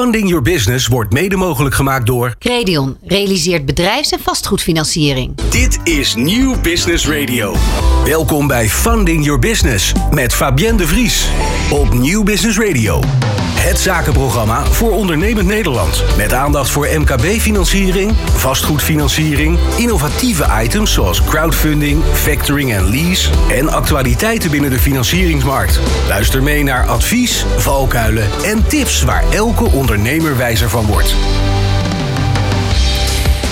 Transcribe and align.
Funding 0.00 0.28
Your 0.28 0.42
Business 0.42 0.86
wordt 0.86 1.12
mede 1.12 1.36
mogelijk 1.36 1.74
gemaakt 1.74 2.06
door. 2.06 2.34
Credion 2.38 2.96
realiseert 3.02 3.66
bedrijfs- 3.66 4.10
en 4.10 4.20
vastgoedfinanciering. 4.20 5.34
Dit 5.50 5.78
is 5.84 6.14
Nieuw 6.14 6.60
Business 6.60 7.08
Radio. 7.08 7.54
Welkom 8.04 8.46
bij 8.46 8.68
Funding 8.68 9.24
Your 9.24 9.40
Business 9.40 9.92
met 10.10 10.34
Fabienne 10.34 10.76
de 10.78 10.86
Vries 10.86 11.28
op 11.70 11.92
Nieuw 11.92 12.22
Business 12.22 12.58
Radio. 12.58 13.00
Het 13.64 13.78
zakenprogramma 13.78 14.64
voor 14.64 14.92
ondernemend 14.92 15.46
Nederland. 15.46 16.04
Met 16.16 16.32
aandacht 16.32 16.70
voor 16.70 16.88
MKB-financiering, 16.98 18.12
vastgoedfinanciering, 18.32 19.58
innovatieve 19.76 20.62
items 20.62 20.92
zoals 20.92 21.22
crowdfunding, 21.24 22.04
factoring 22.04 22.72
en 22.72 22.90
lease 22.90 23.30
en 23.50 23.68
actualiteiten 23.68 24.50
binnen 24.50 24.70
de 24.70 24.78
financieringsmarkt. 24.78 25.80
Luister 26.08 26.42
mee 26.42 26.62
naar 26.62 26.86
advies, 26.86 27.44
valkuilen 27.56 28.28
en 28.42 28.66
tips 28.66 29.02
waar 29.02 29.24
elke 29.30 29.64
ondernemer 29.64 30.36
wijzer 30.36 30.68
van 30.68 30.86
wordt. 30.86 31.14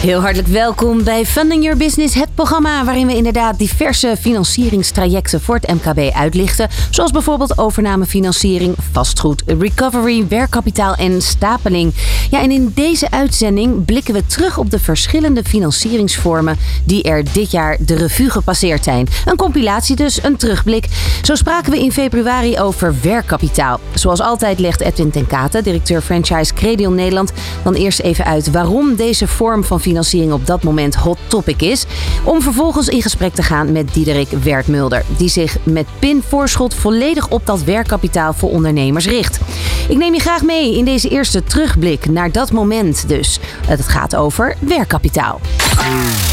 Heel 0.03 0.21
hartelijk 0.21 0.49
welkom 0.49 1.05
bij 1.05 1.27
Funding 1.27 1.63
Your 1.63 1.79
Business, 1.79 2.15
programma 2.35 2.85
waarin 2.85 3.07
we 3.07 3.17
inderdaad 3.17 3.59
diverse 3.59 4.17
financieringstrajecten 4.21 5.41
voor 5.41 5.55
het 5.55 5.75
MKB 5.75 6.15
uitlichten. 6.15 6.69
Zoals 6.91 7.11
bijvoorbeeld 7.11 7.59
overnamefinanciering, 7.59 8.75
vastgoed, 8.93 9.43
recovery, 9.47 10.29
werkkapitaal 10.29 10.95
en 10.95 11.23
stapeling. 11.23 11.95
Ja, 12.31 12.43
en 12.43 12.51
in 12.51 12.73
deze 12.75 13.11
uitzending 13.11 13.85
blikken 13.85 14.15
we 14.15 14.27
terug 14.27 14.59
op 14.59 14.71
de 14.71 14.79
verschillende 14.79 15.45
financieringsvormen 15.45 16.59
die 16.85 17.03
er 17.03 17.33
dit 17.33 17.51
jaar 17.51 17.77
de 17.81 17.95
revue 17.95 18.31
gepasseerd 18.31 18.85
zijn. 18.85 19.09
Een 19.25 19.37
compilatie 19.37 19.97
dus, 19.97 20.23
een 20.23 20.37
terugblik. 20.37 20.87
Zo 21.23 21.35
spraken 21.35 21.73
we 21.73 21.79
in 21.79 21.93
februari 21.93 22.59
over 22.59 22.95
werkkapitaal. 23.03 23.81
Zoals 23.95 24.21
altijd 24.21 24.59
legt 24.59 24.81
Edwin 24.81 25.11
ten 25.11 25.27
Kate, 25.27 25.63
directeur 25.63 26.01
franchise 26.01 26.55
Credion 26.55 26.95
Nederland, 26.95 27.33
dan 27.63 27.75
eerst 27.75 28.01
even 28.01 28.25
uit 28.25 28.51
waarom 28.51 28.95
deze 28.97 29.27
vorm 29.27 29.65
van 29.65 29.81
financiering 29.81 30.33
op 30.33 30.47
dat 30.47 30.63
moment 30.63 30.95
hot 30.95 31.19
topic 31.27 31.63
is. 31.63 31.87
Om 32.25 32.43
vervolgens 32.43 32.89
in 32.89 33.03
gesprek 33.03 33.35
te 33.35 33.43
gaan 33.43 33.73
met 33.73 33.95
Diederik 33.95 34.29
Wertmulder. 34.29 35.05
Die 35.17 35.29
zich 35.29 35.57
met 35.63 35.87
pinvoorschot 35.99 36.75
volledig 36.75 37.29
op 37.29 37.47
dat 37.47 37.63
werkkapitaal 37.63 38.33
voor 38.33 38.51
ondernemers 38.51 39.07
richt. 39.07 39.41
Ik 39.89 39.97
neem 39.97 40.15
je 40.15 40.21
graag 40.21 40.43
mee 40.43 40.77
in 40.77 40.85
deze 40.85 41.09
eerste 41.09 41.45
terugblik 41.45 42.11
naar 42.11 42.33
dat 42.33 42.53
moment 42.53 43.09
dus. 43.09 43.41
Het 43.67 43.89
gaat 43.89 44.17
over 44.17 44.57
werkkapitaal. 44.61 45.41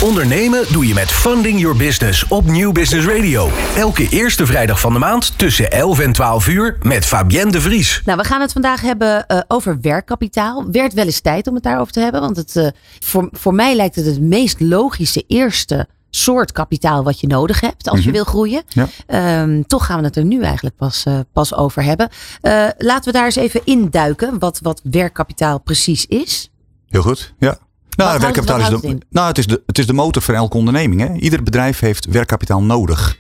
Ondernemen 0.04 0.64
doe 0.72 0.88
je 0.88 0.94
met 0.94 1.12
Funding 1.12 1.60
Your 1.60 1.78
Business 1.78 2.28
op 2.28 2.46
Nieuw 2.46 2.72
Business 2.72 3.08
Radio. 3.08 3.50
Elke 3.76 4.08
eerste 4.10 4.46
vrijdag 4.46 4.80
van 4.80 4.94
de 4.94 5.00
maand 5.00 5.38
tussen 5.38 5.72
11 5.72 6.00
en 6.00 6.12
12 6.12 6.48
uur 6.48 6.78
met 6.82 7.06
Fabienne 7.06 7.52
de 7.52 7.62
Vries. 7.62 8.02
Nou, 8.06 8.18
we 8.18 8.24
gaan 8.24 8.42
het 8.42 8.52
vandaag 8.52 8.82
hebben 8.82 9.26
uh, 9.28 9.40
over 9.48 9.78
werkkapitaal. 9.82 10.66
Werd 10.72 10.94
wel 10.94 11.06
eens 11.06 11.20
tijd 11.20 11.48
om 11.48 11.54
het 11.54 11.64
daarover 11.64 11.94
te 11.94 12.00
hebben. 12.00 12.22
Want 12.22 12.38
het, 12.38 12.56
uh, 12.56 12.68
voor, 13.00 13.30
voor 13.32 13.54
mij 13.54 13.76
lijkt 13.76 13.96
het 13.96 14.06
het 14.06 14.22
meest 14.22 14.60
logische 14.60 15.24
eerste 15.28 15.79
soort 16.10 16.52
kapitaal 16.52 17.04
wat 17.04 17.20
je 17.20 17.28
nodig 17.28 17.60
hebt 17.60 17.90
als 17.90 17.98
mm 17.98 18.04
-hmm. 18.04 18.06
je 18.06 18.12
wil 18.12 18.24
groeien. 18.24 18.64
Ja. 18.68 19.42
Um, 19.42 19.68
toch 19.68 19.86
gaan 19.86 20.00
we 20.00 20.06
het 20.06 20.16
er 20.16 20.26
nu 20.26 20.42
eigenlijk 20.44 20.76
pas, 20.76 21.06
uh, 21.08 21.20
pas 21.34 21.56
over 21.56 21.84
hebben. 21.84 22.10
Uh, 22.42 22.68
laten 22.78 23.12
we 23.12 23.18
daar 23.18 23.26
eens 23.26 23.36
even 23.36 23.62
induiken 23.64 24.40
wat, 24.40 24.60
wat 24.62 24.82
werkkapitaal 24.84 25.60
precies 25.60 26.06
is. 26.06 26.52
Heel 26.88 27.02
goed, 27.02 27.34
ja. 27.40 27.58
Nou, 27.96 28.20
werkkapitaal 28.20 28.60
is 28.60 28.82
de, 28.82 28.98
nou, 29.10 29.28
het, 29.28 29.38
is 29.38 29.48
de, 29.48 29.62
het 29.66 29.78
is 29.80 29.88
de 29.88 29.94
motor 29.94 30.22
voor 30.22 30.34
elke 30.34 30.58
onderneming. 30.58 31.02
Hè? 31.02 31.14
Ieder 31.14 31.44
bedrijf 31.44 31.80
heeft 31.80 32.06
werkkapitaal 32.06 32.62
nodig. 32.62 33.18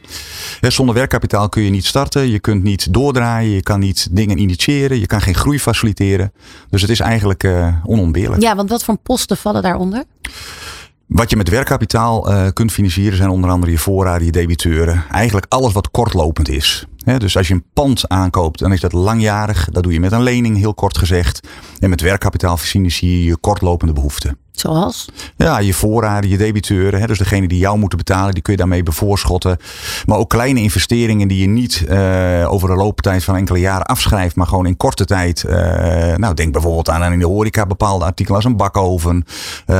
He, 0.59 0.69
zonder 0.69 0.95
werkkapitaal 0.95 1.49
kun 1.49 1.63
je 1.63 1.69
niet 1.69 1.85
starten, 1.85 2.29
je 2.29 2.39
kunt 2.39 2.63
niet 2.63 2.93
doordraaien, 2.93 3.51
je 3.51 3.63
kan 3.63 3.79
niet 3.79 4.07
dingen 4.11 4.37
initiëren, 4.37 4.99
je 4.99 5.05
kan 5.05 5.21
geen 5.21 5.35
groei 5.35 5.59
faciliteren. 5.59 6.33
Dus 6.69 6.81
het 6.81 6.91
is 6.91 6.99
eigenlijk 6.99 7.43
uh, 7.43 7.75
onontbeerlijk. 7.83 8.41
Ja, 8.41 8.55
want 8.55 8.69
wat 8.69 8.83
voor 8.83 8.97
posten 8.97 9.37
vallen 9.37 9.61
daaronder? 9.61 10.03
Wat 11.09 11.29
je 11.29 11.35
met 11.35 11.49
werkkapitaal 11.49 12.31
uh, 12.31 12.47
kunt 12.53 12.71
financieren 12.71 13.17
zijn 13.17 13.29
onder 13.29 13.49
andere 13.49 13.71
je 13.71 13.77
voorraden, 13.77 14.25
je 14.25 14.31
debiteuren. 14.31 15.03
Eigenlijk 15.11 15.45
alles 15.49 15.73
wat 15.73 15.91
kortlopend 15.91 16.49
is. 16.49 16.85
Dus 17.17 17.37
als 17.37 17.47
je 17.47 17.53
een 17.53 17.65
pand 17.73 18.09
aankoopt, 18.09 18.59
dan 18.59 18.71
is 18.71 18.81
dat 18.81 18.93
langjarig. 18.93 19.67
Dat 19.71 19.83
doe 19.83 19.93
je 19.93 19.99
met 19.99 20.11
een 20.11 20.23
lening, 20.23 20.57
heel 20.57 20.73
kort 20.73 20.97
gezegd. 20.97 21.47
En 21.79 21.89
met 21.89 22.01
werkkapitaal 22.01 22.57
financier 22.57 23.17
je 23.17 23.23
je 23.23 23.37
kortlopende 23.37 23.93
behoeften. 23.93 24.37
Zoals? 24.51 25.09
Ja, 25.37 25.59
je 25.59 25.73
voorraden, 25.73 26.29
je 26.29 26.37
debiteuren. 26.37 26.99
Hè, 26.99 27.07
dus 27.07 27.17
degene 27.17 27.47
die 27.47 27.57
jou 27.57 27.77
moeten 27.77 27.97
betalen, 27.97 28.33
die 28.33 28.41
kun 28.41 28.53
je 28.53 28.59
daarmee 28.59 28.83
bevoorschotten. 28.83 29.57
Maar 30.05 30.17
ook 30.17 30.29
kleine 30.29 30.59
investeringen 30.59 31.27
die 31.27 31.41
je 31.41 31.47
niet 31.47 31.85
uh, 31.89 32.51
over 32.51 32.69
de 32.69 32.75
looptijd 32.75 33.23
van 33.23 33.35
enkele 33.35 33.59
jaren 33.59 33.85
afschrijft. 33.85 34.35
Maar 34.35 34.47
gewoon 34.47 34.65
in 34.65 34.77
korte 34.77 35.05
tijd. 35.05 35.43
Uh, 35.47 35.53
nou, 36.15 36.33
denk 36.33 36.53
bijvoorbeeld 36.53 36.89
aan 36.89 37.13
in 37.13 37.19
de 37.19 37.25
horeca 37.25 37.65
bepaalde 37.65 38.05
artikelen 38.05 38.35
als 38.35 38.45
een 38.45 38.57
bakoven. 38.57 39.25
Uh, 39.67 39.75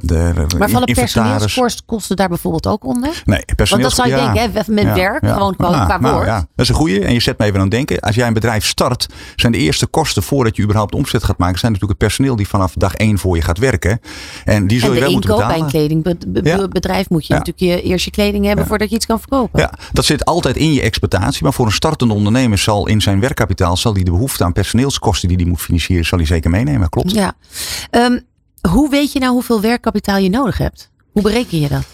de, 0.00 0.46
maar 0.58 0.70
vallen 0.70 0.94
personeelskosten 0.94 2.16
daar 2.16 2.28
bijvoorbeeld 2.28 2.66
ook 2.66 2.84
onder? 2.84 3.22
Nee, 3.24 3.44
personeels... 3.56 3.70
Want 3.70 3.82
dat 3.82 3.92
zou 3.92 4.08
je 4.08 4.14
ja, 4.14 4.32
denken, 4.32 4.62
hè, 4.64 4.72
met 4.72 4.84
ja, 4.84 4.94
werk, 4.94 5.24
ja, 5.24 5.32
gewoon 5.32 5.56
qua, 5.60 5.70
nou, 5.70 5.84
qua 5.84 5.98
nou, 5.98 6.14
woord. 6.14 6.26
Ja, 6.26 6.36
dat 6.38 6.46
is 6.56 6.68
een 6.68 6.74
goede. 6.74 7.04
En 7.04 7.12
je 7.12 7.20
zet 7.20 7.38
me 7.38 7.44
even 7.44 7.56
aan 7.56 7.62
het 7.62 7.70
denken. 7.70 8.00
Als 8.00 8.14
jij 8.14 8.26
een 8.26 8.32
bedrijf 8.32 8.66
start, 8.66 9.06
zijn 9.36 9.52
de 9.52 9.58
eerste 9.58 9.86
kosten 9.86 10.22
voordat 10.22 10.56
je 10.56 10.62
überhaupt 10.62 10.94
omzet 10.94 11.24
gaat 11.24 11.38
maken, 11.38 11.58
zijn 11.58 11.72
natuurlijk 11.72 12.00
het 12.00 12.08
personeel 12.08 12.36
die 12.36 12.48
vanaf 12.48 12.72
dag 12.74 12.94
één 12.94 13.18
voor 13.18 13.36
je 13.36 13.42
gaat 13.42 13.58
werken. 13.58 14.00
En 14.44 14.66
die 14.66 14.78
zul 14.78 14.88
en 14.88 14.94
je 14.94 15.00
wel 15.00 15.10
moeten 15.10 15.30
betalen. 15.30 15.70
bij 15.70 15.80
een 15.80 15.90
kledingbedrijf 16.32 17.08
moet 17.08 17.26
je 17.26 17.32
ja. 17.32 17.38
natuurlijk 17.38 17.82
je, 17.82 17.88
eerst 17.88 18.04
je 18.04 18.10
kleding 18.10 18.44
hebben 18.44 18.66
voordat 18.66 18.90
je 18.90 18.96
iets 18.96 19.06
kan 19.06 19.18
verkopen. 19.18 19.60
Ja, 19.60 19.72
dat 19.92 20.04
zit 20.04 20.24
altijd 20.24 20.56
in 20.56 20.72
je 20.72 20.80
exploitatie. 20.80 21.42
Maar 21.42 21.52
voor 21.52 21.66
een 21.66 21.72
startende 21.72 22.14
ondernemer 22.14 22.58
zal 22.58 22.88
in 22.88 23.00
zijn 23.00 23.20
werkkapitaal 23.20 23.76
zal 23.76 23.92
die 23.92 24.04
de 24.04 24.10
behoefte 24.10 24.44
aan 24.44 24.52
personeelskosten 24.52 25.28
die 25.28 25.36
hij 25.36 25.46
moet 25.46 25.60
financieren, 25.60 26.06
zal 26.06 26.18
hij 26.18 26.26
zeker 26.26 26.50
meenemen. 26.50 26.88
Klopt. 26.88 27.10
Ja. 27.10 27.32
Um, 27.90 28.20
hoe 28.70 28.90
weet 28.90 29.12
je 29.12 29.18
nou 29.18 29.32
hoeveel 29.32 29.60
werkkapitaal 29.60 30.18
je 30.18 30.30
nodig 30.30 30.58
hebt? 30.58 30.90
Hoe 31.12 31.22
bereken 31.22 31.60
je 31.60 31.68
dat? 31.68 31.84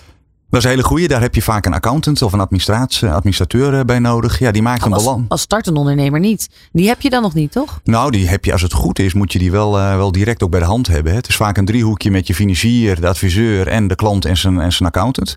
Dat 0.51 0.59
is 0.59 0.65
een 0.65 0.71
hele 0.71 0.85
goede. 0.85 1.09
Daar 1.09 1.21
heb 1.21 1.35
je 1.35 1.43
vaak 1.43 1.67
een 1.67 1.75
accountant 1.75 2.23
of 2.23 2.33
een 2.33 2.41
administrateur 3.11 3.85
bij 3.85 3.99
nodig. 3.99 4.39
Ja, 4.39 4.51
die 4.51 4.63
maakt 4.63 4.83
als, 4.83 4.93
een 4.93 5.05
balans. 5.05 5.29
Als 5.29 5.41
startende 5.41 5.79
ondernemer 5.79 6.21
niet. 6.21 6.49
Die 6.73 6.89
heb 6.89 7.01
je 7.01 7.11
dan 7.11 7.23
nog 7.23 7.35
niet, 7.35 7.53
toch? 7.53 7.81
Nou, 7.85 8.11
die 8.11 8.29
heb 8.29 8.45
je 8.45 8.53
als 8.53 8.63
het 8.63 8.73
goed 8.73 8.99
is, 8.99 9.15
moet 9.15 9.33
je 9.33 9.39
die 9.39 9.51
wel, 9.51 9.79
uh, 9.79 9.97
wel 9.97 10.13
direct 10.13 10.43
ook 10.43 10.51
bij 10.51 10.61
de 10.61 10.67
hand 10.67 10.87
hebben. 10.87 11.15
Het 11.15 11.29
is 11.29 11.37
vaak 11.37 11.57
een 11.57 11.65
driehoekje 11.65 12.11
met 12.11 12.27
je 12.27 12.35
financier, 12.35 13.01
de 13.01 13.09
adviseur 13.09 13.69
en 13.69 13.89
de 13.89 13.95
klant 13.95 14.25
en 14.25 14.37
zijn, 14.37 14.61
en 14.61 14.73
zijn 14.73 14.89
accountant. 14.89 15.35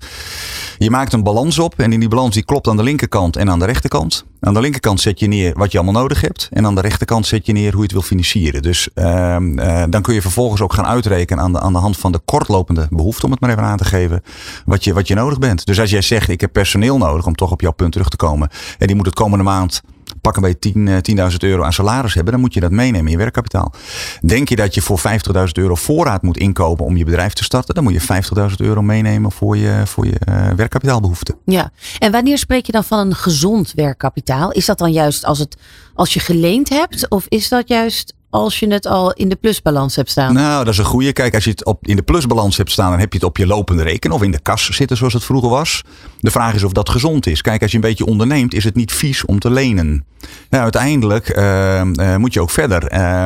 Je 0.78 0.90
maakt 0.90 1.14
een 1.14 1.24
balans 1.24 1.60
op 1.60 1.80
en 1.80 1.94
in 1.94 2.00
die 2.00 2.10
balans 2.10 2.34
die 2.34 2.46
klopt 2.46 2.68
aan 2.68 2.78
de 2.78 2.84
linkerkant 2.84 3.36
en 3.36 3.50
aan 3.50 3.60
de 3.60 3.66
rechterkant. 3.66 4.26
Aan 4.42 4.54
de 4.54 4.60
linkerkant 4.60 5.02
zet 5.02 5.20
je 5.20 5.28
neer 5.28 5.54
wat 5.58 5.72
je 5.72 5.78
allemaal 5.78 6.02
nodig 6.02 6.22
hebt. 6.22 6.50
En 6.52 6.66
aan 6.66 6.76
de 6.76 6.82
rechterkant 6.82 7.28
zet 7.28 7.46
je 7.46 7.54
neer 7.54 7.70
hoe 7.72 7.78
je 7.78 7.84
het 7.84 7.92
wil 7.92 8.02
financieren. 8.02 8.62
Dus 8.62 8.90
uh, 8.96 9.36
uh, 9.40 9.84
dan 9.90 10.02
kun 10.02 10.14
je 10.14 10.22
vervolgens 10.22 10.62
ook 10.62 10.74
gaan 10.74 10.86
uitrekenen 10.86 11.44
aan 11.44 11.54
de, 11.54 11.60
aan 11.60 11.74
de 11.74 11.80
hand 11.80 11.98
van 11.98 12.12
de 12.12 12.20
kortlopende 12.26 12.88
behoefte, 12.90 13.26
om 13.26 13.32
het 13.32 13.40
maar 13.40 13.50
even 13.50 13.64
aan 13.64 13.78
te 13.78 13.86
geven, 13.86 14.24
wat 14.66 14.84
je, 14.84 14.94
wat 14.94 15.08
je 15.08 15.16
nodig 15.16 15.40
bent. 15.40 15.66
Dus 15.66 15.80
als 15.80 15.90
jij 15.90 16.02
zegt, 16.02 16.30
ik 16.30 16.42
heb 16.42 16.52
personeel 16.52 16.98
nodig 16.98 17.26
om 17.26 17.36
toch 17.36 17.52
op 17.52 17.62
jouw 17.62 17.72
punt 17.72 17.92
terug 17.92 18.10
te 18.10 18.18
komen. 18.18 18.50
En 18.78 18.88
die 18.88 18.96
moet 18.96 19.06
het 19.06 19.16
komende 19.16 19.44
maand 19.44 19.82
pakken 20.22 20.42
bij 20.42 20.54
10.000 20.54 21.02
10 21.02 21.38
euro 21.40 21.64
aan 21.64 21.74
salaris 21.74 22.14
hebben, 22.14 22.34
dan 22.34 22.42
moet 22.42 22.54
je 22.54 22.60
dat 22.60 22.72
meenemen 22.72 23.06
in 23.06 23.12
je 23.12 23.18
werkkapitaal. 23.18 23.74
Denk 24.22 24.50
je 24.50 24.56
dat 24.56 24.74
je 24.74 24.82
voor 24.82 25.00
50.000 25.00 25.44
euro 25.54 25.76
voorraad 25.76 26.22
moet 26.22 26.38
inkopen 26.38 26.86
om 26.86 26.98
je 26.98 27.06
bedrijf 27.06 27.34
te 27.34 27.44
starten, 27.44 27.76
dan 27.76 27.84
moet 27.84 27.94
je 27.94 28.24
50.000 28.50 28.56
euro 28.58 28.82
meenemen 28.82 29.32
voor 29.32 29.58
je, 29.58 29.82
voor 29.86 30.06
je 30.06 30.20
uh, 30.30 30.48
werkkapitaalbehoeften. 30.50 31.36
Ja, 31.46 31.72
en 32.00 32.12
wanneer 32.12 32.38
spreek 32.38 32.66
je 32.66 32.72
dan 32.72 32.84
van 32.84 33.00
een 33.00 33.16
gezond 33.16 33.72
werkkapitaal? 33.76 34.52
Is 34.52 34.66
dat 34.66 34.78
dan 34.78 34.92
juist 34.92 35.26
als, 35.26 35.40
het, 35.40 35.58
als 35.94 36.14
je 36.14 36.20
geleend 36.20 36.70
hebt, 36.70 37.10
of 37.10 37.26
is 37.28 37.50
dat 37.50 37.68
juist 37.68 38.14
als 38.30 38.60
je 38.60 38.72
het 38.72 38.88
al 38.88 39.12
in 39.12 39.30
de 39.30 39.36
plusbalans 39.36 39.96
hebt 39.96 40.10
staan? 40.10 40.34
Nou, 40.34 40.64
dat 40.64 40.74
is 40.74 40.80
een 40.80 40.86
goede. 40.86 41.14
Kijk, 41.14 41.34
als 41.34 41.44
je 41.44 41.50
het 41.50 41.66
op, 41.66 41.88
in 41.88 41.96
de 41.96 42.02
plusbalans 42.02 42.58
hebt 42.58 42.72
staan, 42.72 42.90
dan 42.90 43.00
heb 43.00 43.14
je 43.14 43.20
het 43.20 43.28
op 43.28 43.38
je 43.38 43.48
lopende 43.48 43.84
rekening 43.84 44.20
of 44.20 44.26
in 44.26 44.32
de 44.32 44.40
kas 44.40 44.70
zitten 44.70 44.98
zoals 44.98 45.14
het 45.14 45.24
vroeger 45.24 45.50
was. 45.50 45.84
De 46.20 46.32
vraag 46.32 46.54
is 46.54 46.64
of 46.64 46.72
dat 46.72 46.90
gezond 46.90 47.28
is. 47.28 47.42
Kijk, 47.42 47.62
als 47.62 47.72
je 47.72 47.78
een 47.78 47.84
beetje 47.84 48.06
onderneemt, 48.06 48.54
is 48.54 48.64
het 48.64 48.76
niet 48.76 48.92
vies 48.92 49.26
om 49.26 49.40
te 49.40 49.50
lenen. 49.50 50.06
Nou, 50.50 50.64
uiteindelijk 50.64 51.38
uh, 51.38 51.82
uh, 51.82 52.16
moet 52.16 52.34
je 52.34 52.42
ook 52.42 52.50
verder. 52.50 52.94
Uh, 52.94 53.24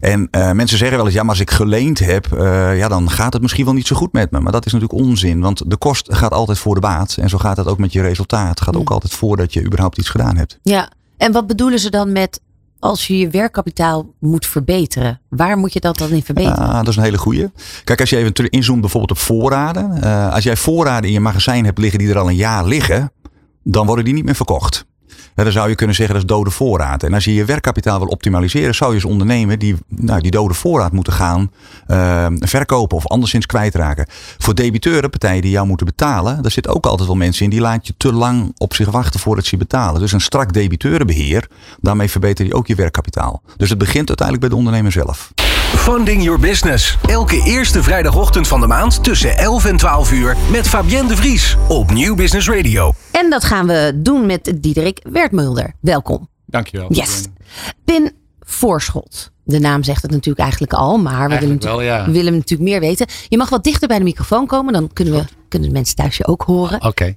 en 0.00 0.28
mensen 0.30 0.78
zeggen 0.78 0.96
wel 0.96 1.06
eens, 1.06 1.14
ja, 1.14 1.20
maar 1.20 1.30
als 1.30 1.40
ik 1.40 1.50
geleend 1.50 1.98
heb, 1.98 2.26
ja, 2.74 2.88
dan 2.88 3.10
gaat 3.10 3.32
het 3.32 3.42
misschien 3.42 3.64
wel 3.64 3.74
niet 3.74 3.86
zo 3.86 3.96
goed 3.96 4.12
met 4.12 4.30
me. 4.30 4.40
Maar 4.40 4.52
dat 4.52 4.66
is 4.66 4.72
natuurlijk 4.72 5.00
onzin, 5.00 5.40
want 5.40 5.70
de 5.70 5.76
kost 5.76 6.14
gaat 6.14 6.32
altijd 6.32 6.58
voor 6.58 6.74
de 6.74 6.80
baat. 6.80 7.16
En 7.20 7.28
zo 7.28 7.38
gaat 7.38 7.56
het 7.56 7.66
ook 7.66 7.78
met 7.78 7.92
je 7.92 8.02
resultaat. 8.02 8.48
Het 8.48 8.60
gaat 8.60 8.76
ook 8.76 8.90
altijd 8.90 9.12
voordat 9.12 9.52
je 9.52 9.64
überhaupt 9.64 9.98
iets 9.98 10.08
gedaan 10.08 10.36
hebt. 10.36 10.58
Ja, 10.62 10.90
en 11.16 11.32
wat 11.32 11.46
bedoelen 11.46 11.78
ze 11.78 11.90
dan 11.90 12.12
met 12.12 12.40
als 12.78 13.06
je 13.06 13.18
je 13.18 13.28
werkkapitaal 13.28 14.14
moet 14.20 14.46
verbeteren, 14.46 15.20
waar 15.28 15.58
moet 15.58 15.72
je 15.72 15.80
dat 15.80 15.98
dan 15.98 16.10
in 16.10 16.22
verbeteren? 16.22 16.68
Ah, 16.68 16.76
dat 16.76 16.88
is 16.88 16.96
een 16.96 17.02
hele 17.02 17.18
goeie. 17.18 17.50
Kijk, 17.84 18.00
als 18.00 18.10
je 18.10 18.16
even 18.16 18.50
inzoomt 18.50 18.80
bijvoorbeeld 18.80 19.10
op 19.10 19.18
voorraden. 19.18 19.98
Uh, 20.04 20.32
als 20.32 20.44
jij 20.44 20.56
voorraden 20.56 21.06
in 21.06 21.12
je 21.12 21.20
magazijn 21.20 21.64
hebt 21.64 21.78
liggen 21.78 21.98
die 21.98 22.08
er 22.08 22.18
al 22.18 22.28
een 22.28 22.36
jaar 22.36 22.66
liggen, 22.66 23.12
dan 23.62 23.86
worden 23.86 24.04
die 24.04 24.14
niet 24.14 24.24
meer 24.24 24.34
verkocht. 24.34 24.86
Dan 25.34 25.52
zou 25.52 25.68
je 25.68 25.74
kunnen 25.74 25.96
zeggen 25.96 26.14
dat 26.14 26.24
is 26.24 26.30
dode 26.30 26.50
voorraad. 26.50 27.02
En 27.02 27.14
als 27.14 27.24
je 27.24 27.34
je 27.34 27.44
werkkapitaal 27.44 27.98
wil 27.98 28.08
optimaliseren, 28.08 28.74
zou 28.74 28.90
je 28.90 28.96
als 28.96 29.10
ondernemer 29.10 29.58
die, 29.58 29.76
nou, 29.88 30.20
die 30.20 30.30
dode 30.30 30.54
voorraad 30.54 30.92
moeten 30.92 31.12
gaan 31.12 31.50
uh, 31.88 32.26
verkopen 32.38 32.96
of 32.96 33.06
anderszins 33.06 33.46
kwijtraken. 33.46 34.06
Voor 34.38 34.54
debiteuren, 34.54 35.10
partijen 35.10 35.42
die 35.42 35.50
jou 35.50 35.66
moeten 35.66 35.86
betalen, 35.86 36.42
daar 36.42 36.50
zitten 36.50 36.74
ook 36.74 36.86
altijd 36.86 37.08
wel 37.08 37.16
mensen 37.16 37.44
in 37.44 37.50
die 37.50 37.60
laat 37.60 37.86
je 37.86 37.94
te 37.96 38.12
lang 38.12 38.52
op 38.56 38.74
zich 38.74 38.90
wachten 38.90 39.20
voordat 39.20 39.44
ze 39.44 39.56
betalen. 39.56 40.00
Dus 40.00 40.12
een 40.12 40.20
strak 40.20 40.52
debiteurenbeheer, 40.52 41.48
daarmee 41.80 42.10
verbeter 42.10 42.46
je 42.46 42.54
ook 42.54 42.66
je 42.66 42.74
werkkapitaal. 42.74 43.42
Dus 43.56 43.68
het 43.68 43.78
begint 43.78 44.08
uiteindelijk 44.08 44.40
bij 44.40 44.48
de 44.48 44.56
ondernemer 44.56 44.92
zelf. 44.92 45.32
Funding 45.76 46.22
Your 46.22 46.38
Business. 46.40 46.98
Elke 47.06 47.42
eerste 47.44 47.82
vrijdagochtend 47.82 48.48
van 48.48 48.60
de 48.60 48.66
maand 48.66 49.04
tussen 49.04 49.38
11 49.38 49.64
en 49.64 49.76
12 49.76 50.12
uur 50.12 50.36
met 50.50 50.68
Fabienne 50.68 51.08
de 51.08 51.16
Vries 51.16 51.56
op 51.68 51.92
Nieuw 51.92 52.14
Business 52.14 52.48
Radio. 52.48 52.92
En 53.16 53.30
dat 53.30 53.44
gaan 53.44 53.66
we 53.66 53.92
doen 53.94 54.26
met 54.26 54.52
Diederik 54.56 55.00
Wertmulder. 55.02 55.72
Welkom. 55.80 56.28
Dankjewel. 56.46 56.92
Yes. 56.92 57.22
Pin 57.84 58.12
Voorschot. 58.40 59.30
De 59.44 59.58
naam 59.58 59.82
zegt 59.82 60.02
het 60.02 60.10
natuurlijk 60.10 60.38
eigenlijk 60.38 60.72
al, 60.72 60.98
maar 60.98 61.28
we 61.28 61.38
willen, 61.38 61.60
wel, 61.60 61.82
ja. 61.82 62.10
willen 62.10 62.32
natuurlijk 62.32 62.70
meer 62.70 62.80
weten. 62.80 63.06
Je 63.28 63.36
mag 63.36 63.48
wat 63.48 63.64
dichter 63.64 63.88
bij 63.88 63.98
de 63.98 64.04
microfoon 64.04 64.46
komen, 64.46 64.72
dan 64.72 64.92
kunnen, 64.92 65.14
we, 65.14 65.24
kunnen 65.48 65.68
de 65.68 65.74
mensen 65.74 65.96
thuis 65.96 66.16
je 66.16 66.26
ook 66.26 66.42
horen. 66.42 66.84
Oké, 66.84 67.12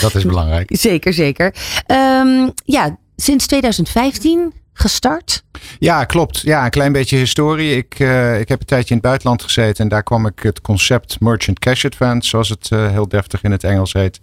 dat 0.00 0.14
is 0.14 0.24
belangrijk. 0.34 0.76
zeker, 0.76 1.12
zeker. 1.12 1.54
Um, 1.86 2.52
ja, 2.64 2.98
sinds 3.16 3.46
2015 3.46 4.52
gestart? 4.78 5.44
Ja, 5.78 6.04
klopt. 6.04 6.40
Ja, 6.40 6.64
een 6.64 6.70
klein 6.70 6.92
beetje 6.92 7.16
historie. 7.16 7.76
Ik, 7.76 7.98
uh, 7.98 8.40
ik 8.40 8.48
heb 8.48 8.60
een 8.60 8.66
tijdje 8.66 8.88
in 8.88 8.96
het 8.96 9.06
buitenland 9.06 9.42
gezeten 9.42 9.84
en 9.84 9.88
daar 9.88 10.02
kwam 10.02 10.26
ik 10.26 10.38
het 10.42 10.60
concept 10.60 11.20
Merchant 11.20 11.58
Cash 11.58 11.84
Advance, 11.84 12.28
zoals 12.28 12.48
het 12.48 12.70
uh, 12.72 12.90
heel 12.90 13.08
deftig 13.08 13.42
in 13.42 13.50
het 13.50 13.64
Engels 13.64 13.92
heet, 13.92 14.20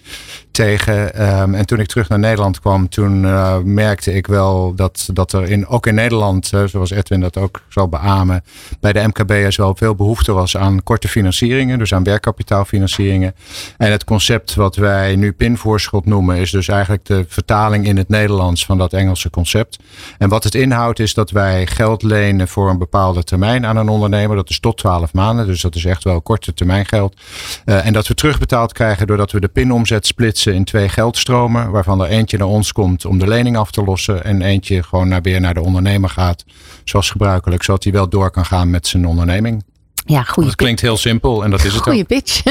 tegen. 0.52 1.22
Um, 1.42 1.56
en 1.56 1.66
toen 1.66 1.80
ik 1.80 1.88
terug 1.88 2.10
naar 2.10 2.20
Nederland 2.20 2.60
kwam, 2.60 2.90
toen 2.90 3.24
uh, 3.24 3.58
merkte 3.58 4.14
ik 4.14 4.28
wel 4.28 4.76
dat, 4.76 5.10
dat 5.14 5.34
er 5.34 5.50
in, 5.50 5.68
ook 5.68 5.88
in 5.88 5.96
Nederland, 5.96 6.52
zoals 6.66 6.92
Edwin 6.92 7.20
dat 7.20 7.38
ook 7.38 7.62
zal 7.70 7.90
beamen, 7.90 8.44
bij 8.80 8.94
de 8.94 9.08
MKB'ers 9.08 9.56
wel 9.56 9.76
veel 9.76 9.96
behoefte 9.96 10.32
was 10.32 10.58
aan 10.58 10.84
korte 10.84 11.08
financieringen, 11.08 11.80
dus 11.80 11.94
aan 11.94 12.04
werkkapitaalfinancieringen. 12.04 13.36
En 13.78 13.92
het 13.92 14.04
concept 14.04 14.56
wat 14.56 14.76
wij 14.76 15.16
nu 15.16 15.32
pinvoorschot 15.32 16.06
noemen, 16.06 16.38
is 16.38 16.52
dus 16.52 16.68
eigenlijk 16.68 17.06
de 17.06 17.26
vertaling 17.28 17.86
in 17.86 17.98
het 17.98 18.10
Nederlands 18.10 18.66
van 18.66 18.78
dat 18.78 18.94
Engelse 18.94 19.30
concept. 19.30 19.80
En 20.18 20.30
wat 20.30 20.43
het 20.44 20.56
inhoudt 20.56 21.00
is 21.00 21.14
dat 21.14 21.32
wij 21.32 21.68
geld 21.68 22.04
lenen 22.04 22.48
voor 22.48 22.70
een 22.70 22.78
bepaalde 22.78 23.24
termijn 23.24 23.66
aan 23.66 23.78
een 23.78 23.90
ondernemer. 23.90 24.36
Dat 24.36 24.50
is 24.50 24.60
tot 24.60 24.78
12 24.78 25.14
maanden, 25.14 25.46
dus 25.46 25.62
dat 25.62 25.76
is 25.76 25.86
echt 25.86 26.04
wel 26.04 26.22
korte 26.22 26.54
termijn 26.54 26.86
geld. 26.86 27.22
Uh, 27.66 27.86
en 27.86 27.94
dat 27.94 28.08
we 28.08 28.14
terugbetaald 28.14 28.74
krijgen 28.74 29.08
doordat 29.08 29.32
we 29.32 29.40
de 29.40 29.48
pinomzet 29.48 30.06
splitsen 30.06 30.54
in 30.54 30.64
twee 30.64 30.90
geldstromen. 30.90 31.72
Waarvan 31.72 32.02
er 32.02 32.08
eentje 32.08 32.38
naar 32.38 32.48
ons 32.48 32.72
komt 32.72 33.06
om 33.06 33.20
de 33.20 33.28
lening 33.28 33.58
af 33.58 33.72
te 33.72 33.84
lossen. 33.84 34.24
En 34.24 34.42
eentje 34.42 34.84
gewoon 34.84 35.08
naar, 35.08 35.22
weer 35.22 35.42
naar 35.42 35.54
de 35.54 35.64
ondernemer 35.64 36.10
gaat. 36.10 36.46
Zoals 36.84 37.10
gebruikelijk, 37.10 37.64
zodat 37.64 37.84
hij 37.84 37.94
wel 37.94 38.10
door 38.10 38.32
kan 38.32 38.46
gaan 38.46 38.70
met 38.70 38.88
zijn 38.88 39.08
onderneming. 39.08 39.64
Ja, 40.06 40.24
goede 40.24 40.50
Het 40.50 40.58
klinkt 40.58 40.82
heel 40.82 40.98
simpel 40.98 41.44
en 41.44 41.50
dat 41.50 41.64
is 41.64 41.74
het 41.74 41.82
Goeie 41.82 42.04
pitch. 42.04 42.42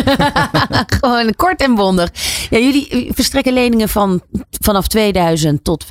Gewoon 1.01 1.35
kort 1.37 1.63
en 1.63 1.75
bondig. 1.75 2.11
Ja, 2.51 2.59
jullie 2.59 3.11
verstrekken 3.15 3.53
leningen 3.53 3.89
van 3.89 4.23
vanaf 4.61 4.89
2000 4.89 5.65
tot 5.65 5.85
50.000. 5.85 5.89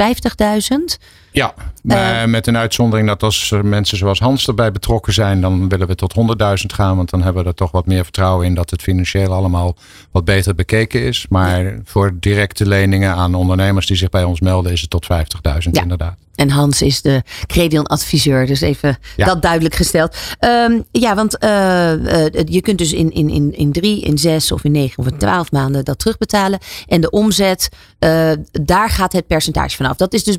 Ja, 1.32 1.54
uh, 1.84 2.26
met 2.26 2.48
een 2.48 2.58
uitzondering 2.58 3.08
dat 3.08 3.24
als 3.24 3.52
er 3.52 3.66
mensen 3.66 3.98
zoals 3.98 4.20
Hans 4.20 4.48
erbij 4.48 4.72
betrokken 4.72 5.14
zijn, 5.14 5.42
dan 5.42 5.70
willen 5.70 5.88
we 5.88 5.96
tot 5.96 6.14
100.000 6.18 6.66
gaan. 6.66 6.96
Want 6.96 7.10
dan 7.10 7.22
hebben 7.22 7.44
we 7.44 7.50
er 7.50 7.56
toch 7.56 7.72
wat 7.72 7.86
meer 7.86 8.04
vertrouwen 8.04 8.46
in 8.46 8.56
dat 8.56 8.70
het 8.70 8.82
financieel 8.82 9.34
allemaal 9.34 9.76
wat 10.12 10.26
beter 10.26 10.56
bekeken 10.56 11.04
is. 11.04 11.26
Maar 11.30 11.80
voor 11.84 12.12
directe 12.20 12.68
leningen 12.68 13.14
aan 13.14 13.36
ondernemers 13.36 13.88
die 13.88 13.98
zich 13.98 14.10
bij 14.10 14.24
ons 14.24 14.40
melden, 14.40 14.72
is 14.72 14.82
het 14.82 14.90
tot 14.90 15.08
50.000 15.12 15.70
ja. 15.72 15.82
inderdaad. 15.82 16.18
En 16.36 16.50
Hans 16.50 16.82
is 16.82 17.02
de 17.02 17.24
Credion-adviseur, 17.46 18.46
dus 18.46 18.62
even 18.62 18.98
ja. 19.16 19.26
dat 19.26 19.42
duidelijk 19.42 19.76
gesteld. 19.76 20.18
Um, 20.40 20.86
ja, 20.92 21.16
want 21.16 21.44
uh, 21.44 21.94
uh, 21.94 22.26
je 22.46 22.62
kunt 22.62 22.78
dus 22.78 22.94
in, 22.94 23.12
in, 23.12 23.30
in, 23.30 23.58
in 23.58 23.72
drie, 23.72 24.02
in 24.02 24.18
zes 24.18 24.52
of 24.52 24.64
in 24.64 24.72
negen 24.72 24.98
of 24.98 25.12
in 25.12 25.18
twaalf 25.18 25.52
maanden 25.52 25.86
dat 25.86 26.00
terugbetalen. 26.00 26.60
En 26.88 27.02
de 27.02 27.10
omzet, 27.10 27.70
uh, 28.00 28.32
daar 28.52 28.90
gaat 28.90 29.14
het 29.14 29.28
percentage 29.28 29.76
vanaf. 29.76 29.98
Dat 29.98 30.14
is 30.14 30.24
dus 30.24 30.38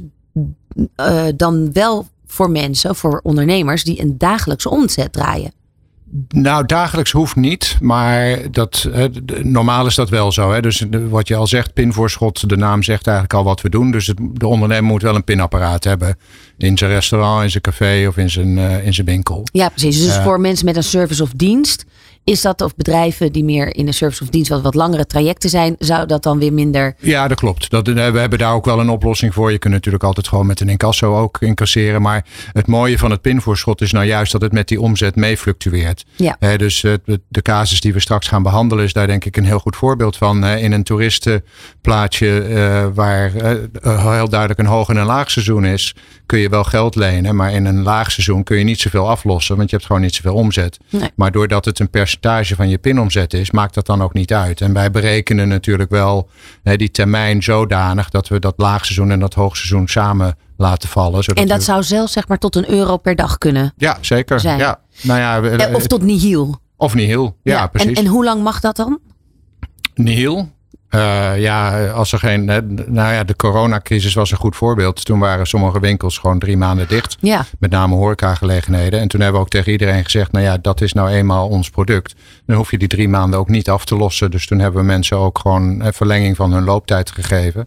uh, 0.96 1.24
dan 1.36 1.72
wel 1.72 2.06
voor 2.26 2.50
mensen, 2.50 2.94
voor 2.94 3.20
ondernemers 3.22 3.84
die 3.84 4.00
een 4.00 4.18
dagelijkse 4.18 4.70
omzet 4.70 5.12
draaien? 5.12 5.52
Nou, 6.28 6.66
dagelijks 6.66 7.10
hoeft 7.10 7.36
niet, 7.36 7.76
maar 7.80 8.38
dat, 8.50 8.88
uh, 8.94 9.04
normaal 9.42 9.86
is 9.86 9.94
dat 9.94 10.08
wel 10.08 10.32
zo. 10.32 10.52
Hè? 10.52 10.60
Dus 10.60 10.84
wat 11.08 11.28
je 11.28 11.36
al 11.36 11.46
zegt, 11.46 11.72
pinvoorschot, 11.72 12.48
de 12.48 12.56
naam 12.56 12.82
zegt 12.82 13.06
eigenlijk 13.06 13.36
al 13.36 13.44
wat 13.44 13.60
we 13.60 13.68
doen. 13.68 13.90
Dus 13.90 14.06
het, 14.06 14.18
de 14.32 14.46
ondernemer 14.46 14.84
moet 14.84 15.02
wel 15.02 15.14
een 15.14 15.24
pinapparaat 15.24 15.84
hebben 15.84 16.16
in 16.58 16.78
zijn 16.78 16.90
restaurant, 16.90 17.42
in 17.42 17.50
zijn 17.50 17.62
café 17.62 18.06
of 18.08 18.16
in 18.16 18.30
zijn, 18.30 18.56
uh, 18.56 18.86
in 18.86 18.94
zijn 18.94 19.06
winkel. 19.06 19.42
Ja, 19.52 19.68
precies. 19.68 20.04
Dus 20.04 20.16
voor 20.16 20.40
mensen 20.40 20.64
met 20.64 20.76
een 20.76 20.82
service 20.82 21.22
of 21.22 21.30
dienst 21.36 21.84
is 22.24 22.40
dat 22.40 22.60
of 22.60 22.74
bedrijven 22.74 23.32
die 23.32 23.44
meer 23.44 23.76
in 23.76 23.86
de 23.86 23.92
service 23.92 24.22
of 24.22 24.28
dienst 24.28 24.50
wat, 24.50 24.62
wat 24.62 24.74
langere 24.74 25.06
trajecten 25.06 25.50
zijn, 25.50 25.76
zou 25.78 26.06
dat 26.06 26.22
dan 26.22 26.38
weer 26.38 26.52
minder? 26.52 26.94
Ja, 26.98 27.28
dat 27.28 27.38
klopt. 27.38 27.70
Dat, 27.70 27.86
we 27.86 28.00
hebben 28.00 28.38
daar 28.38 28.54
ook 28.54 28.64
wel 28.64 28.80
een 28.80 28.88
oplossing 28.88 29.34
voor. 29.34 29.52
Je 29.52 29.58
kunt 29.58 29.74
natuurlijk 29.74 30.04
altijd 30.04 30.28
gewoon 30.28 30.46
met 30.46 30.60
een 30.60 30.68
incasso 30.68 31.18
ook 31.18 31.40
incasseren. 31.40 32.02
Maar 32.02 32.24
het 32.52 32.66
mooie 32.66 32.98
van 32.98 33.10
het 33.10 33.20
pinvoorschot 33.20 33.80
is 33.80 33.92
nou 33.92 34.06
juist 34.06 34.32
dat 34.32 34.42
het 34.42 34.52
met 34.52 34.68
die 34.68 34.80
omzet 34.80 35.16
mee 35.16 35.36
fluctueert. 35.36 36.04
Ja. 36.16 36.36
He, 36.38 36.58
dus 36.58 36.80
de 37.28 37.42
casus 37.42 37.80
die 37.80 37.92
we 37.92 38.00
straks 38.00 38.28
gaan 38.28 38.42
behandelen 38.42 38.84
is 38.84 38.92
daar 38.92 39.06
denk 39.06 39.24
ik 39.24 39.36
een 39.36 39.44
heel 39.44 39.58
goed 39.58 39.76
voorbeeld 39.76 40.16
van. 40.16 40.46
In 40.46 40.72
een 40.72 40.82
toeristenplaatje 40.82 42.48
uh, 42.48 42.86
waar 42.94 43.32
uh, 43.34 44.12
heel 44.14 44.28
duidelijk 44.28 44.60
een 44.60 44.66
hoog 44.66 44.88
en 44.88 44.96
een 44.96 45.06
laag 45.06 45.30
seizoen 45.30 45.64
is, 45.64 45.94
kun 46.26 46.38
je 46.38 46.48
wel 46.48 46.64
geld 46.64 46.94
lenen. 46.94 47.36
Maar 47.36 47.52
in 47.52 47.64
een 47.64 47.82
laag 47.82 48.10
seizoen 48.10 48.42
kun 48.42 48.58
je 48.58 48.64
niet 48.64 48.80
zoveel 48.80 49.08
aflossen, 49.08 49.56
want 49.56 49.70
je 49.70 49.76
hebt 49.76 49.88
gewoon 49.88 50.02
niet 50.02 50.14
zoveel 50.14 50.34
omzet. 50.34 50.78
Nee. 50.90 51.10
Maar 51.14 51.32
doordat 51.32 51.64
het 51.64 51.78
een 51.78 51.90
percentage 51.90 52.10
van 52.20 52.68
je 52.68 52.78
pinomzet 52.78 53.34
is, 53.34 53.50
maakt 53.50 53.74
dat 53.74 53.86
dan 53.86 54.02
ook 54.02 54.12
niet 54.12 54.32
uit. 54.32 54.60
En 54.60 54.72
wij 54.72 54.90
berekenen 54.90 55.48
natuurlijk 55.48 55.90
wel 55.90 56.28
hè, 56.62 56.76
die 56.76 56.90
termijn 56.90 57.42
zodanig 57.42 58.10
dat 58.10 58.28
we 58.28 58.38
dat 58.38 58.54
laagseizoen 58.56 59.10
en 59.10 59.20
dat 59.20 59.34
hoogseizoen 59.34 59.88
samen 59.88 60.36
laten 60.56 60.88
vallen. 60.88 61.24
En 61.24 61.48
dat 61.48 61.58
we... 61.58 61.64
zou 61.64 61.82
zelfs 61.82 62.12
zeg 62.12 62.28
maar 62.28 62.38
tot 62.38 62.56
een 62.56 62.70
euro 62.70 62.96
per 62.96 63.16
dag 63.16 63.38
kunnen 63.38 63.72
Ja, 63.76 63.98
zeker. 64.00 64.40
zijn. 64.40 64.58
Ja. 64.58 64.80
Nou 65.02 65.20
ja, 65.20 65.68
of 65.72 65.86
tot 65.86 66.02
nihil. 66.02 66.60
Of 66.76 66.94
nihil, 66.94 67.36
ja, 67.42 67.52
ja 67.52 67.66
precies. 67.66 67.98
En, 67.98 68.04
en 68.04 68.06
hoe 68.06 68.24
lang 68.24 68.42
mag 68.42 68.60
dat 68.60 68.76
dan? 68.76 68.98
Nihil? 69.94 70.48
Uh, 70.94 71.40
ja, 71.40 71.86
als 71.88 72.12
er 72.12 72.18
geen. 72.18 72.44
Nou 72.86 73.12
ja, 73.12 73.24
de 73.24 73.36
coronacrisis 73.36 74.14
was 74.14 74.30
een 74.30 74.36
goed 74.36 74.56
voorbeeld. 74.56 75.04
Toen 75.04 75.18
waren 75.18 75.46
sommige 75.46 75.80
winkels 75.80 76.18
gewoon 76.18 76.38
drie 76.38 76.56
maanden 76.56 76.88
dicht. 76.88 77.16
Ja. 77.20 77.44
Met 77.58 77.70
name 77.70 77.94
horecagelegenheden. 77.94 79.00
En 79.00 79.08
toen 79.08 79.20
hebben 79.20 79.40
we 79.40 79.46
ook 79.46 79.52
tegen 79.52 79.72
iedereen 79.72 80.04
gezegd: 80.04 80.32
nou 80.32 80.44
ja, 80.44 80.58
dat 80.58 80.80
is 80.80 80.92
nou 80.92 81.08
eenmaal 81.08 81.48
ons 81.48 81.70
product. 81.70 82.14
Dan 82.46 82.56
hoef 82.56 82.70
je 82.70 82.78
die 82.78 82.88
drie 82.88 83.08
maanden 83.08 83.38
ook 83.38 83.48
niet 83.48 83.70
af 83.70 83.84
te 83.84 83.96
lossen. 83.96 84.30
Dus 84.30 84.46
toen 84.46 84.58
hebben 84.58 84.80
we 84.80 84.86
mensen 84.86 85.16
ook 85.16 85.38
gewoon 85.38 85.80
een 85.80 85.92
verlenging 85.92 86.36
van 86.36 86.52
hun 86.52 86.64
looptijd 86.64 87.10
gegeven. 87.10 87.66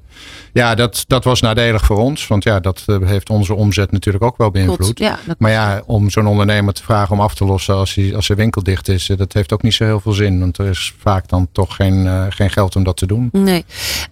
Ja, 0.54 0.76
dat, 0.76 1.04
dat 1.08 1.24
was 1.24 1.42
nadelig 1.42 1.86
voor 1.86 1.98
ons. 1.98 2.28
Want 2.28 2.44
ja, 2.44 2.60
dat 2.60 2.86
heeft 3.04 3.30
onze 3.30 3.54
omzet 3.54 3.92
natuurlijk 3.92 4.24
ook 4.24 4.38
wel 4.38 4.52
beïnvloed. 4.52 5.00
Ja, 5.00 5.20
maar 5.38 5.52
ja, 5.52 5.82
om 5.86 6.10
zo'n 6.10 6.28
ondernemer 6.28 6.74
te 6.74 6.84
vragen 6.84 7.16
om 7.16 7.22
af 7.22 7.36
te 7.36 7.46
lossen 7.46 7.76
als, 7.76 7.96
hij, 7.96 8.16
als 8.16 8.26
zijn 8.26 8.38
winkel 8.38 8.64
dicht 8.64 8.88
is, 8.88 9.12
dat 9.18 9.34
heeft 9.34 9.54
ook 9.54 9.62
niet 9.62 9.74
zo 9.74 9.84
heel 9.84 10.00
veel 10.00 10.12
zin. 10.12 10.40
Want 10.40 10.58
er 10.58 10.66
is 10.66 10.94
vaak 11.00 11.30
dan 11.30 11.48
toch 11.52 11.76
geen, 11.76 12.06
uh, 12.06 12.26
geen 12.30 12.50
geld 12.50 12.76
om 12.76 12.84
dat 12.84 12.98
te 12.98 13.06
doen. 13.06 13.15
Nee. 13.32 13.66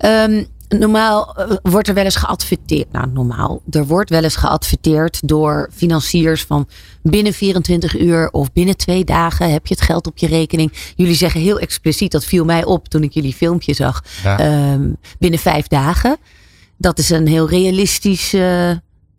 Um, 0.06 0.48
normaal 0.80 1.36
uh, 1.40 1.56
wordt 1.62 1.88
er 1.88 1.94
wel 1.94 2.04
eens 2.04 2.16
geadverteerd. 2.16 2.92
Nou, 2.92 3.08
normaal. 3.14 3.62
Er 3.70 3.86
wordt 3.86 4.10
wel 4.10 4.24
eens 4.24 4.36
geadverteerd 4.36 5.28
door 5.28 5.70
financiers 5.74 6.44
van 6.44 6.68
binnen 7.02 7.34
24 7.34 8.00
uur 8.00 8.30
of 8.30 8.52
binnen 8.54 8.78
twee 8.78 9.04
dagen 9.04 9.52
heb 9.52 9.68
je 9.68 9.74
het 9.74 9.84
geld 9.84 10.08
op 10.08 10.18
je 10.18 10.28
rekening. 10.28 10.74
Jullie 10.96 11.16
zeggen 11.16 11.42
heel 11.42 11.60
expliciet, 11.60 12.12
dat 12.12 12.26
viel 12.26 12.46
mij 12.46 12.66
op 12.66 12.88
toen 12.88 13.04
ik 13.04 13.12
jullie 13.12 13.34
filmpje 13.34 13.74
zag. 13.74 14.04
Ja. 14.24 14.72
Um, 14.74 14.98
binnen 15.20 15.40
vijf 15.40 15.68
dagen. 15.68 16.18
Dat 16.78 17.00
is 17.00 17.10
een 17.10 17.28
heel 17.28 17.50
realistisch 17.50 18.34
uh, 18.34 18.72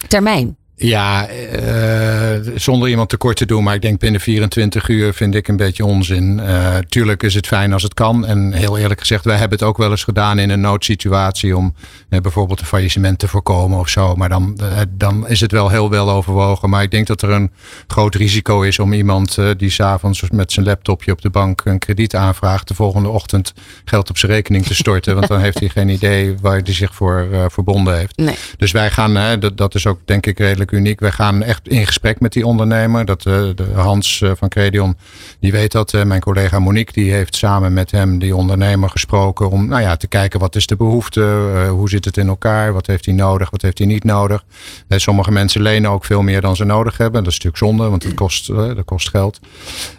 termijn. 0.08 0.56
Ja, 0.76 1.28
uh, 1.30 2.52
zonder 2.54 2.88
iemand 2.88 3.08
tekort 3.08 3.36
te 3.36 3.46
doen, 3.46 3.62
maar 3.62 3.74
ik 3.74 3.82
denk 3.82 3.98
binnen 3.98 4.20
24 4.20 4.88
uur 4.88 5.14
vind 5.14 5.34
ik 5.34 5.48
een 5.48 5.56
beetje 5.56 5.84
onzin. 5.84 6.38
Uh, 6.38 6.76
tuurlijk 6.88 7.22
is 7.22 7.34
het 7.34 7.46
fijn 7.46 7.72
als 7.72 7.82
het 7.82 7.94
kan. 7.94 8.26
En 8.26 8.52
heel 8.52 8.78
eerlijk 8.78 9.00
gezegd, 9.00 9.24
wij 9.24 9.36
hebben 9.36 9.58
het 9.58 9.66
ook 9.68 9.76
wel 9.76 9.90
eens 9.90 10.04
gedaan 10.04 10.38
in 10.38 10.50
een 10.50 10.60
noodsituatie 10.60 11.56
om 11.56 11.74
uh, 12.10 12.20
bijvoorbeeld 12.20 12.60
een 12.60 12.66
faillissement 12.66 13.18
te 13.18 13.28
voorkomen 13.28 13.78
of 13.78 13.88
zo. 13.88 14.14
Maar 14.14 14.28
dan, 14.28 14.58
dan 14.90 15.28
is 15.28 15.40
het 15.40 15.52
wel 15.52 15.68
heel 15.68 15.90
wel 15.90 16.10
overwogen. 16.10 16.70
Maar 16.70 16.82
ik 16.82 16.90
denk 16.90 17.06
dat 17.06 17.22
er 17.22 17.30
een 17.30 17.50
groot 17.86 18.14
risico 18.14 18.62
is 18.62 18.78
om 18.78 18.92
iemand 18.92 19.38
die 19.56 19.70
s'avonds 19.70 20.22
met 20.30 20.52
zijn 20.52 20.66
laptopje 20.66 21.12
op 21.12 21.22
de 21.22 21.30
bank 21.30 21.64
een 21.64 21.78
krediet 21.78 22.14
aanvraagt, 22.14 22.68
de 22.68 22.74
volgende 22.74 23.08
ochtend 23.08 23.52
geld 23.84 24.10
op 24.10 24.18
zijn 24.18 24.32
rekening 24.32 24.66
te 24.66 24.74
storten. 24.74 25.14
want 25.14 25.28
dan 25.28 25.40
heeft 25.40 25.58
hij 25.58 25.68
geen 25.68 25.88
idee 25.88 26.34
waar 26.40 26.60
hij 26.64 26.74
zich 26.74 26.94
voor 26.94 27.28
verbonden 27.48 27.96
heeft. 27.96 28.16
Nee. 28.16 28.36
Dus 28.56 28.72
wij 28.72 28.90
gaan, 28.90 29.40
dat, 29.40 29.56
dat 29.56 29.74
is 29.74 29.86
ook 29.86 30.00
denk 30.04 30.26
ik 30.26 30.38
redelijk 30.38 30.63
uniek. 30.72 31.00
We 31.00 31.12
gaan 31.12 31.42
echt 31.42 31.68
in 31.68 31.86
gesprek 31.86 32.20
met 32.20 32.32
die 32.32 32.46
ondernemer. 32.46 33.04
Dat, 33.04 33.22
de 33.22 33.66
Hans 33.74 34.24
van 34.34 34.48
Credion, 34.48 34.96
die 35.40 35.52
weet 35.52 35.72
dat. 35.72 35.92
mijn 36.04 36.20
collega 36.20 36.58
Monique, 36.58 36.92
die 36.92 37.12
heeft 37.12 37.36
samen 37.36 37.72
met 37.72 37.90
hem 37.90 38.18
die 38.18 38.36
ondernemer 38.36 38.90
gesproken. 38.90 39.50
Om 39.50 39.68
nou 39.68 39.82
ja, 39.82 39.96
te 39.96 40.06
kijken 40.06 40.40
wat 40.40 40.56
is 40.56 40.66
de 40.66 40.76
behoefte. 40.76 41.22
hoe 41.70 41.88
zit 41.88 42.04
het 42.04 42.16
in 42.16 42.28
elkaar? 42.28 42.72
Wat 42.72 42.86
heeft 42.86 43.04
hij 43.04 43.14
nodig? 43.14 43.50
Wat 43.50 43.62
heeft 43.62 43.78
hij 43.78 43.86
niet 43.86 44.04
nodig? 44.04 44.44
sommige 44.88 45.30
mensen 45.30 45.62
lenen 45.62 45.90
ook 45.90 46.04
veel 46.04 46.22
meer 46.22 46.40
dan 46.40 46.56
ze 46.56 46.64
nodig 46.64 46.96
hebben. 46.96 47.24
Dat 47.24 47.32
is 47.32 47.38
natuurlijk 47.38 47.64
zonde, 47.64 47.90
want 47.90 48.02
het 48.02 48.14
kost, 48.14 48.46
dat 48.46 48.84
kost 48.84 49.08
geld. 49.08 49.40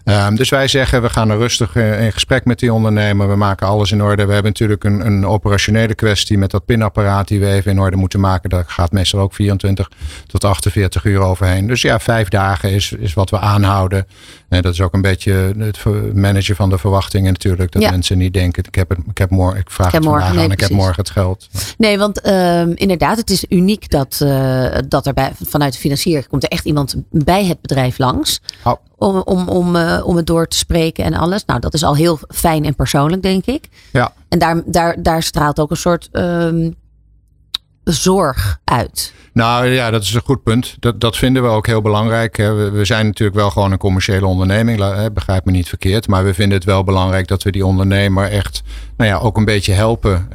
Ehm, 0.04 0.36
dus 0.36 0.50
wij 0.50 0.68
zeggen, 0.68 1.02
we 1.02 1.10
gaan 1.10 1.30
er 1.30 1.38
rustig 1.38 1.76
in 1.76 2.12
gesprek 2.12 2.46
met 2.46 2.60
die 2.60 2.74
ondernemer. 2.74 3.30
We 3.30 3.36
maken 3.36 3.68
alles 3.68 3.92
in 3.92 4.04
orde. 4.04 4.26
We 4.26 4.34
hebben 4.34 4.52
natuurlijk 4.52 4.84
een, 4.84 5.06
een 5.06 5.26
operationele 5.26 5.96
kwestie 5.96 6.38
met 6.38 6.52
dat 6.52 6.66
pinapparaat 6.66 7.28
die 7.28 7.40
we 7.40 7.48
even 7.48 7.72
in 7.72 7.80
orde 7.80 7.98
moeten 7.98 8.20
maken. 8.20 8.50
Daar 8.50 8.64
gaat 8.68 8.92
meestal 8.92 9.20
ook 9.20 9.34
24 9.34 9.90
tot 10.28 10.46
48 10.56 11.04
uur 11.04 11.20
overheen. 11.20 11.68
Dus 11.68 11.82
ja, 11.82 12.00
vijf 12.00 12.30
dagen 12.30 12.72
is, 12.72 12.92
is 12.92 13.14
wat 13.14 13.30
we 13.30 13.40
aanhouden. 13.40 14.08
En 14.50 14.62
dat 14.62 14.74
is 14.74 14.82
ook 14.82 14.94
een 14.94 15.02
beetje 15.02 15.54
het 15.58 15.84
managen 16.14 16.56
van 16.56 16.70
de 16.70 16.78
verwachtingen 16.78 17.32
natuurlijk. 17.32 17.72
Dat 17.72 17.82
mensen 17.82 18.18
niet 18.18 18.34
denken, 18.34 18.64
ik 18.64 18.76
heb, 18.76 18.90
het, 18.90 19.00
ik 19.10 19.18
heb 19.18 19.30
morgen, 19.30 19.60
ik 19.60 19.72
vraag 19.72 19.88
ik 19.88 19.94
het 19.94 20.04
morgen, 20.04 20.40
aan, 20.40 20.52
ik 20.52 20.60
heb 20.60 20.70
morgen 20.70 20.96
het 20.96 21.10
geld. 21.10 21.48
Nee, 21.78 21.98
want 21.98 22.22
ehm, 22.22 22.72
inderdaad, 22.76 23.18
het 23.18 23.30
is 23.30 23.46
uniek 23.50 23.90
dat, 23.90 24.20
uh, 24.24 24.76
dat 24.88 25.06
er 25.06 25.14
bij, 25.14 25.32
vanuit 25.42 25.74
de 25.74 25.80
financier 25.80 26.28
komt 26.28 26.44
er 26.44 26.50
echt 26.50 26.66
iemand 26.66 26.96
bij 27.10 27.46
het 27.46 27.62
bedrijf 27.62 27.98
langs. 27.98 28.42
Oh. 28.64 28.74
Om, 28.98 29.18
om, 29.18 29.48
om, 29.48 29.76
uh, 29.76 30.02
om 30.06 30.16
het 30.16 30.28
door 30.28 30.48
te 30.48 30.58
spreken 30.58 31.04
en 31.04 31.14
alles. 31.14 31.46
Nou, 31.46 31.60
dat 31.60 31.74
is 31.74 31.84
al 31.84 31.96
heel 31.96 32.20
fijn 32.28 32.66
en 32.66 32.76
persoonlijk, 32.76 33.22
denk 33.22 33.46
ik. 33.46 33.70
Ja. 33.92 34.14
En 34.30 34.40
daar, 34.40 34.62
daar, 34.66 35.04
daar 35.04 35.24
straalt 35.24 35.60
ook 35.60 35.72
een 35.72 35.78
soort 35.78 36.10
um, 36.12 36.76
zorg 37.86 38.60
uit. 38.63 39.13
Nou 39.34 39.65
ja, 39.65 39.92
dat 39.92 40.01
is 40.01 40.13
een 40.13 40.22
goed 40.22 40.44
punt. 40.44 40.75
Dat, 40.80 41.01
dat 41.01 41.18
vinden 41.18 41.44
we 41.44 41.50
ook 41.50 41.68
heel 41.68 41.82
belangrijk. 41.82 42.38
We, 42.38 42.70
we 42.74 42.86
zijn 42.86 43.06
natuurlijk 43.06 43.38
wel 43.38 43.50
gewoon 43.50 43.72
een 43.72 43.77
commerciële 43.77 44.25
onderneming, 44.25 45.12
begrijp 45.13 45.46
me 45.46 45.51
niet 45.51 45.70
verkeerd. 45.70 46.08
Maar 46.08 46.24
we 46.24 46.34
vinden 46.34 46.58
het 46.58 46.68
wel 46.68 46.84
belangrijk 46.84 47.27
dat 47.27 47.44
we 47.44 47.51
die 47.51 47.65
ondernemer 47.65 48.32
echt 48.32 48.62
nou 48.98 49.10
ja, 49.10 49.18
ook 49.18 49.38
een 49.38 49.46
beetje 49.46 49.74
helpen. 49.74 50.30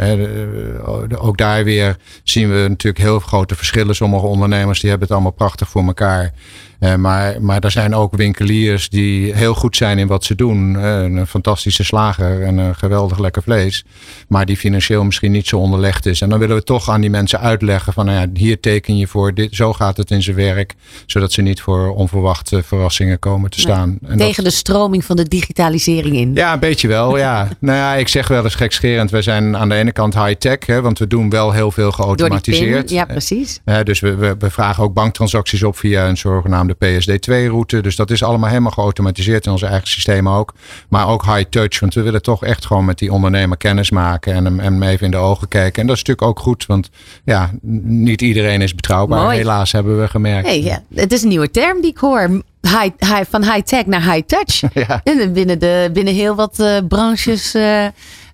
Ook 1.19 1.37
daar 1.39 1.65
weer 1.65 1.97
zien 2.25 2.51
we 2.51 2.69
natuurlijk 2.69 3.05
heel 3.05 3.19
grote 3.19 3.55
verschillen. 3.55 3.95
Sommige 3.95 4.27
ondernemers 4.27 4.81
die 4.81 4.91
hebben 4.91 5.09
het 5.09 5.17
allemaal 5.17 5.37
prachtig 5.37 5.69
voor 5.69 5.83
elkaar. 5.83 6.33
Uh, 6.81 6.95
maar, 6.95 7.43
maar 7.43 7.61
er 7.61 7.71
zijn 7.71 7.95
ook 7.95 8.17
winkeliers 8.17 8.89
die 8.89 9.35
heel 9.35 9.55
goed 9.55 9.77
zijn 9.77 9.99
in 9.99 10.07
wat 10.07 10.25
ze 10.25 10.35
doen. 10.35 10.75
Uh, 10.75 11.03
een 11.03 11.27
fantastische 11.27 11.85
slager 11.85 12.43
en 12.43 12.59
een 12.59 12.75
geweldig 12.75 13.19
lekker 13.19 13.43
vlees. 13.43 13.85
Maar 14.29 14.47
die 14.47 14.57
financieel 14.57 15.05
misschien 15.05 15.33
niet 15.33 15.47
zo 15.47 15.59
onderlegd 15.59 16.07
is. 16.07 16.21
En 16.21 16.29
dan 16.29 16.39
willen 16.39 16.57
we 16.57 16.63
toch 16.63 16.91
aan 16.91 17.01
die 17.01 17.11
mensen 17.11 17.41
uitleggen 17.41 17.93
van 17.93 18.07
nou 18.07 18.19
ja, 18.21 18.27
hier 18.35 18.61
teken 18.61 18.97
je 18.97 19.07
voor. 19.07 19.35
Dit, 19.35 19.55
zo 19.55 19.73
gaat 19.73 19.97
het 19.97 20.11
in 20.11 20.23
zijn 20.23 20.37
werk. 20.37 20.75
Zodat 21.07 21.33
ze 21.33 21.43
niet 21.43 21.61
voor 21.61 21.95
onverwachte 21.95 22.63
verrassingen 22.63 23.19
komen 23.19 23.51
te 23.51 23.61
staan. 23.61 23.99
En 24.07 24.19
tegen 24.19 24.45
de 24.45 24.51
stroming 24.51 25.05
van 25.05 25.17
de 25.17 25.29
digitalisering 25.29 26.17
in. 26.17 26.35
Ja, 26.35 26.53
een 26.53 26.59
beetje 26.59 26.89
wel. 26.89 27.09
Ja. 27.21 27.49
nou 27.59 27.77
ja, 27.77 27.95
ik 27.95 28.09
zeg 28.09 28.29
wel 28.29 28.45
eens 28.45 28.55
gekscherend. 28.55 29.11
Wij 29.11 29.23
zijn 29.23 29.57
aan 29.57 29.69
de 29.69 29.75
ene 29.75 29.93
kant 29.93 30.15
high-tech. 30.15 30.81
Want 30.81 30.99
we 30.99 31.07
doen 31.07 31.31
wel 31.31 31.53
heel 31.53 31.71
veel 31.71 31.93
geautomatiseerd. 31.93 32.91
Ja, 32.91 33.05
precies. 33.05 33.61
dus 33.85 34.01
we, 34.01 34.15
we, 34.15 34.35
we 34.39 34.51
vragen 34.51 34.85
ook 34.85 34.95
banktransacties 34.95 35.63
op 35.63 35.77
via 35.77 36.09
een 36.09 36.17
zogenaamde 36.17 36.70
de 36.79 36.87
PSD2-route. 36.87 37.81
Dus 37.81 37.97
dat 37.97 38.11
is 38.11 38.23
allemaal 38.23 38.49
helemaal 38.49 38.71
geautomatiseerd 38.71 39.47
in 39.47 39.53
onze 39.53 39.67
eigen 39.67 39.89
systemen 39.89 40.33
ook. 40.33 40.55
Maar 40.89 41.09
ook 41.09 41.25
high 41.25 41.49
touch, 41.51 41.81
want 41.81 41.95
we 41.95 42.03
willen 42.03 42.23
toch 42.23 42.45
echt 42.45 42.67
gewoon 42.67 42.85
met 42.85 42.99
die 42.99 43.13
ondernemer 43.13 43.57
kennis 43.57 43.91
maken 43.91 44.35
en 44.35 44.45
hem, 44.45 44.59
hem 44.59 44.83
even 44.83 45.05
in 45.05 45.11
de 45.11 45.17
ogen 45.17 45.49
kijken. 45.49 45.81
En 45.81 45.87
dat 45.87 45.97
is 45.97 46.03
natuurlijk 46.03 46.29
ook 46.29 46.45
goed, 46.45 46.67
want 46.67 46.91
ja, 47.25 47.51
niet 47.83 48.23
iedereen 48.23 48.63
is 48.63 48.75
betrouwbaar. 48.75 49.31
Helaas 49.31 49.73
hebben 49.73 50.01
we 50.01 50.09
gemerkt. 50.09 50.47
Hey, 50.47 50.63
ja. 50.63 50.83
Het 50.95 51.13
is 51.13 51.23
een 51.23 51.29
nieuwe 51.29 51.51
term 51.51 51.81
die 51.81 51.91
ik 51.91 51.99
hoor. 51.99 52.43
High, 52.61 52.91
high, 52.99 53.25
van 53.31 53.43
high 53.43 53.61
tech 53.61 53.87
naar 53.87 54.13
high 54.13 54.27
touch. 54.27 54.61
Ja. 54.89 55.01
En 55.05 55.33
binnen, 55.33 55.59
de, 55.59 55.91
binnen 55.93 56.15
heel 56.15 56.35
wat 56.35 56.59
uh, 56.61 56.77
branches. 56.89 57.55
Uh, 57.55 57.87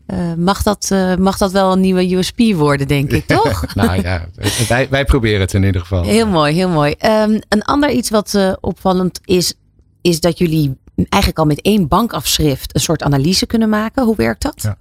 uh, 0.06 0.34
mag, 0.34 0.62
dat, 0.62 0.88
uh, 0.92 1.14
mag 1.14 1.38
dat 1.38 1.52
wel 1.52 1.72
een 1.72 1.80
nieuwe 1.80 2.14
USP 2.14 2.40
worden, 2.54 2.88
denk 2.88 3.10
ik, 3.10 3.26
toch? 3.36 3.74
nou 3.74 4.02
ja, 4.02 4.26
wij, 4.68 4.88
wij 4.90 5.04
proberen 5.04 5.40
het 5.40 5.54
in 5.54 5.62
ieder 5.62 5.80
geval. 5.80 6.02
Heel 6.02 6.26
mooi, 6.26 6.54
heel 6.54 6.68
mooi. 6.68 6.94
Um, 7.04 7.40
een 7.48 7.62
ander 7.62 7.90
iets 7.90 8.10
wat 8.10 8.32
uh, 8.36 8.52
opvallend 8.60 9.20
is, 9.24 9.54
is 10.00 10.20
dat 10.20 10.38
jullie 10.38 10.76
eigenlijk 11.08 11.38
al 11.38 11.46
met 11.46 11.60
één 11.60 11.88
bankafschrift 11.88 12.74
een 12.74 12.80
soort 12.80 13.02
analyse 13.02 13.46
kunnen 13.46 13.68
maken. 13.68 14.04
Hoe 14.04 14.16
werkt 14.16 14.42
dat? 14.42 14.62
Ja, 14.62 14.76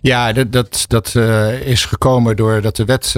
ja 0.00 0.32
dat, 0.32 0.52
dat, 0.52 0.84
dat 0.88 1.14
is 1.64 1.84
gekomen 1.84 2.36
doordat 2.36 2.76
de 2.76 2.84
wet 2.84 3.12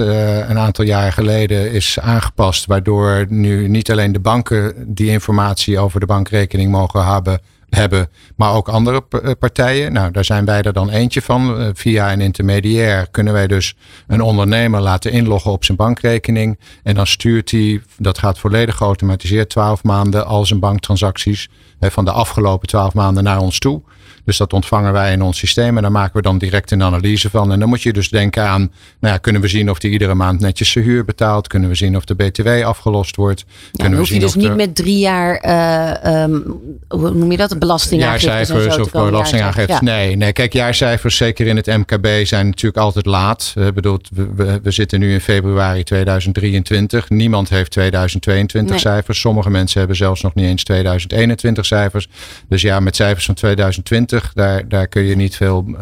een 0.47 0.57
aantal 0.57 0.85
jaar 0.85 1.13
geleden 1.13 1.71
is 1.71 1.99
aangepast. 1.99 2.65
Waardoor 2.65 3.25
nu 3.29 3.67
niet 3.67 3.91
alleen 3.91 4.11
de 4.11 4.19
banken 4.19 4.73
die 4.93 5.09
informatie 5.09 5.79
over 5.79 5.99
de 5.99 6.05
bankrekening 6.05 6.71
mogen 6.71 7.05
hebben 7.05 7.41
hebben, 7.69 8.09
maar 8.35 8.53
ook 8.53 8.67
andere 8.67 9.03
eh, 9.09 9.31
partijen. 9.39 9.93
Nou, 9.93 10.11
daar 10.11 10.25
zijn 10.25 10.45
wij 10.45 10.61
er 10.61 10.73
dan 10.73 10.89
eentje 10.89 11.21
van. 11.21 11.59
Eh, 11.59 11.69
via 11.73 12.11
een 12.11 12.21
intermediair 12.21 13.07
kunnen 13.11 13.33
wij 13.33 13.47
dus 13.47 13.75
een 14.07 14.21
ondernemer 14.21 14.81
laten 14.81 15.11
inloggen 15.11 15.51
op 15.51 15.63
zijn 15.63 15.77
bankrekening. 15.77 16.59
En 16.83 16.95
dan 16.95 17.07
stuurt 17.07 17.51
hij, 17.51 17.81
dat 17.97 18.17
gaat 18.17 18.39
volledig 18.39 18.75
geautomatiseerd, 18.75 19.49
12 19.49 19.83
maanden 19.83 20.25
al 20.25 20.45
zijn 20.45 20.59
banktransacties 20.59 21.49
van 21.79 22.05
de 22.05 22.11
afgelopen 22.11 22.67
12 22.67 22.93
maanden 22.93 23.23
naar 23.23 23.39
ons 23.39 23.59
toe. 23.59 23.81
Dus 24.25 24.37
dat 24.37 24.53
ontvangen 24.53 24.93
wij 24.93 25.11
in 25.11 25.21
ons 25.21 25.37
systeem 25.37 25.75
en 25.75 25.81
daar 25.81 25.91
maken 25.91 26.15
we 26.15 26.21
dan 26.21 26.37
direct 26.37 26.71
een 26.71 26.83
analyse 26.83 27.29
van. 27.29 27.51
En 27.51 27.59
dan 27.59 27.69
moet 27.69 27.81
je 27.81 27.93
dus 27.93 28.09
denken 28.09 28.43
aan, 28.43 28.71
nou 28.99 29.13
ja, 29.13 29.19
kunnen 29.19 29.41
we 29.41 29.47
zien 29.47 29.69
of 29.69 29.79
die 29.79 29.91
iedere 29.91 30.13
maand 30.13 30.39
netjes 30.39 30.71
zijn 30.71 30.85
huur 30.85 31.05
betaalt? 31.05 31.47
Kunnen 31.47 31.69
we 31.69 31.75
zien 31.75 31.95
of 31.95 32.05
de 32.05 32.15
BTW 32.15 32.47
afgelost 32.63 33.15
wordt? 33.15 33.45
Ja, 33.71 33.83
dan 33.83 33.93
hoef 33.93 34.09
je 34.09 34.19
dus 34.19 34.35
niet 34.35 34.55
met 34.55 34.75
drie 34.75 34.97
jaar, 34.97 35.45
uh, 35.45 36.21
um, 36.23 36.59
hoe 36.87 37.13
noem 37.13 37.31
je 37.31 37.37
dat, 37.37 37.59
belastingaangiftes 37.59 38.47
Jaarcijfers 38.49 38.77
of 38.77 38.91
belastingaangiftes. 38.91 39.79
Nee, 39.79 40.15
nee, 40.15 40.33
kijk, 40.33 40.53
jaarcijfers, 40.53 41.17
zeker 41.17 41.47
in 41.47 41.55
het 41.55 41.65
MKB, 41.65 42.25
zijn 42.25 42.45
natuurlijk 42.45 42.83
altijd 42.83 43.05
laat. 43.05 43.53
Ik 43.55 43.73
bedoel, 43.73 43.99
we, 44.13 44.59
we, 44.63 44.71
zitten 44.71 44.99
nu 44.99 45.13
in 45.13 45.21
februari 45.21 45.83
2023. 45.83 47.09
Niemand 47.09 47.49
heeft 47.49 47.71
2022 47.71 48.79
cijfers. 48.79 49.19
Sommige 49.19 49.49
mensen 49.49 49.79
hebben 49.79 49.97
zelfs 49.97 50.21
nog 50.21 50.33
niet 50.33 50.45
eens 50.45 50.63
2021 50.63 51.65
cijfers. 51.65 52.07
Dus 52.47 52.61
ja, 52.61 52.79
met 52.79 52.95
cijfers 52.95 53.25
van 53.25 53.35
2020 53.35 54.08
daar, 54.33 54.67
daar, 54.67 54.87
kun 54.87 55.03
je 55.03 55.15
niet 55.15 55.35
veel, 55.35 55.65
uh, 55.67 55.81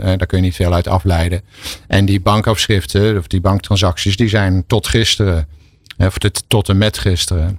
daar 0.00 0.26
kun 0.26 0.38
je 0.38 0.44
niet 0.44 0.54
veel 0.54 0.74
uit 0.74 0.86
afleiden. 0.86 1.42
En 1.86 2.04
die 2.04 2.20
bankafschriften, 2.20 3.18
of 3.18 3.26
die 3.26 3.40
banktransacties, 3.40 4.16
die 4.16 4.28
zijn 4.28 4.64
tot 4.66 4.86
gisteren, 4.86 5.48
of 5.98 6.18
tot 6.48 6.68
en 6.68 6.78
met 6.78 6.98
gisteren. 6.98 7.58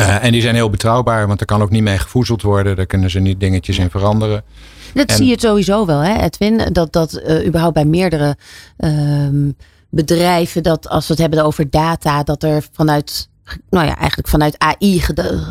Uh, 0.00 0.24
en 0.24 0.32
die 0.32 0.40
zijn 0.40 0.54
heel 0.54 0.70
betrouwbaar, 0.70 1.26
want 1.26 1.40
er 1.40 1.46
kan 1.46 1.62
ook 1.62 1.70
niet 1.70 1.82
mee 1.82 1.98
gevoezeld 1.98 2.42
worden. 2.42 2.76
Daar 2.76 2.86
kunnen 2.86 3.10
ze 3.10 3.20
niet 3.20 3.40
dingetjes 3.40 3.78
in 3.78 3.90
veranderen. 3.90 4.44
Dat 4.94 5.12
zie 5.12 5.26
je 5.26 5.36
sowieso 5.40 5.86
wel, 5.86 5.98
hè, 6.00 6.22
Edwin? 6.22 6.72
Dat, 6.72 6.92
dat 6.92 7.22
uh, 7.26 7.46
überhaupt 7.46 7.74
bij 7.74 7.84
meerdere 7.84 8.36
uh, 8.78 9.50
bedrijven, 9.90 10.62
dat 10.62 10.88
als 10.88 11.06
we 11.06 11.12
het 11.12 11.22
hebben 11.22 11.44
over 11.44 11.70
data, 11.70 12.22
dat 12.22 12.42
er 12.42 12.64
vanuit 12.72 13.28
nou 13.70 13.86
ja, 13.86 13.96
eigenlijk 13.96 14.28
vanuit 14.28 14.58
AI 14.58 15.02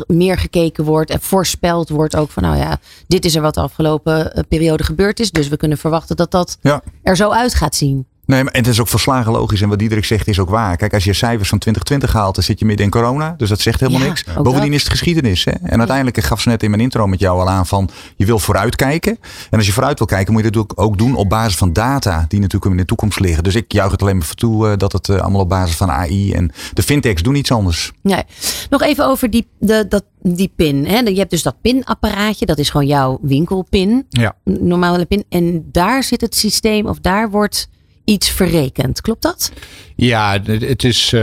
meer 0.06 0.38
gekeken 0.38 0.84
wordt 0.84 1.10
en 1.10 1.20
voorspeld 1.20 1.88
wordt 1.88 2.16
ook 2.16 2.30
van 2.30 2.42
nou 2.42 2.56
ja, 2.56 2.78
dit 3.06 3.24
is 3.24 3.34
er 3.34 3.42
wat 3.42 3.54
de 3.54 3.60
afgelopen 3.60 4.34
eh, 4.34 4.42
periode 4.48 4.84
gebeurd 4.84 5.20
is. 5.20 5.30
Dus 5.30 5.48
we 5.48 5.56
kunnen 5.56 5.78
verwachten 5.78 6.16
dat 6.16 6.30
dat 6.30 6.58
er 7.02 7.16
zo 7.16 7.30
uit 7.30 7.54
gaat 7.54 7.74
zien. 7.74 8.06
Nee, 8.30 8.44
maar 8.44 8.52
het 8.52 8.66
is 8.66 8.80
ook 8.80 8.88
verslagen 8.88 9.32
logisch. 9.32 9.62
En 9.62 9.68
wat 9.68 9.78
Diederik 9.78 10.04
zegt 10.04 10.28
is 10.28 10.38
ook 10.38 10.50
waar. 10.50 10.76
Kijk, 10.76 10.94
als 10.94 11.04
je 11.04 11.12
cijfers 11.12 11.48
van 11.48 11.58
2020 11.58 12.20
haalt, 12.20 12.34
dan 12.34 12.44
zit 12.44 12.58
je 12.58 12.64
midden 12.64 12.84
in 12.84 12.90
corona. 12.90 13.34
Dus 13.36 13.48
dat 13.48 13.60
zegt 13.60 13.80
helemaal 13.80 14.08
niks. 14.08 14.24
Bovendien 14.42 14.72
is 14.72 14.82
het 14.82 14.90
geschiedenis. 14.90 15.44
Hè? 15.44 15.50
En 15.50 15.78
uiteindelijk, 15.78 16.16
ik 16.16 16.24
gaf 16.24 16.40
ze 16.40 16.48
net 16.48 16.62
in 16.62 16.70
mijn 16.70 16.82
intro 16.82 17.06
met 17.06 17.20
jou 17.20 17.40
al 17.40 17.48
aan 17.48 17.66
van, 17.66 17.90
je 18.16 18.26
wil 18.26 18.38
vooruitkijken. 18.38 19.18
En 19.50 19.58
als 19.58 19.66
je 19.66 19.72
vooruit 19.72 19.98
wil 19.98 20.06
kijken, 20.06 20.32
moet 20.32 20.44
je 20.44 20.50
dat 20.50 20.76
ook 20.76 20.98
doen 20.98 21.14
op 21.14 21.28
basis 21.28 21.56
van 21.56 21.72
data 21.72 22.24
die 22.28 22.40
natuurlijk 22.40 22.70
in 22.70 22.76
de 22.76 22.84
toekomst 22.84 23.20
liggen. 23.20 23.44
Dus 23.44 23.54
ik 23.54 23.72
juich 23.72 23.90
het 23.90 24.02
alleen 24.02 24.16
maar 24.16 24.34
toe 24.34 24.66
uh, 24.66 24.76
dat 24.76 24.92
het 24.92 25.08
uh, 25.08 25.20
allemaal 25.20 25.40
op 25.40 25.48
basis 25.48 25.76
van 25.76 25.90
AI 25.90 26.32
en 26.32 26.52
de 26.72 26.82
fintechs 26.82 27.22
doen 27.22 27.34
iets 27.34 27.52
anders. 27.52 27.92
Nee. 28.02 28.22
Nog 28.70 28.82
even 28.82 29.06
over 29.06 29.30
die, 29.30 29.46
de, 29.58 29.86
dat, 29.88 30.04
die 30.22 30.52
pin. 30.56 30.86
Hè? 30.86 30.98
Je 30.98 31.18
hebt 31.18 31.30
dus 31.30 31.42
dat 31.42 31.60
pinapparaatje, 31.60 32.46
dat 32.46 32.58
is 32.58 32.70
gewoon 32.70 32.86
jouw 32.86 33.18
winkelpin. 33.22 34.06
Ja. 34.08 34.34
Normale 34.44 35.04
pin. 35.04 35.24
En 35.28 35.68
daar 35.72 36.02
zit 36.02 36.20
het 36.20 36.36
systeem, 36.36 36.86
of 36.86 36.98
daar 36.98 37.30
wordt 37.30 37.68
iets 38.10 38.30
verrekend. 38.30 39.00
Klopt 39.00 39.22
dat? 39.22 39.52
Ja, 40.00 40.40
het 40.42 40.84
is 40.84 41.12
uh, 41.12 41.20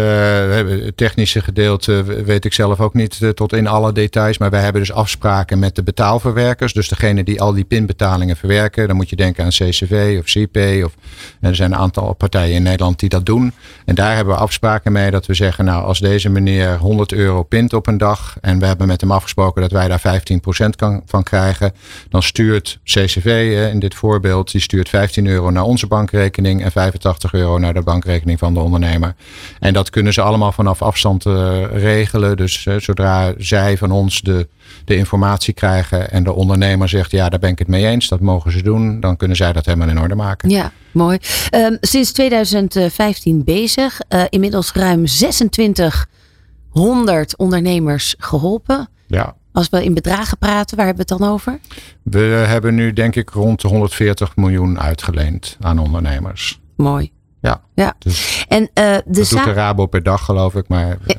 het 0.56 0.98
technische 0.98 1.41
gedeelte 1.41 2.03
weet 2.03 2.46
ik 2.46 2.53
zelf 2.53 2.79
ook 2.79 2.94
niet 2.94 3.20
uh, 3.22 3.29
tot 3.29 3.53
in 3.53 3.67
alle 3.67 3.91
details. 3.91 4.38
Maar 4.38 4.50
wij 4.50 4.62
hebben 4.62 4.82
dus 4.82 4.91
afspraken 4.91 5.60
met 5.60 5.75
de 5.75 5.84
betaalverwerkers. 5.84 6.74
Dus 6.74 6.88
degene 6.88 7.24
die 7.24 7.41
al 7.41 7.53
die 7.53 7.63
pinbetalingen 7.63 8.36
verwerken. 8.36 8.88
Dan 8.88 8.96
moet 8.96 9.10
je 9.10 9.15
denken 9.15 9.44
aan 9.44 9.50
CCV 9.50 10.20
of 10.20 10.25
CP. 10.25 10.86
Of, 10.86 10.96
er 11.41 11.56
zijn 11.56 11.72
een 11.72 11.77
aantal 11.77 12.13
partijen 12.13 12.56
in 12.56 12.63
Nederland 12.63 13.00
die 13.00 13.10
dat 13.10 13.25
doen. 13.25 13.53
En 13.86 13.96
daar 13.96 14.15
hebben 14.15 14.34
we 14.34 14.39
afspraken 14.39 14.91
mee 14.91 15.12
dat 15.12 15.25
we 15.25 15.34
zeggen. 15.34 15.65
Nou, 15.65 15.84
als 15.84 16.00
deze 16.00 16.29
meneer 16.29 16.77
100 16.77 17.12
euro 17.12 17.44
pint 17.44 17.74
op 17.74 17.88
een 17.88 17.98
dag. 17.98 18.38
En 18.41 18.60
we 18.60 18.65
hebben 18.65 18.88
met 18.88 19.01
hem 19.01 19.12
afgesproken 19.12 19.62
dat 19.62 19.72
wij 19.72 19.88
daar 19.88 20.22
15% 20.65 20.70
kan, 20.75 21.01
van 21.06 21.24
krijgen. 21.24 21.74
Dan 22.10 22.24
stuurt 22.24 22.79
CCV 22.84 23.58
in 23.72 23.79
dit 23.79 23.96
voorbeeld. 23.96 24.51
Die 24.51 24.62
stuurt 24.62 24.89
15 24.89 25.27
euro 25.27 25.50
naar 25.50 25.63
onze 25.63 25.88
bankrekening. 25.88 26.63
En 26.63 26.72
85 26.77 27.34
euro 27.34 27.57
naar 27.57 27.74
de 27.74 27.81
bankrekening 27.81 28.39
van 28.39 28.53
de 28.53 28.60
ondernemer. 28.60 29.15
En 29.60 29.74
dat 29.74 29.89
kunnen 29.89 30.13
ze 30.13 30.22
allemaal 30.22 30.51
vanaf 30.51 30.81
afstand 30.81 31.24
regelen. 31.72 32.38
Dus 32.38 32.67
zodra 32.77 33.34
zij 33.38 33.77
van 33.77 33.91
ons 33.91 34.22
de, 34.22 34.48
de 34.86 34.96
informatie 34.96 35.53
krijgen 35.53 36.12
en 36.12 36.24
de 36.24 36.34
ondernemer 36.34 36.89
zegt 36.89 37.12
ja, 37.12 37.29
daar 37.29 37.39
ben 37.39 37.50
ik 37.50 37.60
het 37.60 37.67
mee 37.67 37.88
eens, 37.88 38.07
dat 38.07 38.19
mogen 38.19 38.51
ze 38.51 38.63
doen, 38.63 39.00
dan 39.00 39.17
kunnen 39.17 39.38
zij 39.38 39.53
dat 39.53 39.65
helemaal 39.65 39.89
in 39.89 40.00
orde 40.00 40.15
maken. 40.15 40.50
Ja, 40.50 40.72
mooi. 40.91 41.17
Um, 41.55 41.77
sinds 41.81 42.12
2015 42.12 43.43
bezig, 43.43 44.00
uh, 44.10 44.24
inmiddels 44.29 44.72
ruim 44.72 45.05
2600 45.05 47.38
ondernemers 47.38 48.15
geholpen. 48.17 48.89
Ja. 49.07 49.36
Als 49.51 49.69
we 49.69 49.84
in 49.84 49.93
bedragen 49.93 50.38
praten, 50.38 50.77
waar 50.77 50.86
hebben 50.86 51.05
we 51.05 51.13
het 51.13 51.22
dan 51.22 51.31
over? 51.31 51.60
We 52.03 52.19
hebben 52.19 52.75
nu 52.75 52.93
denk 52.93 53.15
ik 53.15 53.29
rond 53.29 53.62
de 53.62 53.67
140 53.67 54.36
miljoen 54.36 54.79
uitgeleend 54.79 55.57
aan 55.60 55.79
ondernemers. 55.79 56.60
Mooi. 56.77 57.12
Ja. 57.41 57.62
ja. 57.74 57.96
Dus 58.00 58.46
en, 58.48 58.62
uh, 58.62 58.67
de 58.74 59.03
dat 59.05 59.29
doet 59.29 59.43
de 59.43 59.53
Rabo 59.53 59.86
per 59.86 60.03
dag 60.03 60.25
geloof 60.25 60.55
ik. 60.55 60.67
Maar, 60.67 60.98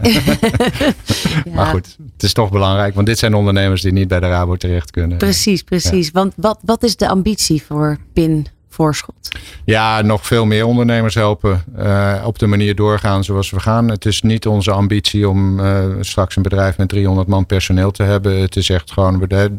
ja. 1.44 1.52
maar 1.54 1.66
goed, 1.66 1.96
het 2.12 2.22
is 2.22 2.32
toch 2.32 2.50
belangrijk. 2.50 2.94
Want 2.94 3.06
dit 3.06 3.18
zijn 3.18 3.34
ondernemers 3.34 3.82
die 3.82 3.92
niet 3.92 4.08
bij 4.08 4.20
de 4.20 4.28
Rabo 4.28 4.56
terecht 4.56 4.90
kunnen. 4.90 5.18
Precies, 5.18 5.62
precies. 5.62 6.10
Want 6.10 6.32
wat, 6.36 6.58
wat 6.64 6.82
is 6.82 6.96
de 6.96 7.08
ambitie 7.08 7.62
voor 7.62 7.98
PIN 8.12 8.46
voorschot? 8.78 9.28
Ja, 9.64 10.02
nog 10.02 10.26
veel 10.26 10.47
meer 10.47 10.66
ondernemers 10.66 11.14
helpen. 11.14 11.64
Uh, 11.78 12.23
op 12.25 12.38
de 12.38 12.47
manier 12.47 12.75
doorgaan 12.75 13.25
zoals 13.25 13.50
we 13.50 13.61
gaan. 13.61 13.88
Het 13.88 14.04
is 14.04 14.23
niet 14.23 14.47
onze 14.47 14.70
ambitie 14.70 15.28
om 15.28 15.61
uh, 15.61 15.85
straks 16.00 16.37
een 16.37 16.42
bedrijf 16.42 16.78
met 16.78 16.88
300 16.88 17.28
man 17.28 17.47
personeel 17.47 17.90
te 17.90 18.02
hebben. 18.02 18.40
Het 18.40 18.56
is 18.56 18.70
echt 18.70 18.92
gewoon, 18.92 19.18
we, 19.18 19.50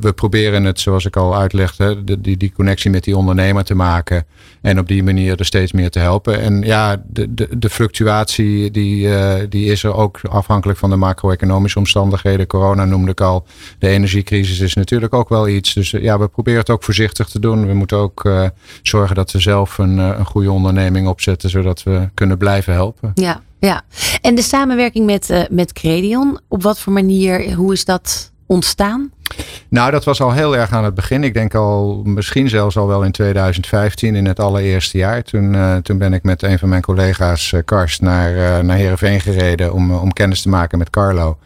we, 0.00 0.12
proberen 0.12 0.64
het 0.64 0.80
zoals 0.80 1.04
ik 1.04 1.16
al 1.16 1.36
uitlegde, 1.36 2.04
de, 2.04 2.20
die, 2.20 2.36
die 2.36 2.52
connectie 2.52 2.90
met 2.90 3.04
die 3.04 3.16
ondernemer 3.16 3.64
te 3.64 3.74
maken. 3.74 4.26
En 4.62 4.78
op 4.78 4.88
die 4.88 5.02
manier 5.02 5.38
er 5.38 5.44
steeds 5.44 5.72
meer 5.72 5.90
te 5.90 5.98
helpen. 5.98 6.40
En 6.40 6.62
ja, 6.62 7.02
de, 7.06 7.34
de, 7.34 7.58
de 7.58 7.70
fluctuatie 7.70 8.70
die, 8.70 9.06
uh, 9.06 9.34
die 9.48 9.70
is 9.70 9.82
er 9.82 9.94
ook 9.94 10.20
afhankelijk 10.28 10.78
van 10.78 10.90
de 10.90 10.96
macro-economische 10.96 11.78
omstandigheden. 11.78 12.46
Corona 12.46 12.84
noemde 12.84 13.10
ik 13.10 13.20
al. 13.20 13.46
De 13.78 13.88
energiecrisis 13.88 14.60
is 14.60 14.74
natuurlijk 14.74 15.14
ook 15.14 15.28
wel 15.28 15.48
iets. 15.48 15.74
Dus 15.74 15.90
ja, 15.90 16.18
we 16.18 16.28
proberen 16.28 16.60
het 16.60 16.70
ook 16.70 16.82
voorzichtig 16.82 17.28
te 17.28 17.40
doen. 17.40 17.66
We 17.66 17.74
moeten 17.74 17.96
ook 17.96 18.24
zorgen 18.82 19.16
dat 19.16 19.32
we 19.32 19.40
zelf 19.40 19.78
een, 19.78 19.98
eh, 19.98 20.18
een 20.18 20.26
goede 20.26 20.50
onderneming 20.50 21.08
opzetten, 21.08 21.50
zodat 21.50 21.82
we 21.82 22.08
kunnen 22.14 22.38
blijven 22.38 22.72
helpen. 22.72 23.12
Ja, 23.14 23.40
ja. 23.58 23.82
En 24.20 24.34
de 24.34 24.42
samenwerking 24.42 25.06
met, 25.06 25.30
uh, 25.30 25.42
met 25.50 25.72
Credion, 25.72 26.40
op 26.48 26.62
wat 26.62 26.80
voor 26.80 26.92
manier, 26.92 27.52
hoe 27.52 27.72
is 27.72 27.84
dat 27.84 28.32
ontstaan? 28.46 29.12
Nou, 29.68 29.90
dat 29.90 30.04
was 30.04 30.20
al 30.20 30.32
heel 30.32 30.56
erg 30.56 30.70
aan 30.70 30.84
het 30.84 30.94
begin. 30.94 31.24
Ik 31.24 31.34
denk 31.34 31.54
al, 31.54 32.02
misschien 32.04 32.48
zelfs 32.48 32.76
al 32.76 32.86
wel 32.86 33.02
in 33.02 33.12
2015, 33.12 34.14
in 34.14 34.26
het 34.26 34.40
allereerste 34.40 34.98
jaar. 34.98 35.22
Toen, 35.22 35.54
uh, 35.54 35.76
toen 35.76 35.98
ben 35.98 36.12
ik 36.12 36.22
met 36.22 36.42
een 36.42 36.58
van 36.58 36.68
mijn 36.68 36.82
collega's, 36.82 37.52
uh, 37.52 37.60
Karst, 37.64 38.00
naar, 38.00 38.34
uh, 38.34 38.58
naar 38.58 38.76
Heerenveen 38.76 39.20
gereden 39.20 39.72
om, 39.72 39.92
om 39.94 40.12
kennis 40.12 40.42
te 40.42 40.48
maken 40.48 40.78
met 40.78 40.90
Carlo. 40.90 41.38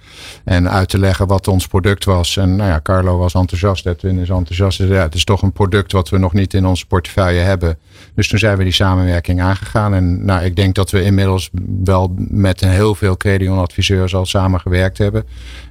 En 0.44 0.70
uit 0.70 0.88
te 0.88 0.98
leggen 0.98 1.26
wat 1.26 1.48
ons 1.48 1.66
product 1.66 2.04
was. 2.04 2.36
En 2.36 2.56
nou 2.56 2.70
ja, 2.70 2.80
Carlo 2.82 3.18
was 3.18 3.34
enthousiast, 3.34 3.86
Edwin 3.86 4.18
is 4.18 4.28
enthousiast. 4.28 4.78
Dus 4.78 4.88
ja, 4.88 5.02
het 5.02 5.14
is 5.14 5.24
toch 5.24 5.42
een 5.42 5.52
product 5.52 5.92
wat 5.92 6.08
we 6.08 6.18
nog 6.18 6.32
niet 6.32 6.54
in 6.54 6.66
onze 6.66 6.86
portefeuille 6.86 7.40
hebben. 7.40 7.78
Dus 8.14 8.28
toen 8.28 8.38
zijn 8.38 8.56
we 8.56 8.64
die 8.64 8.72
samenwerking 8.72 9.40
aangegaan. 9.40 9.94
En 9.94 10.24
nou, 10.24 10.44
ik 10.44 10.56
denk 10.56 10.74
dat 10.74 10.90
we 10.90 11.02
inmiddels 11.02 11.50
wel 11.84 12.14
met 12.16 12.60
heel 12.60 12.94
veel 12.94 13.16
Credion-adviseurs 13.16 14.14
al 14.14 14.26
samengewerkt 14.26 14.98
hebben. 14.98 15.24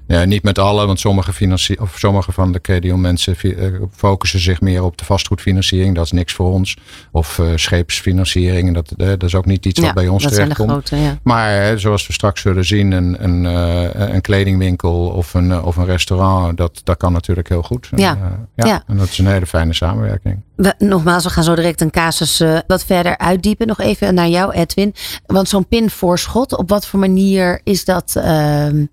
Ja, 0.08 0.26
niet 0.26 0.44
met 0.44 0.60
alle, 0.60 0.86
want 0.86 1.00
sommige, 1.00 1.34
financie 1.34 1.82
of 1.82 1.98
sommige 1.98 2.32
van 2.32 2.52
de 2.52 2.62
Credion 2.62 3.02
mensen 3.02 3.36
eh, 3.40 3.72
focussen 3.96 4.40
zich 4.40 4.62
meer 4.62 4.84
op 4.84 4.98
de 4.98 5.06
vastgoedfinanciering. 5.06 5.96
Dat 5.96 6.06
is 6.06 6.12
niks 6.12 6.34
voor 6.34 6.52
ons. 6.52 6.78
Of 7.12 7.38
uh, 7.38 7.48
scheepsfinanciering. 7.56 8.74
Dat, 8.74 8.94
uh, 8.98 9.08
dat 9.08 9.24
is 9.24 9.36
ook 9.36 9.46
niet 9.46 9.66
iets 9.66 9.80
wat 9.80 9.94
bij 9.94 10.08
ons 10.08 10.24
terechtkomt. 10.24 10.90
Ja. 10.90 11.18
Maar 11.24 11.80
zoals 11.80 12.08
we 12.08 12.14
straks 12.14 12.42
zullen 12.42 12.66
zien, 12.66 12.92
een, 12.92 13.24
een, 13.24 13.44
een 14.14 14.22
kledingwinkel 14.22 15.08
of 15.08 15.34
een, 15.34 15.64
of 15.64 15.76
een 15.76 15.86
restaurant, 15.86 16.58
dat, 16.58 16.82
dat 16.84 16.98
kan 16.98 17.14
natuurlijk 17.14 17.50
heel 17.50 17.64
goed. 17.64 17.90
Ja. 17.96 18.10
En, 18.10 18.50
ja, 18.56 18.66
ja. 18.68 18.84
en 18.88 18.98
dat 18.98 19.08
is 19.08 19.18
een 19.18 19.28
hele 19.28 19.46
fijne 19.46 19.74
samenwerking. 19.74 20.42
We, 20.56 20.74
nogmaals, 20.78 21.24
we 21.24 21.30
gaan 21.30 21.44
zo 21.44 21.56
direct 21.56 21.82
een 21.82 21.92
casus 21.92 22.44
wat 22.68 22.86
verder 22.86 23.18
uitdiepen. 23.18 23.68
Nog 23.68 23.80
even 23.80 24.14
naar 24.14 24.28
jou, 24.28 24.52
Edwin. 24.52 24.94
Want 25.26 25.50
zo'n 25.50 25.68
pinvoorschot, 25.68 26.58
op 26.58 26.70
wat 26.70 26.88
voor 26.88 27.00
manier 27.00 27.62
is 27.64 27.86
dat 27.86 28.16
ehm, 28.16 28.86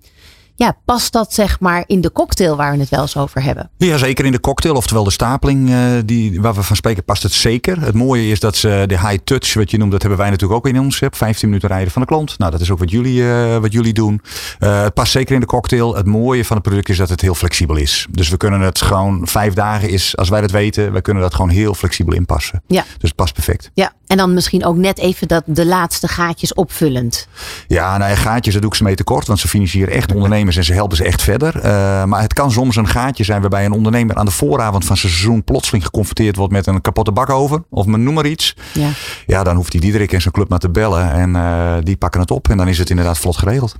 ja, 0.56 0.76
past 0.84 1.12
dat 1.12 1.32
zeg 1.32 1.60
maar 1.60 1.84
in 1.86 2.00
de 2.00 2.12
cocktail 2.12 2.56
waar 2.56 2.72
we 2.72 2.78
het 2.78 2.88
wel 2.88 3.00
eens 3.00 3.16
over 3.16 3.42
hebben? 3.42 3.70
Ja, 3.76 3.96
zeker 3.96 4.24
in 4.24 4.32
de 4.32 4.40
cocktail, 4.40 4.74
oftewel 4.74 5.04
de 5.04 5.10
stapeling 5.10 5.70
uh, 5.70 5.76
die, 6.04 6.40
waar 6.40 6.54
we 6.54 6.62
van 6.62 6.76
spreken, 6.76 7.04
past 7.04 7.22
het 7.22 7.32
zeker. 7.32 7.80
Het 7.80 7.94
mooie 7.94 8.30
is 8.30 8.40
dat 8.40 8.56
ze 8.56 8.84
de 8.86 8.98
high 8.98 9.18
touch, 9.24 9.54
wat 9.54 9.70
je 9.70 9.78
noemt, 9.78 9.90
dat 9.90 10.00
hebben 10.00 10.18
wij 10.18 10.30
natuurlijk 10.30 10.66
ook 10.66 10.72
in 10.72 10.80
ons. 10.80 11.02
15 11.10 11.48
minuten 11.48 11.68
rijden 11.68 11.92
van 11.92 12.02
de 12.02 12.08
klant. 12.08 12.38
Nou, 12.38 12.50
dat 12.50 12.60
is 12.60 12.70
ook 12.70 12.78
wat 12.78 12.90
jullie, 12.90 13.20
uh, 13.20 13.56
wat 13.56 13.72
jullie 13.72 13.92
doen. 13.92 14.20
Uh, 14.60 14.82
het 14.82 14.94
past 14.94 15.12
zeker 15.12 15.34
in 15.34 15.40
de 15.40 15.46
cocktail. 15.46 15.94
Het 15.94 16.06
mooie 16.06 16.44
van 16.44 16.56
het 16.56 16.66
product 16.66 16.88
is 16.88 16.96
dat 16.96 17.08
het 17.08 17.20
heel 17.20 17.34
flexibel 17.34 17.76
is. 17.76 18.06
Dus 18.10 18.28
we 18.28 18.36
kunnen 18.36 18.60
het 18.60 18.80
gewoon 18.82 19.26
vijf 19.26 19.54
dagen 19.54 19.88
is, 19.88 20.16
als 20.16 20.28
wij 20.28 20.40
dat 20.40 20.50
weten, 20.50 20.92
we 20.92 21.00
kunnen 21.00 21.22
dat 21.22 21.34
gewoon 21.34 21.50
heel 21.50 21.74
flexibel 21.74 22.14
inpassen. 22.14 22.62
Ja. 22.66 22.82
Dus 22.82 23.08
het 23.08 23.14
past 23.14 23.34
perfect. 23.34 23.70
Ja, 23.74 23.92
en 24.14 24.20
dan 24.20 24.34
misschien 24.34 24.64
ook 24.64 24.76
net 24.76 24.98
even 24.98 25.28
dat 25.28 25.42
de 25.46 25.66
laatste 25.66 26.08
gaatjes 26.08 26.54
opvullend. 26.54 27.28
Ja, 27.66 27.98
nou 27.98 28.10
ja, 28.10 28.16
gaatjes, 28.16 28.52
dat 28.52 28.62
doe 28.62 28.70
ik 28.70 28.76
ze 28.76 28.82
mee 28.82 28.94
tekort, 28.94 29.26
want 29.26 29.38
ze 29.38 29.48
financieren 29.48 29.94
echt 29.94 30.14
ondernemers 30.14 30.56
en 30.56 30.64
ze 30.64 30.72
helpen 30.72 30.96
ze 30.96 31.04
echt 31.04 31.22
verder. 31.22 31.56
Uh, 31.56 31.62
maar 32.04 32.22
het 32.22 32.32
kan 32.32 32.52
soms 32.52 32.76
een 32.76 32.88
gaatje 32.88 33.24
zijn 33.24 33.40
waarbij 33.40 33.64
een 33.64 33.72
ondernemer 33.72 34.16
aan 34.16 34.24
de 34.24 34.30
vooravond 34.30 34.84
van 34.84 34.96
zijn 34.96 35.10
seizoen 35.10 35.44
plotseling 35.44 35.84
geconfronteerd 35.84 36.36
wordt 36.36 36.52
met 36.52 36.66
een 36.66 36.80
kapotte 36.80 37.12
bakoven 37.12 37.64
of 37.70 37.86
noem 37.86 38.14
maar 38.14 38.26
iets. 38.26 38.56
Ja, 38.72 38.88
ja 39.26 39.44
dan 39.44 39.56
hoeft 39.56 39.72
hij 39.72 39.80
Diederik 39.80 40.12
en 40.12 40.20
zijn 40.20 40.34
club 40.34 40.48
maar 40.48 40.58
te 40.58 40.70
bellen 40.70 41.12
en 41.12 41.34
uh, 41.34 41.74
die 41.82 41.96
pakken 41.96 42.20
het 42.20 42.30
op 42.30 42.48
en 42.48 42.56
dan 42.56 42.68
is 42.68 42.78
het 42.78 42.90
inderdaad 42.90 43.18
vlot 43.18 43.36
geregeld. 43.36 43.76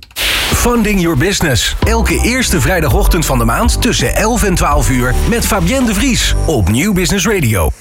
Funding 0.53 1.01
Your 1.01 1.17
Business. 1.17 1.75
Elke 1.83 2.19
eerste 2.23 2.61
vrijdagochtend 2.61 3.25
van 3.25 3.37
de 3.37 3.45
maand 3.45 3.81
tussen 3.81 4.15
11 4.15 4.43
en 4.43 4.55
12 4.55 4.89
uur 4.89 5.13
met 5.29 5.45
Fabienne 5.45 5.87
de 5.87 5.93
Vries 5.93 6.35
op 6.45 6.69
Nieuw 6.69 6.93
Business 6.93 7.27
Radio. 7.27 7.71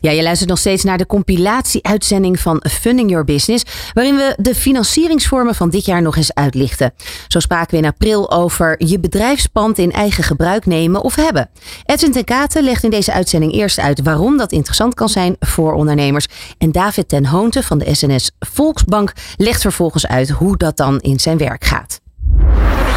Ja, 0.00 0.10
je 0.10 0.22
luistert 0.22 0.50
nog 0.50 0.58
steeds 0.58 0.84
naar 0.84 0.98
de 0.98 1.06
compilatie-uitzending 1.06 2.40
van 2.40 2.64
Funding 2.70 3.10
Your 3.10 3.24
Business, 3.24 3.64
waarin 3.92 4.16
we 4.16 4.34
de 4.36 4.54
financieringsvormen 4.54 5.54
van 5.54 5.70
dit 5.70 5.84
jaar 5.84 6.02
nog 6.02 6.16
eens 6.16 6.34
uitlichten. 6.34 6.92
Zo 7.28 7.40
spraken 7.40 7.70
we 7.70 7.76
in 7.76 7.88
april 7.88 8.30
over 8.30 8.74
je 8.86 9.00
bedrijfspand 9.00 9.78
in 9.78 9.92
eigen 9.92 10.24
gebruik 10.24 10.66
nemen 10.66 11.02
of 11.02 11.14
hebben. 11.14 11.50
Edwin 11.84 12.12
ten 12.12 12.24
Katen 12.24 12.64
legt 12.64 12.84
in 12.84 12.90
deze 12.90 13.12
uitzending 13.12 13.52
eerst 13.52 13.78
uit 13.78 14.02
waarom 14.02 14.36
dat 14.36 14.52
interessant 14.52 14.94
kan 14.94 15.08
zijn 15.08 15.36
voor 15.40 15.72
ondernemers. 15.72 16.26
En 16.58 16.72
David 16.72 17.08
ten 17.08 17.26
Hoonte 17.26 17.62
van 17.62 17.78
de 17.78 17.94
SNS 17.94 18.30
Volksbank 18.38 19.12
legt 19.36 19.60
vervolgens 19.60 20.06
uit 20.06 20.30
hoe 20.30 20.56
dat 20.56 20.76
dan 20.76 21.00
in 21.00 21.20
zijn 21.20 21.38
werk 21.38 21.64
gaat. 21.64 22.00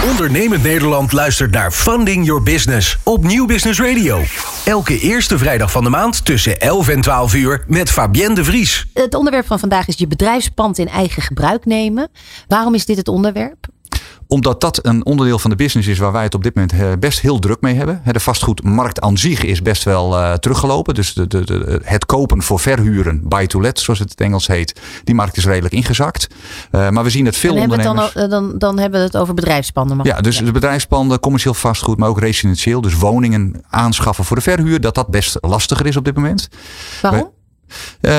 Ondernemend 0.09 0.63
Nederland 0.63 1.11
luistert 1.11 1.51
naar 1.51 1.71
Funding 1.71 2.25
Your 2.25 2.43
Business 2.43 2.97
op 3.03 3.23
Nieuw 3.23 3.45
Business 3.45 3.79
Radio. 3.79 4.21
Elke 4.65 4.99
eerste 4.99 5.37
vrijdag 5.37 5.71
van 5.71 5.83
de 5.83 5.89
maand 5.89 6.25
tussen 6.25 6.59
11 6.59 6.87
en 6.87 7.01
12 7.01 7.33
uur 7.33 7.63
met 7.67 7.91
Fabienne 7.91 8.35
de 8.35 8.43
Vries. 8.43 8.85
Het 8.93 9.13
onderwerp 9.13 9.45
van 9.45 9.59
vandaag 9.59 9.87
is 9.87 9.97
je 9.97 10.07
bedrijfspand 10.07 10.77
in 10.77 10.87
eigen 10.87 11.21
gebruik 11.21 11.65
nemen. 11.65 12.07
Waarom 12.47 12.73
is 12.73 12.85
dit 12.85 12.97
het 12.97 13.07
onderwerp? 13.07 13.67
Omdat 14.27 14.61
dat 14.61 14.85
een 14.85 15.05
onderdeel 15.05 15.39
van 15.39 15.49
de 15.49 15.55
business 15.55 15.87
is 15.87 15.97
waar 15.97 16.11
wij 16.11 16.23
het 16.23 16.35
op 16.35 16.43
dit 16.43 16.55
moment 16.55 16.73
eh, 16.73 16.91
best 16.99 17.19
heel 17.19 17.39
druk 17.39 17.61
mee 17.61 17.75
hebben. 17.75 18.01
De 18.11 18.19
vastgoedmarkt 18.19 19.01
aan 19.01 19.17
zich 19.17 19.43
is 19.43 19.61
best 19.61 19.83
wel 19.83 20.17
uh, 20.17 20.33
teruggelopen. 20.33 20.93
Dus 20.93 21.13
de, 21.13 21.27
de, 21.27 21.45
de, 21.45 21.81
het 21.83 22.05
kopen 22.05 22.41
voor 22.41 22.59
verhuren, 22.59 23.21
buy 23.23 23.47
to 23.47 23.61
let 23.61 23.79
zoals 23.79 23.99
het 23.99 24.09
in 24.09 24.15
het 24.17 24.25
Engels 24.25 24.47
heet. 24.47 24.81
Die 25.03 25.15
markt 25.15 25.37
is 25.37 25.45
redelijk 25.45 25.73
ingezakt. 25.73 26.27
Uh, 26.71 26.89
maar 26.89 27.03
we 27.03 27.09
zien 27.09 27.25
dat 27.25 27.35
veel 27.35 27.55
en 27.55 27.61
ondernemers... 27.61 28.13
Dan, 28.13 28.29
dan, 28.29 28.57
dan 28.57 28.79
hebben 28.79 28.99
we 28.99 29.05
het 29.05 29.17
over 29.17 29.33
bedrijfspanden. 29.33 29.99
Ja, 30.03 30.21
dus 30.21 30.37
de 30.37 30.51
bedrijfspanden, 30.51 31.19
commercieel 31.19 31.53
vastgoed, 31.53 31.97
maar 31.97 32.09
ook 32.09 32.19
residentieel. 32.19 32.81
Dus 32.81 32.93
woningen 32.93 33.63
aanschaffen 33.69 34.25
voor 34.25 34.35
de 34.35 34.41
verhuur. 34.41 34.81
Dat 34.81 34.95
dat 34.95 35.07
best 35.07 35.37
lastiger 35.41 35.85
is 35.85 35.97
op 35.97 36.05
dit 36.05 36.15
moment. 36.15 36.49
Waarom? 37.01 37.33
Uh, 38.01 38.11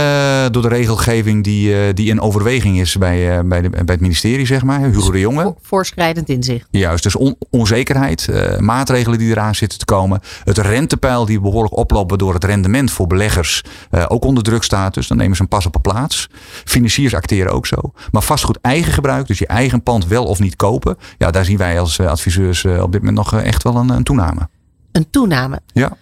door 0.51 0.63
de 0.63 0.69
regelgeving 0.69 1.45
die, 1.45 1.71
uh, 1.71 1.95
die 1.95 2.09
in 2.09 2.21
overweging 2.21 2.81
is 2.81 2.97
bij, 2.97 3.39
uh, 3.39 3.49
bij, 3.49 3.63
de, 3.63 3.71
bij 3.71 3.83
het 3.85 4.01
ministerie, 4.01 4.47
zeg 4.47 4.63
maar. 4.63 4.81
Hugo 4.81 5.11
de 5.11 5.21
Jonge. 5.21 5.55
Voorschrijdend 5.63 6.29
inzicht. 6.29 6.67
Juist, 6.71 7.03
dus 7.03 7.17
on, 7.17 7.37
onzekerheid. 7.51 8.29
maatregelen 8.59 9.19
die 9.19 9.31
eraan 9.31 9.55
zitten 9.55 9.79
te 9.79 9.85
komen. 9.85 10.21
Het 10.45 10.59
rentepeil 10.59 11.25
die 11.25 11.41
behoorlijk 11.41 11.77
oploopt, 11.77 12.09
waardoor 12.09 12.35
het 12.35 12.45
rendement 12.45 12.91
voor 12.91 13.07
beleggers 13.07 13.63
ook 14.09 14.25
onder 14.25 14.43
druk 14.43 14.63
staat. 14.63 14.95
Dus 14.95 15.07
dan 15.07 15.17
nemen 15.17 15.37
ze 15.37 15.43
een 15.43 15.49
pas 15.49 15.67
op 15.67 15.75
een 15.75 15.81
plaats. 15.81 16.29
Financiers 16.65 17.15
acteren 17.15 17.53
ook 17.53 17.67
zo. 17.67 17.77
Maar 18.11 18.23
vastgoed 18.23 18.59
eigen 18.61 18.93
gebruik, 18.93 19.27
dus 19.27 19.39
je 19.39 19.47
eigen 19.47 19.83
pand 19.83 20.07
wel 20.07 20.25
of 20.25 20.39
niet 20.39 20.57
kopen. 20.57 20.97
Ja, 21.19 21.31
daar 21.31 21.45
zien 21.45 21.57
wij 21.57 21.81
als 21.81 22.01
adviseurs 22.01 22.65
op 22.65 22.93
dit 22.93 23.01
moment 23.03 23.17
nog 23.17 23.41
echt 23.43 23.63
wel 23.63 23.77
een, 23.77 23.89
een 23.89 24.05
toename. 24.05 24.49
Een 24.93 25.11
toename? 25.11 25.61
Ja. 25.73 25.97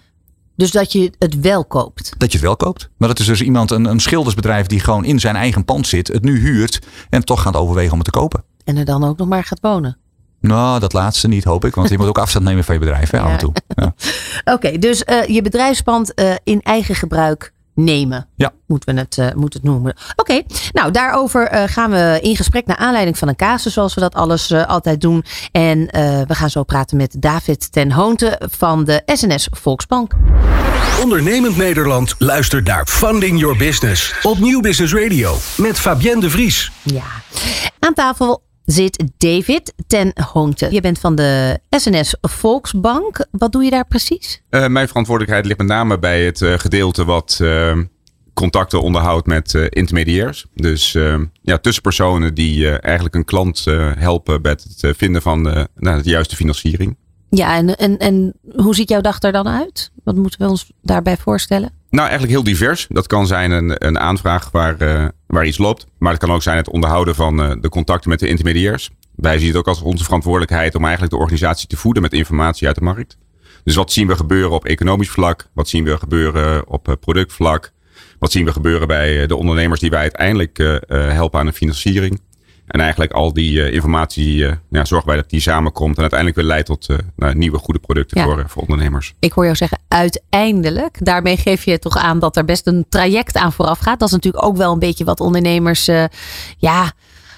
Dus 0.57 0.71
dat 0.71 0.93
je 0.93 1.13
het 1.19 1.41
wel 1.41 1.65
koopt. 1.65 2.15
Dat 2.19 2.33
je 2.33 2.39
het 2.39 2.47
wel 2.47 2.57
koopt. 2.57 2.89
Maar 2.97 3.09
dat 3.09 3.19
is 3.19 3.27
dus 3.27 3.43
iemand, 3.43 3.71
een, 3.71 3.85
een 3.85 4.01
schildersbedrijf 4.01 4.67
die 4.67 4.81
gewoon 4.81 5.05
in 5.05 5.21
zijn 5.21 5.37
eigen 5.37 5.65
pand 5.65 5.87
zit, 5.87 6.09
het 6.09 6.25
nu 6.25 6.39
huurt 6.39 6.79
en 7.11 7.25
toch 7.25 7.43
gaat 7.43 7.57
overwegen 7.57 7.93
om 7.93 7.99
het 7.99 8.13
te 8.13 8.19
kopen. 8.19 8.45
En 8.65 8.77
er 8.77 8.85
dan 8.85 9.05
ook 9.05 9.19
nog 9.19 9.29
maar 9.29 9.45
gaat 9.45 9.61
wonen. 9.61 9.99
Nou, 10.41 10.81
dat 10.81 10.93
laatste 10.93 11.29
niet, 11.29 11.45
hoop 11.45 11.65
ik. 11.65 11.75
Want 11.75 11.89
je 11.89 11.99
moet 11.99 12.07
ook 12.07 12.19
afstand 12.19 12.45
nemen 12.45 12.65
van 12.65 12.75
je 12.75 12.81
bedrijf, 12.81 13.11
hè, 13.11 13.19
ja. 13.19 13.25
af 13.25 13.31
en 13.31 13.39
toe. 13.39 13.53
Ja. 13.69 13.85
Oké, 14.53 14.53
okay, 14.53 14.79
dus 14.79 15.03
uh, 15.11 15.27
je 15.27 15.43
bedrijfspand 15.43 16.13
uh, 16.21 16.35
in 16.45 16.61
eigen 16.63 16.95
gebruik 16.95 17.53
nemen. 17.75 18.29
Ja. 18.37 18.53
Moeten 18.67 18.95
we 18.95 19.01
het, 19.01 19.17
uh, 19.17 19.27
moeten 19.41 19.61
het 19.61 19.69
noemen. 19.71 19.95
Oké, 20.17 20.43
nou 20.73 20.91
daarover 20.91 21.53
uh, 21.53 21.63
gaan 21.67 21.91
we 21.91 22.19
in 22.23 22.37
gesprek 22.37 22.67
naar 22.67 22.77
aanleiding 22.77 23.19
van 23.19 23.29
een 23.29 23.37
casus 23.37 23.73
zoals 23.73 23.95
we 23.95 24.01
dat 24.01 24.15
alles 24.15 24.51
uh, 24.51 24.67
altijd 24.67 25.01
doen. 25.01 25.25
En 25.53 25.79
we 26.27 26.35
gaan 26.35 26.51
zo 26.51 26.63
praten 26.63 26.97
met 26.97 27.17
David 27.19 27.73
ten 27.73 27.93
Hoonte 27.93 28.41
van 28.51 28.85
de 28.85 29.03
SNS 29.05 29.49
Volksbank. 29.51 30.13
Ondernemend 31.03 31.57
Nederland 31.57 32.15
luistert 32.19 32.67
naar 32.67 32.87
Funding 32.87 33.41
Your 33.41 33.57
Business 33.57 34.15
op 34.23 34.39
Nieuw 34.39 34.61
Business 34.61 34.95
Radio 34.95 35.37
met 35.57 35.79
Fabienne 35.79 36.21
de 36.21 36.31
Vries. 36.31 36.73
Ja, 36.83 37.05
aan 37.79 37.95
tafel 37.95 38.44
zit 38.65 39.05
David 39.17 39.75
ten 39.87 40.13
Hoonte. 40.33 40.69
Je 40.71 40.81
bent 40.81 40.99
van 40.99 41.15
de 41.15 41.59
SNS 41.71 42.17
Volksbank. 42.21 43.27
Wat 43.31 43.53
doe 43.53 43.65
je 43.65 43.71
daar 43.71 43.87
precies? 43.87 44.43
Uh, 44.51 44.67
mijn 44.67 44.89
verantwoordelijkheid 44.89 45.47
ligt 45.47 45.59
met 45.59 45.67
name 45.67 45.99
bij 45.99 46.25
het 46.25 46.41
uh, 46.41 46.59
gedeelte 46.59 47.05
wat 47.05 47.39
uh, 47.43 47.79
contacten 48.35 48.83
onderhoudt 48.83 49.27
met 49.27 49.55
intermediairs. 49.55 50.47
Dus 50.55 50.93
ja, 51.43 51.59
tussenpersonen 51.59 52.35
die 52.35 52.79
eigenlijk 52.79 53.15
een 53.15 53.25
klant 53.25 53.65
helpen 53.99 54.43
bij 54.43 54.51
het 54.51 54.97
vinden 54.97 55.23
van 55.23 55.43
nou, 55.75 56.03
de 56.03 56.09
juiste 56.09 56.37
financiering. 56.37 56.97
Ja, 57.31 57.57
en, 57.57 57.77
en, 57.77 57.99
en 57.99 58.35
hoe 58.57 58.75
ziet 58.75 58.89
jouw 58.89 59.01
dag 59.01 59.23
er 59.23 59.33
dan 59.33 59.49
uit? 59.49 59.91
Wat 60.05 60.15
moeten 60.15 60.41
we 60.41 60.49
ons 60.49 60.73
daarbij 60.83 61.17
voorstellen? 61.17 61.71
Nou, 61.91 62.09
eigenlijk 62.09 62.33
heel 62.33 62.45
divers. 62.45 62.87
Dat 62.89 63.07
kan 63.07 63.27
zijn 63.27 63.51
een, 63.51 63.87
een 63.87 63.99
aanvraag 63.99 64.51
waar, 64.51 64.77
waar 65.35 65.47
iets 65.47 65.59
loopt. 65.59 65.87
Maar 65.99 66.13
het 66.13 66.21
kan 66.21 66.33
ook 66.33 66.43
zijn 66.43 66.57
het 66.57 66.71
onderhouden 66.71 67.15
van 67.15 67.41
uh, 67.41 67.53
de 67.61 67.69
contacten 67.69 68.11
met 68.11 68.19
de 68.19 68.29
intermediairs. 68.29 68.91
Wij 69.15 69.39
zien 69.39 69.49
het 69.49 69.57
ook 69.57 69.69
als 69.69 69.83
onze 69.83 70.05
verantwoordelijkheid 70.05 70.75
om 70.75 70.83
eigenlijk 70.83 71.13
de 71.13 71.19
organisatie 71.19 71.69
te 71.69 71.77
voeden 71.77 72.03
met 72.03 72.13
informatie 72.13 72.67
uit 72.67 72.77
de 72.77 72.85
markt. 72.85 73.19
Dus 73.65 73.75
wat 73.75 73.93
zien 73.93 74.07
we 74.07 74.17
gebeuren 74.17 74.51
op 74.51 74.65
economisch 74.65 75.11
vlak? 75.11 75.49
Wat 75.53 75.69
zien 75.69 75.85
we 75.85 75.99
gebeuren 75.99 76.69
op 76.69 76.89
uh, 76.89 76.95
productvlak? 77.01 77.73
Wat 78.19 78.33
zien 78.33 78.45
we 78.45 78.53
gebeuren 78.53 78.89
bij 78.89 79.27
de 79.27 79.37
ondernemers 79.37 79.81
die 79.81 79.91
wij 79.91 80.01
uiteindelijk 80.01 80.59
helpen 80.89 81.41
aan 81.41 81.47
de 81.47 81.53
financiering? 81.53 82.21
En 82.67 82.81
eigenlijk 82.81 83.13
al 83.13 83.33
die 83.33 83.53
uh, 83.53 83.73
informatie 83.73 84.37
uh, 84.37 84.53
ja, 84.71 84.85
zorgen 84.85 85.09
wij 85.09 85.17
dat 85.17 85.31
die 85.31 85.41
samenkomt 85.41 85.95
en 85.95 86.01
uiteindelijk 86.01 86.41
weer 86.41 86.49
leidt 86.49 86.67
tot 86.67 86.89
uh, 86.89 86.99
nou, 87.17 87.35
nieuwe 87.35 87.59
goede 87.59 87.81
producten 87.81 88.21
ja. 88.21 88.25
voor, 88.25 88.45
voor 88.47 88.63
ondernemers. 88.63 89.15
Ik 89.19 89.33
hoor 89.33 89.45
jou 89.45 89.57
zeggen 89.57 89.79
uiteindelijk. 89.89 90.97
Daarmee 91.01 91.37
geef 91.37 91.65
je 91.65 91.79
toch 91.79 91.97
aan 91.97 92.19
dat 92.19 92.37
er 92.37 92.45
best 92.45 92.67
een 92.67 92.87
traject 92.89 93.37
aan 93.37 93.53
vooraf 93.53 93.79
gaat. 93.79 93.99
Dat 93.99 94.09
is 94.09 94.15
natuurlijk 94.15 94.45
ook 94.45 94.57
wel 94.57 94.73
een 94.73 94.79
beetje 94.79 95.05
wat 95.05 95.21
ondernemers 95.21 95.91
ja, 96.59 96.93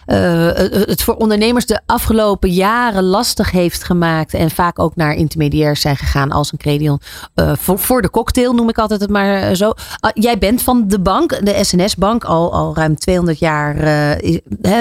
uh, 0.06 0.50
het 0.86 1.02
voor 1.02 1.14
ondernemers 1.14 1.66
de 1.66 1.80
afgelopen 1.86 2.50
jaren 2.50 3.02
lastig 3.02 3.50
heeft 3.50 3.84
gemaakt. 3.84 4.34
En 4.34 4.50
vaak 4.50 4.78
ook 4.78 4.96
naar 4.96 5.14
intermediairs 5.14 5.80
zijn 5.80 5.96
gegaan 5.96 6.32
als 6.32 6.52
een 6.52 6.58
credion. 6.58 7.00
Uh, 7.34 7.52
voor, 7.56 7.78
voor 7.78 8.02
de 8.02 8.10
cocktail 8.10 8.52
noem 8.52 8.68
ik 8.68 8.78
altijd 8.78 9.00
het 9.00 9.10
maar 9.10 9.54
zo. 9.54 9.68
Uh, 9.68 10.10
jij 10.14 10.38
bent 10.38 10.62
van 10.62 10.88
de 10.88 11.00
bank, 11.00 11.44
de 11.44 11.64
SNS-bank. 11.64 12.24
Al, 12.24 12.52
al 12.52 12.74
ruim 12.74 12.96
200 12.96 13.38
jaar 13.38 13.76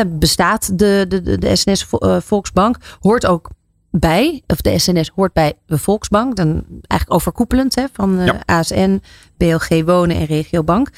bestaat 0.07 0.79
de, 0.79 1.05
de, 1.07 1.37
de 1.37 1.55
SNS 1.55 1.85
Volksbank. 2.19 2.77
Hoort 2.99 3.25
ook 3.25 3.49
bij, 3.99 4.41
of 4.47 4.61
de 4.61 4.79
SNS 4.79 5.11
hoort 5.15 5.33
bij 5.33 5.53
de 5.65 5.77
Volksbank. 5.77 6.35
Dan 6.35 6.47
eigenlijk 6.87 7.13
overkoepelend 7.21 7.75
hè, 7.75 7.85
van 7.93 8.19
ja. 8.25 8.41
ASN, 8.45 9.01
BLG 9.37 9.83
Wonen 9.85 10.15
en 10.15 10.25
Regiobank. 10.25 10.89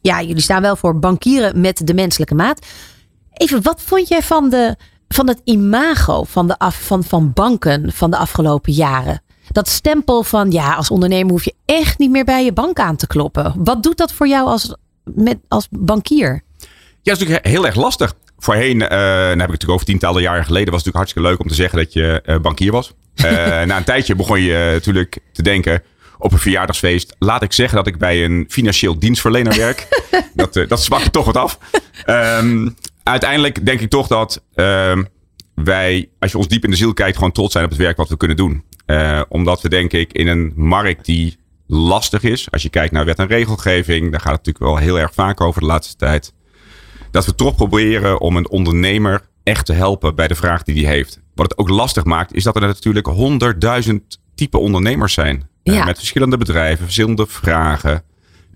Ja, 0.00 0.22
jullie 0.22 0.42
staan 0.42 0.62
wel 0.62 0.76
voor 0.76 0.98
bankieren 0.98 1.60
met 1.60 1.86
de 1.86 1.94
menselijke 1.94 2.34
maat. 2.34 2.66
Even, 3.36 3.62
wat 3.62 3.82
vond 3.82 4.08
jij 4.08 4.22
van, 4.22 4.50
de, 4.50 4.76
van 5.08 5.28
het 5.28 5.40
imago 5.44 6.24
van, 6.24 6.46
de 6.46 6.58
af, 6.58 6.82
van, 6.82 7.04
van 7.04 7.32
banken 7.32 7.92
van 7.92 8.10
de 8.10 8.16
afgelopen 8.16 8.72
jaren? 8.72 9.22
Dat 9.52 9.68
stempel 9.68 10.22
van 10.22 10.50
ja, 10.50 10.74
als 10.74 10.90
ondernemer 10.90 11.30
hoef 11.30 11.44
je 11.44 11.54
echt 11.64 11.98
niet 11.98 12.10
meer 12.10 12.24
bij 12.24 12.44
je 12.44 12.52
bank 12.52 12.78
aan 12.78 12.96
te 12.96 13.06
kloppen. 13.06 13.54
Wat 13.56 13.82
doet 13.82 13.96
dat 13.96 14.12
voor 14.12 14.28
jou 14.28 14.48
als, 14.48 14.74
met, 15.04 15.38
als 15.48 15.66
bankier? 15.70 16.42
Ja, 16.58 17.12
dat 17.12 17.16
is 17.16 17.18
natuurlijk 17.18 17.46
heel 17.46 17.66
erg 17.66 17.74
lastig. 17.74 18.14
Voorheen, 18.38 18.80
uh, 18.82 18.88
dan 18.88 18.98
heb 18.98 19.30
ik 19.30 19.38
het 19.38 19.38
natuurlijk 19.38 19.70
over 19.70 19.86
tientallen 19.86 20.22
jaren 20.22 20.44
geleden, 20.44 20.72
was 20.72 20.84
het 20.84 20.94
natuurlijk 20.94 20.96
hartstikke 20.96 21.28
leuk 21.28 21.40
om 21.40 21.48
te 21.48 21.54
zeggen 21.54 21.78
dat 21.78 21.92
je 21.92 22.22
uh, 22.26 22.38
bankier 22.38 22.72
was. 22.72 22.92
Uh, 23.24 23.26
na 23.68 23.76
een 23.76 23.84
tijdje 23.84 24.14
begon 24.14 24.40
je 24.40 24.70
natuurlijk 24.72 25.18
te 25.32 25.42
denken 25.42 25.82
op 26.18 26.32
een 26.32 26.38
verjaardagsfeest. 26.38 27.16
Laat 27.18 27.42
ik 27.42 27.52
zeggen 27.52 27.76
dat 27.76 27.86
ik 27.86 27.98
bij 27.98 28.24
een 28.24 28.44
financieel 28.48 28.98
dienstverlener 28.98 29.56
werk. 29.56 29.88
dat, 30.34 30.54
dat 30.68 30.82
zwakt 30.82 31.12
toch 31.12 31.24
wat 31.24 31.36
af. 31.36 31.58
Um, 32.06 32.76
uiteindelijk 33.08 33.66
denk 33.66 33.80
ik 33.80 33.90
toch 33.90 34.06
dat 34.06 34.44
uh, 34.54 34.98
wij, 35.54 36.08
als 36.18 36.30
je 36.30 36.38
ons 36.38 36.48
diep 36.48 36.64
in 36.64 36.70
de 36.70 36.76
ziel 36.76 36.92
kijkt, 36.92 37.16
gewoon 37.16 37.32
trots 37.32 37.52
zijn 37.52 37.64
op 37.64 37.70
het 37.70 37.78
werk 37.78 37.96
wat 37.96 38.08
we 38.08 38.16
kunnen 38.16 38.36
doen. 38.36 38.64
Uh, 38.86 39.22
omdat 39.28 39.60
we 39.60 39.68
denk 39.68 39.92
ik 39.92 40.12
in 40.12 40.26
een 40.26 40.52
markt 40.56 41.04
die 41.04 41.38
lastig 41.66 42.22
is. 42.22 42.50
Als 42.50 42.62
je 42.62 42.68
kijkt 42.68 42.92
naar 42.92 43.04
wet 43.04 43.18
en 43.18 43.26
regelgeving, 43.26 44.10
daar 44.10 44.20
gaat 44.20 44.36
het 44.36 44.46
natuurlijk 44.46 44.64
wel 44.64 44.76
heel 44.76 44.98
erg 44.98 45.14
vaak 45.14 45.40
over 45.40 45.60
de 45.60 45.66
laatste 45.66 45.96
tijd. 45.96 46.34
Dat 47.10 47.26
we 47.26 47.34
toch 47.34 47.54
proberen 47.54 48.20
om 48.20 48.36
een 48.36 48.50
ondernemer 48.50 49.20
echt 49.42 49.66
te 49.66 49.72
helpen 49.72 50.14
bij 50.14 50.28
de 50.28 50.34
vraag 50.34 50.62
die 50.62 50.84
hij 50.86 50.94
heeft. 50.94 51.20
Wat 51.34 51.50
het 51.50 51.58
ook 51.58 51.68
lastig 51.68 52.04
maakt, 52.04 52.34
is 52.34 52.42
dat 52.42 52.54
er 52.54 52.60
natuurlijk 52.60 53.06
honderdduizend 53.06 54.20
type 54.34 54.58
ondernemers 54.58 55.12
zijn. 55.12 55.48
Ja. 55.62 55.72
Uh, 55.72 55.84
met 55.84 55.98
verschillende 55.98 56.36
bedrijven, 56.36 56.84
verschillende 56.84 57.26
vragen. 57.26 58.02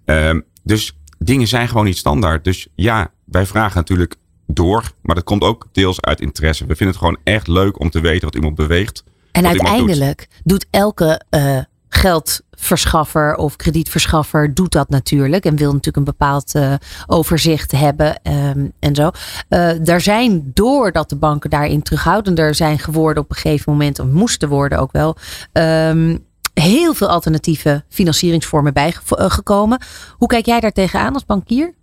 Uh, 0.06 0.38
dus 0.62 0.98
dingen 1.18 1.48
zijn 1.48 1.68
gewoon 1.68 1.84
niet 1.84 1.96
standaard. 1.96 2.44
Dus 2.44 2.68
ja, 2.74 3.12
wij 3.24 3.46
vragen 3.46 3.76
natuurlijk 3.76 4.14
door. 4.54 4.92
Maar 5.02 5.14
dat 5.14 5.24
komt 5.24 5.42
ook 5.42 5.66
deels 5.72 6.00
uit 6.00 6.20
interesse. 6.20 6.66
We 6.66 6.76
vinden 6.76 6.96
het 6.96 7.04
gewoon 7.04 7.18
echt 7.24 7.48
leuk 7.48 7.80
om 7.80 7.90
te 7.90 8.00
weten 8.00 8.24
wat 8.24 8.34
iemand 8.34 8.54
beweegt. 8.54 9.04
En 9.32 9.46
uiteindelijk 9.46 10.18
doet. 10.18 10.44
doet. 10.44 10.66
elke 10.70 11.20
uh, 11.30 11.58
geldverschaffer 11.88 13.34
of 13.34 13.56
kredietverschaffer 13.56 14.54
doet 14.54 14.72
dat 14.72 14.88
natuurlijk. 14.88 15.44
En 15.44 15.56
wil 15.56 15.68
natuurlijk 15.68 15.96
een 15.96 16.04
bepaald 16.04 16.54
uh, 16.54 16.74
overzicht 17.06 17.72
hebben 17.72 18.20
um, 18.22 18.72
en 18.78 18.94
zo. 18.94 19.10
Uh, 19.48 19.88
er 19.88 20.00
zijn, 20.00 20.50
doordat 20.54 21.08
de 21.08 21.16
banken 21.16 21.50
daarin 21.50 21.82
terughoudender 21.82 22.54
zijn 22.54 22.78
geworden 22.78 23.22
op 23.22 23.30
een 23.30 23.36
gegeven 23.36 23.72
moment, 23.72 23.98
of 23.98 24.06
moesten 24.06 24.48
worden 24.48 24.78
ook 24.78 24.92
wel. 24.92 25.16
Um, 25.52 26.28
heel 26.54 26.94
veel 26.94 27.08
alternatieve 27.08 27.84
financieringsvormen 27.88 28.72
bijgekomen. 28.72 29.82
Hoe 30.16 30.28
kijk 30.28 30.46
jij 30.46 30.60
daar 30.60 30.72
tegenaan 30.72 31.14
als 31.14 31.26
bankier? 31.26 31.74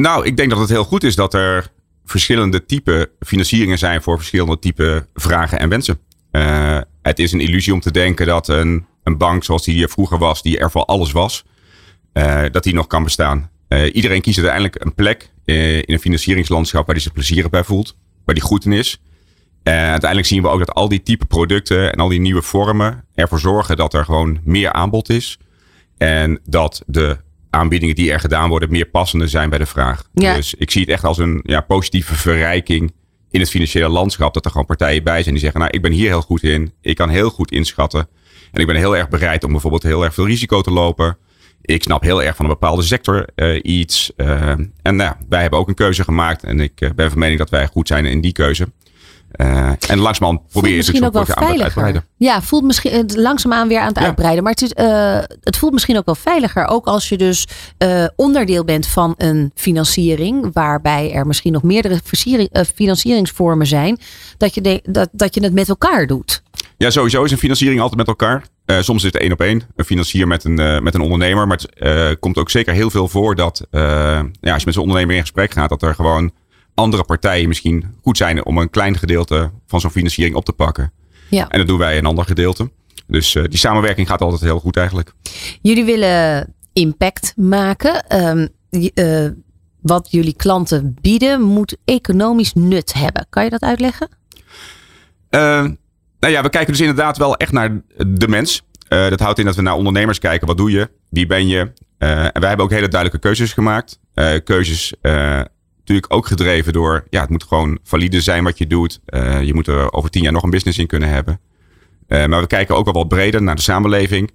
Nou, 0.00 0.26
ik 0.26 0.36
denk 0.36 0.50
dat 0.50 0.58
het 0.58 0.68
heel 0.68 0.84
goed 0.84 1.04
is 1.04 1.14
dat 1.14 1.34
er 1.34 1.70
verschillende 2.04 2.64
type 2.64 3.10
financieringen 3.20 3.78
zijn 3.78 4.02
voor 4.02 4.16
verschillende 4.16 4.58
type 4.58 5.06
vragen 5.14 5.58
en 5.58 5.68
wensen. 5.68 5.98
Uh, 6.32 6.80
het 7.02 7.18
is 7.18 7.32
een 7.32 7.40
illusie 7.40 7.72
om 7.72 7.80
te 7.80 7.90
denken 7.90 8.26
dat 8.26 8.48
een, 8.48 8.86
een 9.02 9.16
bank 9.16 9.44
zoals 9.44 9.64
die 9.64 9.74
hier 9.74 9.88
vroeger 9.88 10.18
was, 10.18 10.42
die 10.42 10.58
er 10.58 10.70
voor 10.70 10.84
alles 10.84 11.12
was, 11.12 11.44
uh, 12.12 12.44
dat 12.52 12.62
die 12.62 12.74
nog 12.74 12.86
kan 12.86 13.04
bestaan. 13.04 13.50
Uh, 13.68 13.94
iedereen 13.94 14.20
kiest 14.20 14.38
uiteindelijk 14.38 14.84
een 14.84 14.94
plek 14.94 15.30
in 15.44 15.82
een 15.86 16.00
financieringslandschap 16.00 16.86
waar 16.86 16.94
hij 16.94 17.04
zich 17.04 17.12
plezierig 17.12 17.50
bij 17.50 17.64
voelt, 17.64 17.96
waar 18.24 18.34
die 18.34 18.44
goed 18.44 18.64
in 18.64 18.72
is. 18.72 19.00
En 19.62 19.74
uiteindelijk 19.74 20.28
zien 20.28 20.42
we 20.42 20.48
ook 20.48 20.58
dat 20.58 20.74
al 20.74 20.88
die 20.88 21.02
type 21.02 21.26
producten 21.26 21.92
en 21.92 21.98
al 21.98 22.08
die 22.08 22.20
nieuwe 22.20 22.42
vormen 22.42 23.04
ervoor 23.14 23.40
zorgen 23.40 23.76
dat 23.76 23.94
er 23.94 24.04
gewoon 24.04 24.40
meer 24.44 24.72
aanbod 24.72 25.08
is. 25.08 25.38
En 25.96 26.40
dat 26.44 26.82
de 26.86 27.18
aanbiedingen 27.50 27.94
die 27.94 28.12
er 28.12 28.20
gedaan 28.20 28.48
worden 28.48 28.70
meer 28.70 28.86
passende 28.86 29.26
zijn 29.26 29.50
bij 29.50 29.58
de 29.58 29.66
vraag. 29.66 30.08
Ja. 30.14 30.34
Dus 30.34 30.54
ik 30.54 30.70
zie 30.70 30.80
het 30.80 30.90
echt 30.90 31.04
als 31.04 31.18
een 31.18 31.40
ja, 31.42 31.60
positieve 31.60 32.14
verrijking 32.14 32.92
in 33.30 33.40
het 33.40 33.50
financiële 33.50 33.88
landschap. 33.88 34.34
Dat 34.34 34.44
er 34.44 34.50
gewoon 34.50 34.66
partijen 34.66 35.04
bij 35.04 35.22
zijn 35.22 35.34
die 35.34 35.42
zeggen, 35.42 35.60
nou 35.60 35.72
ik 35.72 35.82
ben 35.82 35.92
hier 35.92 36.08
heel 36.08 36.22
goed 36.22 36.42
in. 36.42 36.72
Ik 36.80 36.96
kan 36.96 37.08
heel 37.08 37.30
goed 37.30 37.50
inschatten. 37.50 38.08
En 38.52 38.60
ik 38.60 38.66
ben 38.66 38.76
heel 38.76 38.96
erg 38.96 39.08
bereid 39.08 39.44
om 39.44 39.52
bijvoorbeeld 39.52 39.82
heel 39.82 40.04
erg 40.04 40.14
veel 40.14 40.26
risico 40.26 40.60
te 40.60 40.70
lopen. 40.70 41.16
Ik 41.62 41.82
snap 41.82 42.02
heel 42.02 42.22
erg 42.22 42.36
van 42.36 42.44
een 42.44 42.50
bepaalde 42.50 42.82
sector 42.82 43.28
uh, 43.36 43.60
iets. 43.62 44.12
Uh, 44.16 44.50
en 44.82 44.96
nou, 44.96 45.14
wij 45.28 45.40
hebben 45.40 45.58
ook 45.58 45.68
een 45.68 45.74
keuze 45.74 46.04
gemaakt. 46.04 46.44
En 46.44 46.60
ik 46.60 46.80
uh, 46.80 46.90
ben 46.94 47.10
van 47.10 47.18
mening 47.18 47.38
dat 47.38 47.50
wij 47.50 47.66
goed 47.66 47.88
zijn 47.88 48.06
in 48.06 48.20
die 48.20 48.32
keuze. 48.32 48.68
Uh, 49.36 49.70
en 49.88 49.98
langzaamaan 49.98 50.42
probeer 50.50 50.70
je 50.70 50.76
misschien 50.76 51.04
ook 51.04 51.12
wel 51.12 51.24
veiliger. 51.24 52.04
Ja, 52.16 52.42
voelt 52.42 52.64
misschien 52.64 52.92
het 52.92 53.16
langzaamaan 53.16 53.68
weer 53.68 53.80
aan 53.80 53.88
het 53.88 53.98
ja. 53.98 54.04
uitbreiden. 54.04 54.42
Maar 54.42 54.52
het, 54.52 54.62
is, 54.62 54.72
uh, 54.84 55.18
het 55.40 55.56
voelt 55.56 55.72
misschien 55.72 55.96
ook 55.96 56.06
wel 56.06 56.14
veiliger. 56.14 56.66
Ook 56.66 56.86
als 56.86 57.08
je 57.08 57.16
dus 57.16 57.46
uh, 57.78 58.04
onderdeel 58.16 58.64
bent 58.64 58.86
van 58.86 59.14
een 59.16 59.52
financiering. 59.54 60.50
Waarbij 60.52 61.12
er 61.12 61.26
misschien 61.26 61.52
nog 61.52 61.62
meerdere 61.62 62.00
financieringsvormen 62.74 63.66
zijn. 63.66 63.98
Dat 64.36 64.54
je, 64.54 64.60
de, 64.60 64.80
dat, 64.84 65.08
dat 65.12 65.34
je 65.34 65.42
het 65.42 65.52
met 65.52 65.68
elkaar 65.68 66.06
doet. 66.06 66.42
Ja, 66.76 66.90
sowieso 66.90 67.24
is 67.24 67.30
een 67.30 67.38
financiering 67.38 67.80
altijd 67.80 67.98
met 67.98 68.08
elkaar. 68.08 68.44
Uh, 68.66 68.80
soms 68.80 69.04
is 69.04 69.12
het 69.12 69.22
één 69.22 69.32
op 69.32 69.40
één. 69.40 69.62
Een 69.76 69.84
financier 69.84 70.26
met 70.26 70.44
een, 70.44 70.60
uh, 70.60 70.80
met 70.80 70.94
een 70.94 71.00
ondernemer. 71.00 71.46
Maar 71.46 71.56
het 71.56 71.82
uh, 71.86 72.10
komt 72.20 72.38
ook 72.38 72.50
zeker 72.50 72.74
heel 72.74 72.90
veel 72.90 73.08
voor 73.08 73.34
dat 73.34 73.66
ja, 73.70 74.22
als 74.40 74.58
je 74.58 74.64
met 74.64 74.74
zo'n 74.74 74.82
ondernemer 74.82 75.14
in 75.14 75.20
gesprek 75.20 75.52
gaat, 75.52 75.68
dat 75.68 75.82
er 75.82 75.94
gewoon 75.94 76.32
andere 76.78 77.04
partijen 77.04 77.48
misschien 77.48 77.94
goed 78.02 78.16
zijn 78.16 78.44
om 78.44 78.58
een 78.58 78.70
klein 78.70 78.96
gedeelte 78.96 79.50
van 79.66 79.80
zo'n 79.80 79.90
financiering 79.90 80.36
op 80.36 80.44
te 80.44 80.52
pakken. 80.52 80.92
Ja. 81.30 81.48
En 81.48 81.58
dat 81.58 81.68
doen 81.68 81.78
wij 81.78 81.98
een 81.98 82.06
ander 82.06 82.24
gedeelte. 82.24 82.70
Dus 83.06 83.34
uh, 83.34 83.44
die 83.44 83.58
samenwerking 83.58 84.08
gaat 84.08 84.20
altijd 84.20 84.40
heel 84.40 84.60
goed 84.60 84.76
eigenlijk. 84.76 85.12
Jullie 85.62 85.84
willen 85.84 86.54
impact 86.72 87.32
maken. 87.36 88.20
Um, 88.26 88.48
uh, 88.94 89.28
wat 89.80 90.08
jullie 90.10 90.34
klanten 90.34 90.96
bieden 91.00 91.40
moet 91.40 91.76
economisch 91.84 92.52
nut 92.52 92.92
hebben. 92.92 93.26
Kan 93.30 93.44
je 93.44 93.50
dat 93.50 93.62
uitleggen? 93.62 94.08
Uh, 95.30 95.40
nou 96.20 96.32
ja, 96.32 96.42
we 96.42 96.50
kijken 96.50 96.72
dus 96.72 96.80
inderdaad 96.80 97.16
wel 97.16 97.36
echt 97.36 97.52
naar 97.52 97.82
de 98.06 98.28
mens. 98.28 98.62
dat 98.88 99.20
houdt 99.20 99.38
in 99.38 99.44
dat 99.44 99.56
we 99.56 99.62
naar 99.62 99.74
ondernemers 99.74 100.18
kijken. 100.18 100.46
Wat 100.46 100.56
doe 100.56 100.70
je? 100.70 100.90
Wie 101.10 101.26
ben 101.26 101.46
je? 101.46 101.72
en 101.98 102.40
wij 102.40 102.48
hebben 102.48 102.64
ook 102.64 102.70
hele 102.70 102.88
duidelijke 102.88 103.26
keuzes 103.26 103.52
gemaakt. 103.52 104.00
keuzes 104.44 104.94
natuurlijk 105.88 106.12
ook 106.12 106.26
gedreven 106.26 106.72
door, 106.72 107.04
ja, 107.10 107.20
het 107.20 107.30
moet 107.30 107.44
gewoon 107.44 107.78
valide 107.82 108.20
zijn 108.20 108.44
wat 108.44 108.58
je 108.58 108.66
doet. 108.66 109.00
je 109.42 109.50
moet 109.54 109.66
er 109.66 109.92
over 109.92 110.10
tien 110.10 110.22
jaar 110.22 110.32
nog 110.32 110.42
een 110.42 110.50
business 110.50 110.78
in 110.78 110.86
kunnen 110.86 111.08
hebben. 111.08 111.40
maar 112.08 112.40
we 112.40 112.46
kijken 112.46 112.76
ook 112.76 112.84
wel 112.84 112.94
wat 112.94 113.08
breder 113.08 113.42
naar 113.42 113.56
de 113.56 113.62
samenleving. 113.62 114.30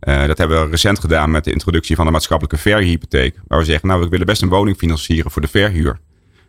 dat 0.00 0.38
hebben 0.38 0.64
we 0.64 0.70
recent 0.70 0.98
gedaan 0.98 1.30
met 1.30 1.44
de 1.44 1.52
introductie 1.52 1.96
van 1.96 2.04
de 2.04 2.12
maatschappelijke 2.12 2.58
verhuurhypotheek. 2.58 3.40
Waar 3.46 3.58
we 3.58 3.64
zeggen, 3.64 3.88
nou, 3.88 4.00
we 4.00 4.08
willen 4.08 4.26
best 4.26 4.42
een 4.42 4.48
woning 4.48 4.76
financieren 4.76 5.30
voor 5.30 5.42
de 5.42 5.48
verhuur. 5.48 5.98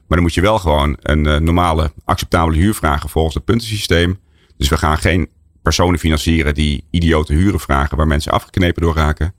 Maar 0.08 0.18
dan 0.18 0.22
moet 0.22 0.34
je 0.34 0.42
wel 0.42 0.60
gewoon 0.60 0.98
een 1.02 1.44
normale, 1.44 1.92
acceptabele 2.06 2.58
huur 2.58 2.74
vragen 2.74 3.10
volgens 3.10 3.36
het 3.36 3.46
puntensysteem. 3.46 4.20
Dus 4.58 4.70
we 4.70 4.78
gaan 4.78 4.98
geen 4.98 5.30
personen 5.62 6.00
financieren 6.00 6.54
die 6.54 6.84
idiote 6.90 7.34
huren 7.34 7.60
vragen 7.60 7.98
waar 7.98 8.08
mensen 8.08 8.32
afgeknepen 8.32 8.82
door 8.82 8.96
raken. 8.96 9.34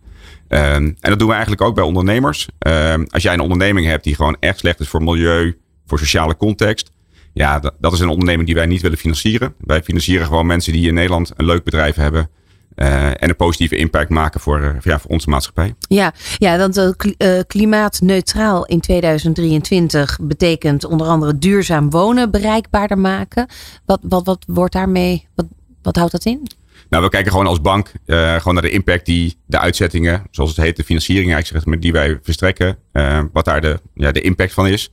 Um, 0.48 0.60
en 0.60 0.96
dat 1.00 1.18
doen 1.18 1.28
we 1.28 1.34
eigenlijk 1.34 1.62
ook 1.62 1.74
bij 1.74 1.84
ondernemers. 1.84 2.48
Um, 2.66 3.06
als 3.10 3.22
jij 3.22 3.32
een 3.32 3.40
onderneming 3.40 3.86
hebt 3.86 4.04
die 4.04 4.14
gewoon 4.14 4.36
echt 4.40 4.58
slecht 4.58 4.80
is 4.80 4.88
voor 4.88 5.02
milieu, 5.02 5.58
voor 5.86 5.98
sociale 5.98 6.36
context. 6.36 6.90
Ja, 7.32 7.58
dat, 7.58 7.74
dat 7.78 7.92
is 7.92 8.00
een 8.00 8.08
onderneming 8.08 8.46
die 8.46 8.56
wij 8.56 8.66
niet 8.66 8.82
willen 8.82 8.98
financieren. 8.98 9.54
Wij 9.60 9.82
financieren 9.82 10.26
gewoon 10.26 10.46
mensen 10.46 10.72
die 10.72 10.88
in 10.88 10.94
Nederland 10.94 11.32
een 11.36 11.46
leuk 11.46 11.64
bedrijf 11.64 11.96
hebben. 11.96 12.30
Uh, 12.76 13.06
en 13.06 13.28
een 13.28 13.36
positieve 13.36 13.76
impact 13.76 14.10
maken 14.10 14.40
voor, 14.40 14.60
uh, 14.60 14.70
ja, 14.80 14.98
voor 14.98 15.10
onze 15.10 15.28
maatschappij. 15.28 15.74
Ja, 15.88 16.12
ja 16.38 16.58
want 16.58 16.76
uh, 17.18 17.40
klimaatneutraal 17.46 18.66
in 18.66 18.80
2023 18.80 20.18
betekent 20.22 20.84
onder 20.84 21.06
andere 21.06 21.38
duurzaam 21.38 21.90
wonen 21.90 22.30
bereikbaarder 22.30 22.98
maken. 22.98 23.46
Wat, 23.84 24.00
wat, 24.02 24.26
wat 24.26 24.44
wordt 24.46 24.72
daarmee, 24.72 25.28
wat, 25.34 25.46
wat 25.82 25.96
houdt 25.96 26.12
dat 26.12 26.24
in? 26.24 26.46
Nou, 26.88 27.04
we 27.04 27.10
kijken 27.10 27.30
gewoon 27.30 27.46
als 27.46 27.60
bank 27.60 27.92
uh, 28.06 28.34
gewoon 28.34 28.54
naar 28.54 28.62
de 28.62 28.70
impact 28.70 29.06
die 29.06 29.38
de 29.46 29.58
uitzettingen, 29.58 30.22
zoals 30.30 30.50
het 30.50 30.64
heet, 30.64 30.76
de 30.76 30.84
financiering 30.84 31.32
eigenlijk 31.32 31.64
zeg, 31.64 31.78
die 31.78 31.92
wij 31.92 32.18
verstrekken, 32.22 32.76
uh, 32.92 33.22
wat 33.32 33.44
daar 33.44 33.60
de, 33.60 33.80
ja, 33.94 34.12
de 34.12 34.20
impact 34.20 34.52
van 34.52 34.66
is. 34.66 34.90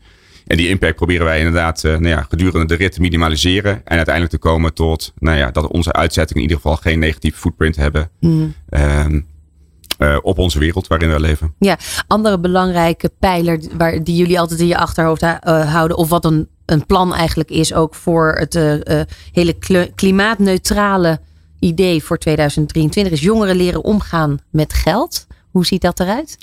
En 0.47 0.57
die 0.57 0.69
impact 0.69 0.95
proberen 0.95 1.25
wij 1.25 1.37
inderdaad 1.37 1.83
uh, 1.83 1.91
nou 1.91 2.07
ja, 2.07 2.25
gedurende 2.29 2.65
de 2.65 2.75
rit 2.75 2.91
te 2.91 3.01
minimaliseren. 3.01 3.73
En 3.73 3.95
uiteindelijk 3.95 4.35
te 4.35 4.39
komen 4.39 4.73
tot 4.73 5.13
nou 5.19 5.37
ja, 5.37 5.51
dat 5.51 5.67
onze 5.67 5.93
uitzettingen 5.93 6.43
in 6.43 6.49
ieder 6.49 6.63
geval 6.63 6.77
geen 6.77 6.99
negatieve 6.99 7.39
footprint 7.39 7.75
hebben. 7.75 8.09
Mm. 8.19 8.53
Uh, 8.69 10.17
op 10.21 10.37
onze 10.37 10.59
wereld 10.59 10.87
waarin 10.87 11.11
we 11.11 11.19
leven. 11.19 11.53
Ja, 11.59 11.77
andere 12.07 12.39
belangrijke 12.39 13.11
pijler 13.19 13.59
waar, 13.77 14.03
die 14.03 14.15
jullie 14.15 14.39
altijd 14.39 14.59
in 14.59 14.67
je 14.67 14.77
achterhoofd 14.77 15.21
houden, 15.43 15.97
of 15.97 16.09
wat 16.09 16.25
een 16.25 16.47
een 16.65 16.85
plan 16.85 17.13
eigenlijk 17.13 17.49
is 17.49 17.73
ook 17.73 17.95
voor 17.95 18.35
het 18.37 18.55
uh, 18.55 19.01
hele 19.31 19.55
klimaatneutrale 19.95 21.19
idee 21.63 22.03
voor 22.03 22.17
2023 22.17 23.13
is 23.13 23.21
jongeren 23.21 23.55
leren 23.55 23.83
omgaan 23.83 24.39
met 24.49 24.73
geld. 24.73 25.27
Hoe 25.51 25.65
ziet 25.65 25.81
dat 25.81 25.99
eruit? 25.99 26.37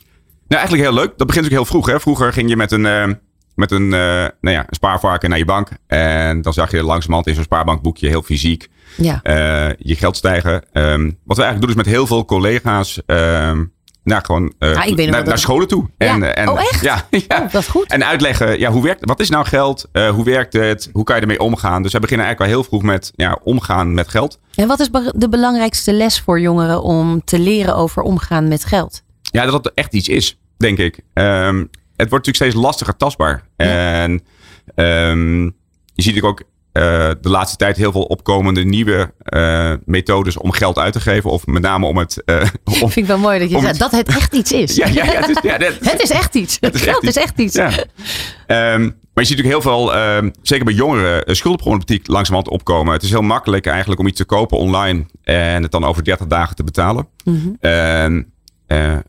Nou, 0.48 0.60
eigenlijk 0.60 0.82
heel 0.82 0.94
leuk. 0.94 1.12
Dat 1.16 1.26
begint 1.26 1.44
ook 1.44 1.50
heel 1.50 1.64
vroeg. 1.64 1.86
Hè? 1.86 2.00
Vroeger 2.00 2.32
ging 2.32 2.48
je 2.48 2.56
met 2.56 2.72
een, 2.72 2.84
uh, 2.84 3.06
met 3.54 3.70
een, 3.70 3.88
nou 3.88 4.30
ja, 4.40 4.60
een 4.60 4.74
spaarvarken 4.74 5.28
naar 5.28 5.38
je 5.38 5.44
bank. 5.44 5.68
En 5.86 6.42
dan 6.42 6.52
zag 6.52 6.70
je 6.70 6.82
langzamerhand 6.82 7.26
in 7.26 7.34
zo'n 7.34 7.44
spaarbankboekje 7.44 8.08
heel 8.08 8.22
fysiek 8.22 8.68
ja. 8.96 9.20
je 9.78 9.96
geld 9.96 10.16
stijgen. 10.16 10.52
Um, 10.72 11.18
wat 11.24 11.36
we 11.36 11.42
eigenlijk 11.42 11.60
doen 11.60 11.70
is 11.70 11.84
met 11.86 11.94
heel 11.94 12.06
veel 12.06 12.24
collega's 12.24 13.02
ehm, 13.06 13.64
nou, 14.02 14.24
gewoon 14.24 14.52
uh, 14.58 15.08
naar, 15.10 15.24
naar, 15.24 15.38
scholen 15.38 15.68
toe. 15.68 15.88
En, 15.96 16.20
ja. 16.20 16.34
en, 16.34 16.48
oh, 16.48 16.60
echt? 16.60 16.80
Ja, 16.80 17.06
ja. 17.10 17.20
Oh, 17.28 17.52
dat 17.52 17.62
is 17.62 17.66
goed. 17.66 17.92
En 17.92 18.04
uitleggen, 18.04 18.58
ja, 18.58 18.70
hoe 18.70 18.82
werkt, 18.82 19.04
wat 19.04 19.20
is 19.20 19.30
nou 19.30 19.46
geld? 19.46 19.88
Uh, 19.92 20.10
hoe 20.10 20.24
werkt 20.24 20.52
het? 20.52 20.88
Hoe 20.92 21.04
kan 21.04 21.16
je 21.16 21.22
ermee 21.22 21.40
omgaan? 21.40 21.82
Dus 21.82 21.92
we 21.92 22.00
beginnen 22.00 22.26
eigenlijk 22.26 22.54
al 22.54 22.60
heel 22.60 22.68
vroeg 22.68 22.82
met 22.82 23.12
ja, 23.14 23.38
omgaan 23.42 23.94
met 23.94 24.08
geld. 24.08 24.38
En 24.54 24.68
wat 24.68 24.80
is 24.80 24.88
de 25.14 25.28
belangrijkste 25.28 25.92
les 25.92 26.20
voor 26.20 26.40
jongeren 26.40 26.82
om 26.82 27.24
te 27.24 27.38
leren 27.38 27.76
over 27.76 28.02
omgaan 28.02 28.48
met 28.48 28.64
geld? 28.64 29.02
Ja, 29.22 29.44
dat 29.44 29.64
het 29.64 29.74
echt 29.74 29.92
iets 29.92 30.08
is, 30.08 30.38
denk 30.56 30.78
ik. 30.78 31.00
Um, 31.14 31.70
het 31.96 32.10
wordt 32.10 32.26
natuurlijk 32.26 32.36
steeds 32.36 32.54
lastiger 32.54 32.96
tastbaar. 32.96 33.42
Ja. 33.56 33.92
En 33.92 34.22
um, 34.74 35.44
je 35.94 36.02
ziet 36.02 36.22
ook 36.22 36.42
de 36.72 37.28
laatste 37.28 37.56
tijd 37.56 37.76
heel 37.76 37.92
veel 37.92 38.02
opkomende 38.02 38.64
nieuwe 38.64 39.12
uh, 39.24 39.72
methodes 39.84 40.36
om 40.36 40.52
geld 40.52 40.78
uit 40.78 40.92
te 40.92 41.00
geven. 41.00 41.30
Of 41.30 41.46
met 41.46 41.62
name 41.62 41.86
om 41.86 41.96
het. 41.96 42.22
Uh, 42.26 42.36
om, 42.64 42.74
Vind 42.74 42.96
ik 42.96 43.06
wel 43.06 43.18
mooi 43.18 43.38
dat 43.38 43.50
je 43.50 43.60
zegt 43.60 43.78
dat 43.78 43.90
het 43.90 44.08
echt 44.08 44.34
iets 44.34 44.52
is. 44.52 44.76
ja, 44.76 44.86
ja, 44.86 45.04
ja, 45.04 45.20
het, 45.20 45.28
is, 45.28 45.38
ja 45.42 45.58
dat, 45.58 45.74
het 45.92 46.02
is 46.02 46.10
echt 46.10 46.34
iets. 46.34 46.56
Het 46.60 46.76
geld 46.76 47.02
is 47.02 47.16
echt 47.16 47.38
iets. 47.38 47.56
Um, 47.56 48.98
maar 49.14 49.24
je 49.24 49.34
ziet 49.34 49.44
natuurlijk 49.44 49.64
heel 49.64 49.88
veel, 49.88 49.96
uh, 49.96 50.30
zeker 50.42 50.64
bij 50.64 50.74
jongeren, 50.74 51.36
schuldenproblematiek 51.36 52.06
langzamerhand 52.06 52.54
opkomen. 52.54 52.92
Het 52.92 53.02
is 53.02 53.10
heel 53.10 53.22
makkelijk 53.22 53.66
eigenlijk 53.66 54.00
om 54.00 54.06
iets 54.06 54.16
te 54.16 54.24
kopen 54.24 54.58
online 54.58 55.06
en 55.22 55.62
het 55.62 55.70
dan 55.70 55.84
over 55.84 56.04
30 56.04 56.26
dagen 56.26 56.56
te 56.56 56.64
betalen. 56.64 57.08
Mm 57.24 57.40
-hmm. 57.40 57.56
en, 57.60 58.32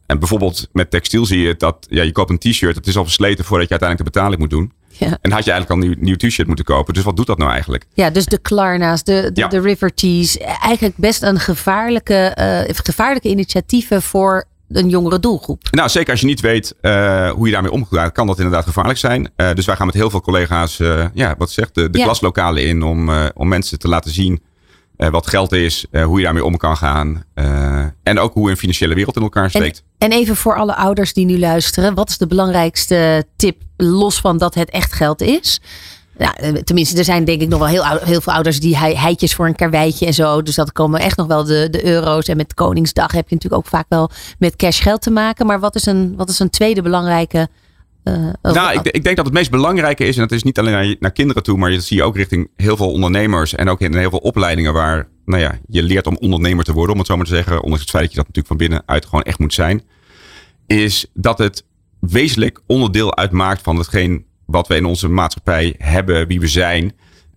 en 0.05 0.19
bijvoorbeeld 0.19 0.67
met 0.71 0.91
textiel 0.91 1.25
zie 1.25 1.39
je 1.39 1.55
dat 1.55 1.87
ja, 1.89 2.03
je 2.03 2.11
koopt 2.11 2.29
een 2.29 2.37
t-shirt, 2.37 2.75
het 2.75 2.87
is 2.87 2.97
al 2.97 3.03
versleten 3.03 3.45
voordat 3.45 3.67
je 3.67 3.77
uiteindelijk 3.79 4.13
de 4.13 4.19
betaling 4.19 4.41
moet 4.41 4.49
doen. 4.49 4.71
Ja. 5.05 5.17
En 5.21 5.31
had 5.31 5.45
je 5.45 5.51
eigenlijk 5.51 5.69
al 5.69 5.89
een 5.89 5.97
nieuw, 5.97 6.03
nieuw 6.17 6.29
t-shirt 6.29 6.47
moeten 6.47 6.65
kopen. 6.65 6.93
Dus 6.93 7.03
wat 7.03 7.15
doet 7.15 7.27
dat 7.27 7.37
nou 7.37 7.51
eigenlijk? 7.51 7.85
Ja, 7.93 8.09
dus 8.09 8.25
de 8.25 8.37
Klarna's, 8.37 9.03
de, 9.03 9.31
de, 9.33 9.47
de 9.47 9.59
River 9.59 9.93
Tees. 9.93 10.37
Eigenlijk 10.37 10.97
best 10.97 11.21
een 11.21 11.39
gevaarlijke, 11.39 12.37
uh, 12.69 12.75
gevaarlijke 12.75 13.29
initiatieven 13.29 14.01
voor 14.01 14.45
een 14.69 14.89
jongere 14.89 15.19
doelgroep. 15.19 15.67
Nou, 15.71 15.89
zeker 15.89 16.11
als 16.11 16.19
je 16.19 16.25
niet 16.25 16.39
weet 16.39 16.75
uh, 16.81 17.29
hoe 17.29 17.45
je 17.45 17.53
daarmee 17.53 17.71
omgaat, 17.71 18.11
kan 18.11 18.27
dat 18.27 18.37
inderdaad 18.37 18.65
gevaarlijk 18.65 18.99
zijn. 18.99 19.31
Uh, 19.37 19.53
dus 19.53 19.65
wij 19.65 19.75
gaan 19.75 19.85
met 19.85 19.95
heel 19.95 20.09
veel 20.09 20.21
collega's, 20.21 20.77
ja, 21.13 21.35
wat 21.37 21.51
zegt 21.51 21.75
de, 21.75 21.89
de 21.89 21.97
ja. 21.97 22.03
klaslokalen 22.03 22.63
in 22.65 22.83
om, 22.83 23.09
om 23.33 23.47
mensen 23.47 23.79
te 23.79 23.87
laten 23.87 24.11
zien 24.11 24.41
uh, 25.01 25.09
wat 25.09 25.27
geld 25.27 25.51
is, 25.51 25.85
uh, 25.91 26.05
hoe 26.05 26.17
je 26.17 26.23
daarmee 26.23 26.45
om 26.45 26.57
kan 26.57 26.77
gaan. 26.77 27.23
Uh, 27.35 27.83
en 28.03 28.19
ook 28.19 28.33
hoe 28.33 28.49
een 28.49 28.57
financiële 28.57 28.95
wereld 28.95 29.15
in 29.15 29.21
elkaar 29.21 29.49
steekt. 29.49 29.83
En, 29.97 30.09
en, 30.09 30.17
even 30.17 30.35
voor 30.35 30.55
alle 30.55 30.75
ouders 30.75 31.13
die 31.13 31.25
nu 31.25 31.39
luisteren. 31.39 31.93
Wat 31.93 32.09
is 32.09 32.17
de 32.17 32.27
belangrijkste 32.27 33.25
tip, 33.35 33.61
los 33.77 34.19
van 34.19 34.37
dat 34.37 34.55
het 34.55 34.69
echt 34.69 34.93
geld 34.93 35.21
is? 35.21 35.61
Nou, 36.17 36.63
tenminste, 36.63 36.97
er 36.97 37.03
zijn 37.03 37.25
denk 37.25 37.41
ik 37.41 37.47
nog 37.47 37.59
wel 37.59 37.67
heel, 37.67 37.83
heel 37.85 38.21
veel 38.21 38.33
ouders 38.33 38.59
die 38.59 38.77
heitjes 38.77 39.35
voor 39.35 39.47
een 39.47 39.55
karweitje 39.55 40.05
en 40.05 40.13
zo. 40.13 40.41
Dus 40.41 40.55
dat 40.55 40.71
komen 40.71 40.99
echt 40.99 41.17
nog 41.17 41.27
wel 41.27 41.43
de, 41.43 41.67
de 41.69 41.85
euro's. 41.85 42.27
En 42.27 42.37
met 42.37 42.53
Koningsdag 42.53 43.11
heb 43.11 43.29
je 43.29 43.35
natuurlijk 43.35 43.61
ook 43.61 43.69
vaak 43.69 43.85
wel 43.89 44.09
met 44.39 44.55
cash 44.55 44.81
geld 44.81 45.01
te 45.01 45.11
maken. 45.11 45.45
Maar 45.45 45.59
wat 45.59 45.75
is 45.75 45.85
een, 45.85 46.13
wat 46.17 46.29
is 46.29 46.39
een 46.39 46.49
tweede 46.49 46.81
belangrijke 46.81 47.47
uh, 48.03 48.29
nou, 48.41 48.79
ik, 48.79 48.87
ik, 48.87 49.03
denk 49.03 49.15
dat 49.15 49.25
het 49.25 49.33
meest 49.33 49.51
belangrijke 49.51 50.05
is, 50.05 50.15
en 50.15 50.21
dat 50.21 50.31
is 50.31 50.43
niet 50.43 50.59
alleen 50.59 50.73
naar, 50.73 50.95
naar, 50.99 51.11
kinderen 51.11 51.43
toe, 51.43 51.57
maar 51.57 51.71
dat 51.71 51.83
zie 51.83 51.97
je 51.97 52.03
ook 52.03 52.15
richting 52.15 52.49
heel 52.55 52.77
veel 52.77 52.91
ondernemers 52.91 53.55
en 53.55 53.69
ook 53.69 53.81
in 53.81 53.95
heel 53.95 54.09
veel 54.09 54.19
opleidingen 54.19 54.73
waar 54.73 55.07
nou 55.25 55.41
ja, 55.41 55.59
je 55.67 55.83
leert 55.83 56.07
om 56.07 56.17
ondernemer 56.17 56.63
te 56.63 56.73
worden, 56.73 56.91
om 56.91 56.97
het 56.97 57.07
zo 57.07 57.15
maar 57.15 57.25
te 57.25 57.35
zeggen, 57.35 57.61
ondanks 57.61 57.81
het 57.81 57.89
feit 57.89 58.03
dat 58.03 58.11
je 58.11 58.17
dat 58.17 58.27
natuurlijk 58.27 58.47
van 58.47 58.67
binnenuit 58.67 59.05
gewoon 59.05 59.23
echt 59.23 59.39
moet 59.39 59.53
zijn, 59.53 59.83
is 60.67 61.05
dat 61.13 61.37
het 61.37 61.65
wezenlijk 61.99 62.61
onderdeel 62.67 63.17
uitmaakt 63.17 63.61
van 63.61 63.77
hetgeen 63.77 64.25
wat 64.45 64.67
we 64.67 64.75
in 64.75 64.85
onze 64.85 65.07
maatschappij 65.07 65.75
hebben, 65.77 66.27
wie 66.27 66.39
we 66.39 66.47
zijn. 66.47 66.93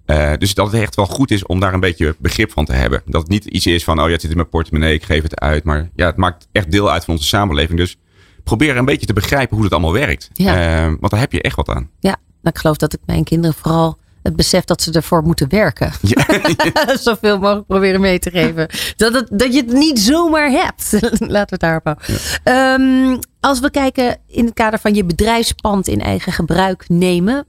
Uh, 0.06 0.32
dus 0.38 0.54
dat 0.54 0.72
het 0.72 0.80
echt 0.80 0.94
wel 0.94 1.06
goed 1.06 1.30
is 1.30 1.46
om 1.46 1.60
daar 1.60 1.74
een 1.74 1.80
beetje 1.80 2.16
begrip 2.18 2.52
van 2.52 2.64
te 2.64 2.72
hebben. 2.72 3.02
Dat 3.06 3.20
het 3.22 3.30
niet 3.30 3.44
iets 3.44 3.66
is 3.66 3.84
van, 3.84 4.00
oh 4.00 4.06
ja, 4.06 4.12
het 4.12 4.20
zit 4.20 4.30
in 4.30 4.36
mijn 4.36 4.48
portemonnee, 4.48 4.94
ik 4.94 5.02
geef 5.02 5.22
het 5.22 5.40
uit. 5.40 5.64
Maar 5.64 5.90
ja, 5.96 6.06
het 6.06 6.16
maakt 6.16 6.48
echt 6.52 6.70
deel 6.70 6.90
uit 6.90 7.04
van 7.04 7.14
onze 7.14 7.26
samenleving. 7.26 7.78
Dus 7.78 7.96
probeer 8.44 8.76
een 8.76 8.84
beetje 8.84 9.06
te 9.06 9.12
begrijpen 9.12 9.54
hoe 9.54 9.64
het 9.64 9.72
allemaal 9.72 9.92
werkt. 9.92 10.30
Ja. 10.32 10.84
Uh, 10.84 10.86
want 10.86 11.10
daar 11.10 11.20
heb 11.20 11.32
je 11.32 11.42
echt 11.42 11.56
wat 11.56 11.68
aan. 11.68 11.90
Ja, 12.00 12.16
ik 12.42 12.58
geloof 12.58 12.76
dat 12.76 12.92
ik 12.92 13.00
mijn 13.06 13.24
kinderen 13.24 13.56
vooral 13.56 13.98
het 14.24 14.36
besef 14.36 14.64
dat 14.64 14.82
ze 14.82 14.92
ervoor 14.92 15.22
moeten 15.22 15.48
werken. 15.48 15.92
Ja. 16.00 16.26
Zoveel 16.96 17.38
mogelijk 17.38 17.66
proberen 17.66 18.00
mee 18.00 18.18
te 18.18 18.30
geven. 18.30 18.68
Dat, 18.96 19.14
het, 19.14 19.28
dat 19.32 19.54
je 19.54 19.60
het 19.60 19.72
niet 19.72 19.98
zomaar 19.98 20.50
hebt. 20.50 20.92
Laten 21.18 21.18
we 21.28 21.44
het 21.48 21.60
daarop 21.60 21.84
houden. 21.84 22.06
Ja. 22.44 22.74
Um, 22.74 23.18
als 23.40 23.60
we 23.60 23.70
kijken 23.70 24.18
in 24.26 24.44
het 24.44 24.54
kader 24.54 24.78
van 24.78 24.94
je 24.94 25.04
bedrijfspand 25.04 25.88
in 25.88 26.00
eigen 26.00 26.32
gebruik 26.32 26.84
nemen. 26.88 27.46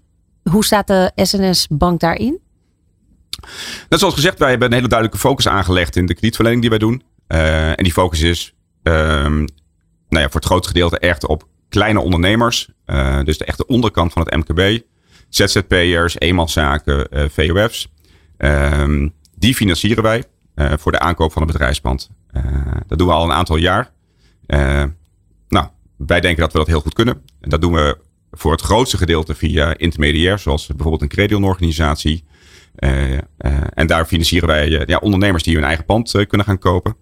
Hoe 0.50 0.66
staat 0.66 0.88
de 0.88 1.12
SNS 1.16 1.68
Bank 1.70 2.00
daarin? 2.00 2.40
Net 3.90 4.00
zoals 4.00 4.14
gezegd, 4.14 4.40
wij 4.40 4.50
hebben 4.50 4.68
een 4.68 4.74
hele 4.74 4.88
duidelijke 4.88 5.22
focus 5.22 5.48
aangelegd 5.48 5.96
in 5.96 6.06
de 6.06 6.14
kredietverlening 6.14 6.62
die 6.62 6.70
wij 6.70 6.80
doen. 6.80 7.04
Uh, 7.28 7.68
en 7.68 7.84
die 7.84 7.94
focus 7.94 8.22
is 8.22 8.54
um, 8.84 9.46
nou 10.16 10.28
ja, 10.28 10.32
voor 10.32 10.42
het 10.42 10.50
grootste 10.50 10.74
gedeelte 10.74 11.00
echt 11.00 11.28
op 11.28 11.48
kleine 11.70 12.00
ondernemers. 12.00 12.70
Uh, 12.86 13.24
dus 13.24 13.38
de 13.38 13.46
echte 13.46 13.68
onderkant 13.68 14.14
van 14.14 14.22
het 14.26 14.36
MKB. 14.36 14.82
ZZP'ers, 15.30 16.20
eenmanszaken, 16.20 17.08
uh, 17.12 17.26
VOF's. 17.30 17.94
Um, 18.38 19.14
die 19.36 19.56
financieren 19.56 20.04
wij 20.04 20.24
uh, 20.56 20.74
voor 20.78 20.92
de 20.92 21.00
aankoop 21.00 21.32
van 21.32 21.42
een 21.42 21.48
bedrijfspand. 21.48 22.10
dat 22.88 22.98
doen 22.98 23.08
we 23.08 23.14
al 23.14 23.24
een 23.24 23.32
aantal 23.32 23.56
jaar. 23.56 23.92
nou, 25.48 25.68
wij 25.98 26.22
denken 26.22 26.42
dat 26.42 26.52
we 26.52 26.58
dat 26.58 26.68
heel 26.68 26.82
goed 26.82 26.94
kunnen. 26.94 27.22
En 27.42 27.50
dat 27.50 27.62
doen 27.62 27.74
we 27.74 27.98
voor 28.32 28.52
het 28.52 28.62
grootste 28.62 28.98
gedeelte 28.98 29.36
via 29.36 29.78
intermediairs, 29.78 30.44
zoals 30.44 30.68
bijvoorbeeld 30.68 31.02
een 31.02 31.08
credionorganisatie. 31.08 32.24
en 33.74 33.88
daar 33.88 34.06
financieren 34.06 34.48
wij 34.48 34.84
ja, 34.86 34.98
ondernemers 34.98 35.44
die 35.44 35.56
hun 35.56 35.64
eigen 35.64 35.86
pand 35.86 36.12
kunnen 36.12 36.48
gaan 36.48 36.60
kopen. 36.60 36.96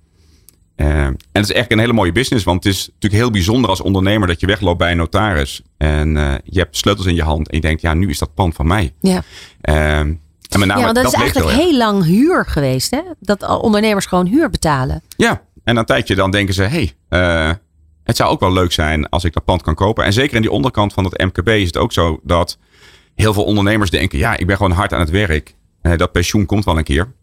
Uh, 0.76 1.06
en 1.06 1.18
het 1.32 1.50
is 1.50 1.52
echt 1.52 1.72
een 1.72 1.80
hele 1.80 1.94
mooie 1.94 2.12
business, 2.12 2.46
want 2.46 2.64
het 2.64 2.74
is 2.74 2.86
natuurlijk 2.86 3.22
heel 3.22 3.32
bijzonder 3.32 3.70
als 3.70 3.82
ondernemer 3.82 4.28
dat 4.28 4.40
je 4.40 4.48
wegloopt 4.48 4.78
bij 4.78 4.92
een 4.92 4.98
notaris. 4.98 5.62
En 5.78 6.16
uh, 6.16 6.34
je 6.44 6.60
hebt 6.60 6.78
sleutels 6.78 7.08
in 7.08 7.16
je 7.16 7.24
hand 7.24 7.50
en 7.50 7.56
je 7.56 7.62
denkt, 7.62 7.82
ja, 7.82 7.94
nu 7.94 8.10
is 8.10 8.18
dat 8.18 8.34
pand 8.34 8.56
van 8.56 8.68
mij. 8.68 8.94
Ja. 9.00 9.24
Uh, 9.62 9.98
en 10.00 10.20
met 10.60 10.68
name, 10.68 10.80
ja, 10.80 10.86
dat, 10.86 11.04
dat 11.04 11.14
is 11.14 11.20
eigenlijk 11.20 11.52
heel, 11.52 11.78
lang 11.78 12.04
huur 12.04 12.46
geweest, 12.46 12.92
hè? 12.92 13.02
Dat 13.20 13.60
ondernemers 13.62 14.06
gewoon 14.06 14.26
huur 14.26 14.50
betalen. 14.50 15.02
Ja, 15.18 15.42
en 15.64 15.78
een 15.78 15.86
tijdje 15.86 16.16
dan 16.16 16.32
denken 16.32 16.54
ze, 16.54 16.64
hé, 16.64 16.90
hey, 17.10 17.60
het 18.04 18.16
zou 18.16 18.32
ook 18.32 18.40
wel 18.40 18.54
leuk 18.54 18.72
zijn 18.72 19.10
als 19.10 19.24
ik 19.24 19.34
dat 19.34 19.46
pand 19.46 19.62
kan 19.62 19.76
kopen. 19.76 20.06
En 20.06 20.14
zeker 20.14 20.36
in 20.36 20.42
die 20.42 20.52
onderkant 20.52 20.94
van 20.94 21.04
het 21.04 21.18
MKB 21.18 21.48
is 21.48 21.68
het 21.68 21.78
ook 21.78 21.92
zo 21.92 22.20
dat 22.24 22.58
heel 23.16 23.34
veel 23.34 23.44
ondernemers 23.44 23.90
denken, 23.90 24.18
ja, 24.18 24.38
ik 24.38 24.48
ben 24.48 24.56
gewoon 24.56 24.72
hard 24.72 24.94
aan 24.94 25.00
het 25.00 25.10
werk. 25.10 25.56
Dat 25.96 26.12
pensioen 26.12 26.46
komt 26.46 26.66
wel 26.66 26.78
een 26.78 26.84
keer. 26.84 27.14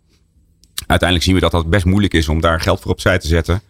Uiteindelijk 0.91 1.23
zien 1.23 1.35
we 1.35 1.41
dat 1.41 1.51
dat 1.51 1.71
best 1.71 1.85
moeilijk 1.85 2.15
is 2.15 2.29
om 2.29 2.41
daar 2.41 2.61
geld 2.61 2.81
voor 2.81 2.91
opzij 2.91 3.19
te 3.19 3.27
zetten. 3.27 3.63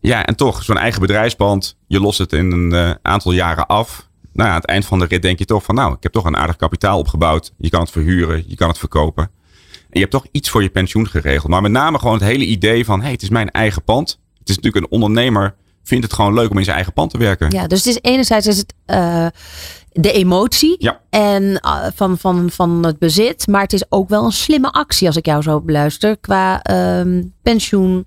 Ja, 0.00 0.26
en 0.26 0.36
toch, 0.36 0.62
zo'n 0.62 0.78
eigen 0.78 1.00
bedrijfspand, 1.00 1.76
je 1.86 2.00
lost 2.00 2.18
het 2.18 2.32
in 2.32 2.52
een 2.52 2.72
uh, 2.72 2.90
aantal 3.02 3.32
jaren 3.32 3.66
af. 3.66 4.08
Nou 4.32 4.48
aan 4.48 4.54
het 4.54 4.66
eind 4.66 4.86
van 4.86 4.98
de 4.98 5.04
rit 5.04 5.22
denk 5.22 5.38
je 5.38 5.44
toch 5.44 5.62
van, 5.62 5.74
nou, 5.74 5.92
ik 5.92 6.02
heb 6.02 6.12
toch 6.12 6.24
een 6.24 6.36
aardig 6.36 6.56
kapitaal 6.56 6.98
opgebouwd. 6.98 7.52
Je 7.58 7.70
kan 7.70 7.80
het 7.80 7.90
verhuren, 7.90 8.44
je 8.46 8.56
kan 8.56 8.68
het 8.68 8.78
verkopen. 8.78 9.24
En 9.72 9.88
je 9.90 9.98
hebt 9.98 10.10
toch 10.10 10.26
iets 10.30 10.50
voor 10.50 10.62
je 10.62 10.68
pensioen 10.68 11.08
geregeld. 11.08 11.50
Maar 11.50 11.62
met 11.62 11.72
name 11.72 11.98
gewoon 11.98 12.14
het 12.14 12.24
hele 12.24 12.44
idee 12.44 12.84
van, 12.84 13.00
hey, 13.00 13.10
het 13.10 13.22
is 13.22 13.28
mijn 13.28 13.50
eigen 13.50 13.82
pand. 13.82 14.18
Het 14.38 14.48
is 14.48 14.56
natuurlijk 14.56 14.84
een 14.84 14.90
ondernemer 14.90 15.54
vindt 15.90 16.04
het 16.04 16.14
gewoon 16.14 16.34
leuk 16.34 16.50
om 16.50 16.58
in 16.58 16.64
zijn 16.64 16.76
eigen 16.76 16.92
pand 16.92 17.10
te 17.10 17.18
werken. 17.18 17.50
Ja, 17.50 17.66
dus 17.66 17.84
het 17.84 17.86
is 17.86 18.10
enerzijds 18.10 18.46
is 18.46 18.56
het 18.56 18.74
uh, 18.86 19.26
de 19.92 20.12
emotie 20.12 20.76
ja. 20.78 21.00
en 21.10 21.42
uh, 21.42 21.86
van, 21.94 22.18
van, 22.18 22.50
van 22.50 22.84
het 22.86 22.98
bezit, 22.98 23.46
maar 23.46 23.62
het 23.62 23.72
is 23.72 23.84
ook 23.88 24.08
wel 24.08 24.24
een 24.24 24.32
slimme 24.32 24.70
actie 24.70 25.06
als 25.06 25.16
ik 25.16 25.26
jou 25.26 25.42
zo 25.42 25.60
beluister 25.60 26.16
qua 26.16 26.62
um, 27.00 27.34
pensioen 27.42 28.06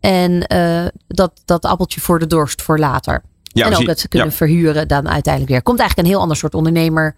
en 0.00 0.52
uh, 0.52 0.86
dat, 1.06 1.42
dat 1.44 1.64
appeltje 1.64 2.00
voor 2.00 2.18
de 2.18 2.26
dorst 2.26 2.62
voor 2.62 2.78
later. 2.78 3.22
Ja, 3.42 3.66
en 3.66 3.76
ook 3.76 3.86
dat 3.86 3.98
ze 3.98 4.08
kunnen 4.08 4.28
ja. 4.28 4.34
verhuren 4.34 4.88
dan 4.88 5.08
uiteindelijk 5.08 5.52
weer. 5.52 5.62
Komt 5.62 5.78
eigenlijk 5.78 6.08
een 6.08 6.14
heel 6.14 6.22
ander 6.22 6.36
soort 6.36 6.54
ondernemer, 6.54 7.16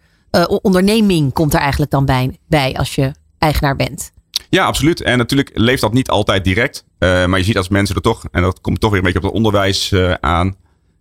onderneming 0.62 1.32
komt 1.32 1.54
er 1.54 1.60
eigenlijk 1.60 1.90
dan 1.90 2.04
bij, 2.04 2.38
bij 2.46 2.74
als 2.74 2.94
je 2.94 3.12
eigenaar 3.38 3.76
bent. 3.76 4.11
Ja, 4.54 4.64
absoluut. 4.64 5.00
En 5.00 5.18
natuurlijk 5.18 5.50
leeft 5.54 5.80
dat 5.80 5.92
niet 5.92 6.08
altijd 6.08 6.44
direct. 6.44 6.84
Uh, 6.98 7.26
maar 7.26 7.38
je 7.38 7.44
ziet 7.44 7.56
als 7.56 7.68
mensen 7.68 7.96
er 7.96 8.02
toch, 8.02 8.24
en 8.30 8.42
dat 8.42 8.60
komt 8.60 8.80
toch 8.80 8.90
weer 8.90 8.98
een 8.98 9.04
beetje 9.04 9.20
op 9.20 9.24
het 9.24 9.34
onderwijs 9.34 9.90
uh, 9.90 10.14
aan. 10.20 10.56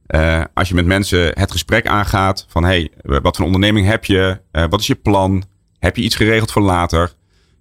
Uh, 0.08 0.44
als 0.54 0.68
je 0.68 0.76
met 0.76 0.86
mensen 0.86 1.32
het 1.34 1.52
gesprek 1.52 1.88
aangaat 1.88 2.46
van 2.50 2.64
hey, 2.64 2.90
wat 3.02 3.36
voor 3.36 3.46
onderneming 3.46 3.88
heb 3.88 4.06
je? 4.06 4.40
wat 4.52 4.80
is 4.80 4.88
je 4.88 4.96
plan? 4.96 5.44
Heb 5.80 5.96
je 5.96 6.02
iets 6.02 6.16
geregeld 6.16 6.52
voor 6.52 6.62
later? 6.62 7.14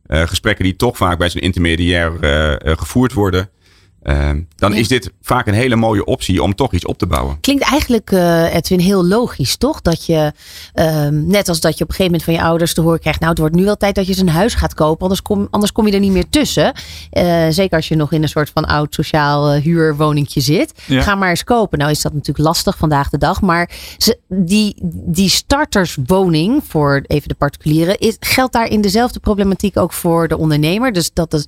gesprekken 0.06 0.64
die 0.64 0.76
toch 0.76 0.96
vaak 0.96 1.18
bij 1.18 1.30
zo'n 1.30 1.40
intermediair 1.40 2.12
gevoerd 2.78 3.12
worden. 3.12 3.50
Uh, 4.02 4.30
dan 4.56 4.72
Ja. 4.72 4.78
is 4.78 4.88
dit 4.88 5.10
vaak 5.22 5.46
een 5.46 5.54
hele 5.54 5.76
mooie 5.76 6.04
optie 6.04 6.42
om 6.42 6.54
toch 6.54 6.72
iets 6.72 6.84
op 6.86 6.98
te 6.98 7.06
bouwen. 7.06 7.40
Klinkt 7.40 7.62
eigenlijk, 7.62 8.10
eh, 8.12 8.54
Edwin, 8.54 8.78
heel 8.78 9.04
logisch, 9.06 9.56
toch? 9.56 9.80
Dat 9.80 10.06
je, 10.06 10.32
ehm, 10.74 11.26
net 11.26 11.48
als 11.48 11.60
dat 11.60 11.78
je 11.78 11.84
op 11.84 11.90
een 11.90 11.96
gegeven 11.96 12.04
moment 12.04 12.22
van 12.22 12.34
je 12.34 12.42
ouders 12.42 12.74
te 12.74 12.80
horen 12.80 13.00
krijgt... 13.00 13.18
nou, 13.18 13.30
het 13.30 13.40
wordt 13.40 13.54
nu 13.54 13.64
wel 13.64 13.76
tijd 13.76 13.94
dat 13.94 14.04
je 14.04 14.10
eens 14.10 14.20
een 14.20 14.28
huis 14.28 14.54
gaat 14.54 14.74
kopen... 14.74 15.02
anders 15.02 15.22
kom, 15.22 15.48
anders 15.50 15.72
kom 15.72 15.86
je 15.86 15.92
er 15.92 16.00
niet 16.00 16.12
meer 16.12 16.28
tussen. 16.30 16.72
Eh, 17.10 17.46
zeker 17.50 17.76
als 17.76 17.88
je 17.88 17.96
nog 17.96 18.12
in 18.12 18.22
een 18.22 18.28
soort 18.28 18.50
van 18.50 18.64
oud 18.64 18.94
sociaal 18.94 19.50
eh, 19.50 19.62
huurwoningje 19.62 20.40
zit. 20.40 20.72
Ja. 20.86 21.02
Ga 21.02 21.14
maar 21.14 21.30
eens 21.30 21.44
kopen. 21.44 21.78
Nou 21.78 21.90
is 21.90 22.02
dat 22.02 22.12
natuurlijk 22.12 22.46
lastig 22.46 22.76
vandaag 22.76 23.10
de 23.10 23.18
dag. 23.18 23.40
Maar 23.40 23.70
ze, 23.98 24.18
die, 24.28 24.74
die 24.92 25.28
starterswoning, 25.28 26.62
voor 26.68 27.04
even 27.06 27.28
de 27.28 27.34
particulieren... 27.34 27.98
Is, 27.98 28.16
geldt 28.20 28.52
daar 28.52 28.68
in 28.68 28.80
dezelfde 28.80 29.20
problematiek 29.20 29.78
ook 29.78 29.92
voor 29.92 30.28
de 30.28 30.36
ondernemer? 30.36 30.92
Dus 30.92 31.10
dat 31.12 31.46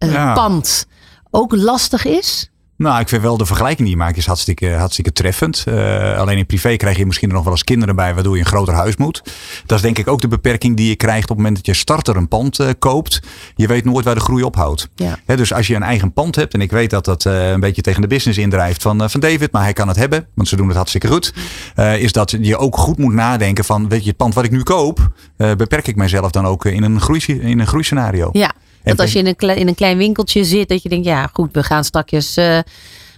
het 0.00 0.10
starterspand 0.10 0.86
ook 1.30 1.56
lastig 1.56 2.04
is? 2.04 2.44
Nou, 2.76 3.00
ik 3.00 3.08
vind 3.08 3.22
wel 3.22 3.36
de 3.36 3.46
vergelijking 3.46 3.88
die 3.88 3.96
je 3.96 4.02
maakt 4.02 4.16
is 4.16 4.26
hartstikke, 4.26 4.68
hartstikke 4.70 5.12
treffend. 5.12 5.64
Eh, 5.66 6.18
alleen 6.18 6.38
in 6.38 6.46
privé 6.46 6.76
krijg 6.76 6.96
je 6.96 7.06
misschien 7.06 7.28
er 7.28 7.34
nog 7.34 7.44
wel 7.44 7.52
eens 7.52 7.64
kinderen 7.64 7.96
bij, 7.96 8.14
waardoor 8.14 8.34
je 8.34 8.40
een 8.40 8.46
groter 8.46 8.74
huis 8.74 8.96
moet. 8.96 9.22
Dat 9.66 9.76
is 9.76 9.82
denk 9.84 9.98
ik 9.98 10.08
ook 10.08 10.20
de 10.20 10.28
beperking 10.28 10.76
die 10.76 10.88
je 10.88 10.96
krijgt 10.96 11.22
op 11.22 11.28
het 11.28 11.36
moment 11.36 11.56
dat 11.56 11.66
je 11.66 11.74
starter 11.74 12.16
een 12.16 12.28
pand 12.28 12.58
eh, 12.58 12.68
koopt. 12.78 13.20
Je 13.54 13.66
weet 13.66 13.84
nooit 13.84 14.04
waar 14.04 14.14
de 14.14 14.20
groei 14.20 14.42
ophoudt. 14.42 14.88
Ja. 14.94 15.18
Dus 15.26 15.52
als 15.52 15.66
je 15.66 15.74
een 15.74 15.82
eigen 15.82 16.12
pand 16.12 16.36
hebt, 16.36 16.54
en 16.54 16.60
ik 16.60 16.70
weet 16.70 16.90
dat 16.90 17.04
dat 17.04 17.26
eh, 17.26 17.50
een 17.50 17.60
beetje 17.60 17.82
tegen 17.82 18.00
de 18.00 18.06
business 18.06 18.38
indrijft 18.38 18.82
van, 18.82 19.02
eh, 19.02 19.08
van 19.08 19.20
David, 19.20 19.52
maar 19.52 19.62
hij 19.62 19.72
kan 19.72 19.88
het 19.88 19.96
hebben, 19.96 20.26
want 20.34 20.48
ze 20.48 20.56
doen 20.56 20.66
het 20.66 20.76
hartstikke 20.76 21.08
goed. 21.08 21.34
eh, 21.74 22.02
is 22.02 22.12
dat 22.12 22.36
je 22.40 22.56
ook 22.56 22.76
goed 22.76 22.98
moet 22.98 23.12
nadenken 23.14 23.64
van, 23.64 23.88
weet 23.88 24.02
je, 24.02 24.08
het 24.08 24.16
pand 24.16 24.34
wat 24.34 24.44
ik 24.44 24.50
nu 24.50 24.62
koop, 24.62 25.12
eh, 25.36 25.54
beperk 25.54 25.86
ik 25.88 25.96
mijzelf 25.96 26.30
dan 26.30 26.46
ook 26.46 26.64
eh, 26.64 26.72
in 26.72 26.82
een, 26.82 27.00
groei, 27.00 27.20
in 27.26 27.58
een 27.60 27.66
groeiscenario. 27.66 28.28
Ja, 28.32 28.52
dat 28.82 29.00
als 29.00 29.12
je 29.12 29.18
in 29.18 29.26
een, 29.26 29.36
kle- 29.36 29.54
in 29.54 29.68
een 29.68 29.74
klein 29.74 29.96
winkeltje 29.96 30.44
zit, 30.44 30.68
dat 30.68 30.82
je 30.82 30.88
denkt, 30.88 31.04
ja 31.06 31.30
goed, 31.32 31.52
we 31.52 31.62
gaan 31.62 31.84
straks 31.84 32.36
eh 32.36 32.58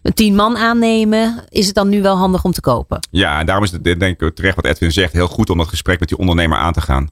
een 0.02 0.14
tien 0.14 0.34
man 0.34 0.56
aannemen. 0.56 1.44
Is 1.48 1.66
het 1.66 1.74
dan 1.74 1.88
nu 1.88 2.02
wel 2.02 2.16
handig 2.16 2.44
om 2.44 2.52
te 2.52 2.60
kopen? 2.60 2.98
Ja, 3.10 3.40
en 3.40 3.46
daarom 3.46 3.64
is 3.64 3.70
het 3.70 3.84
denk 3.84 4.20
ik 4.20 4.34
terecht 4.34 4.56
wat 4.56 4.64
Edwin 4.64 4.92
zegt. 4.92 5.12
Heel 5.12 5.28
goed 5.28 5.50
om 5.50 5.58
dat 5.58 5.68
gesprek 5.68 6.00
met 6.00 6.08
die 6.08 6.18
ondernemer 6.18 6.58
aan 6.58 6.72
te 6.72 6.80
gaan. 6.80 7.08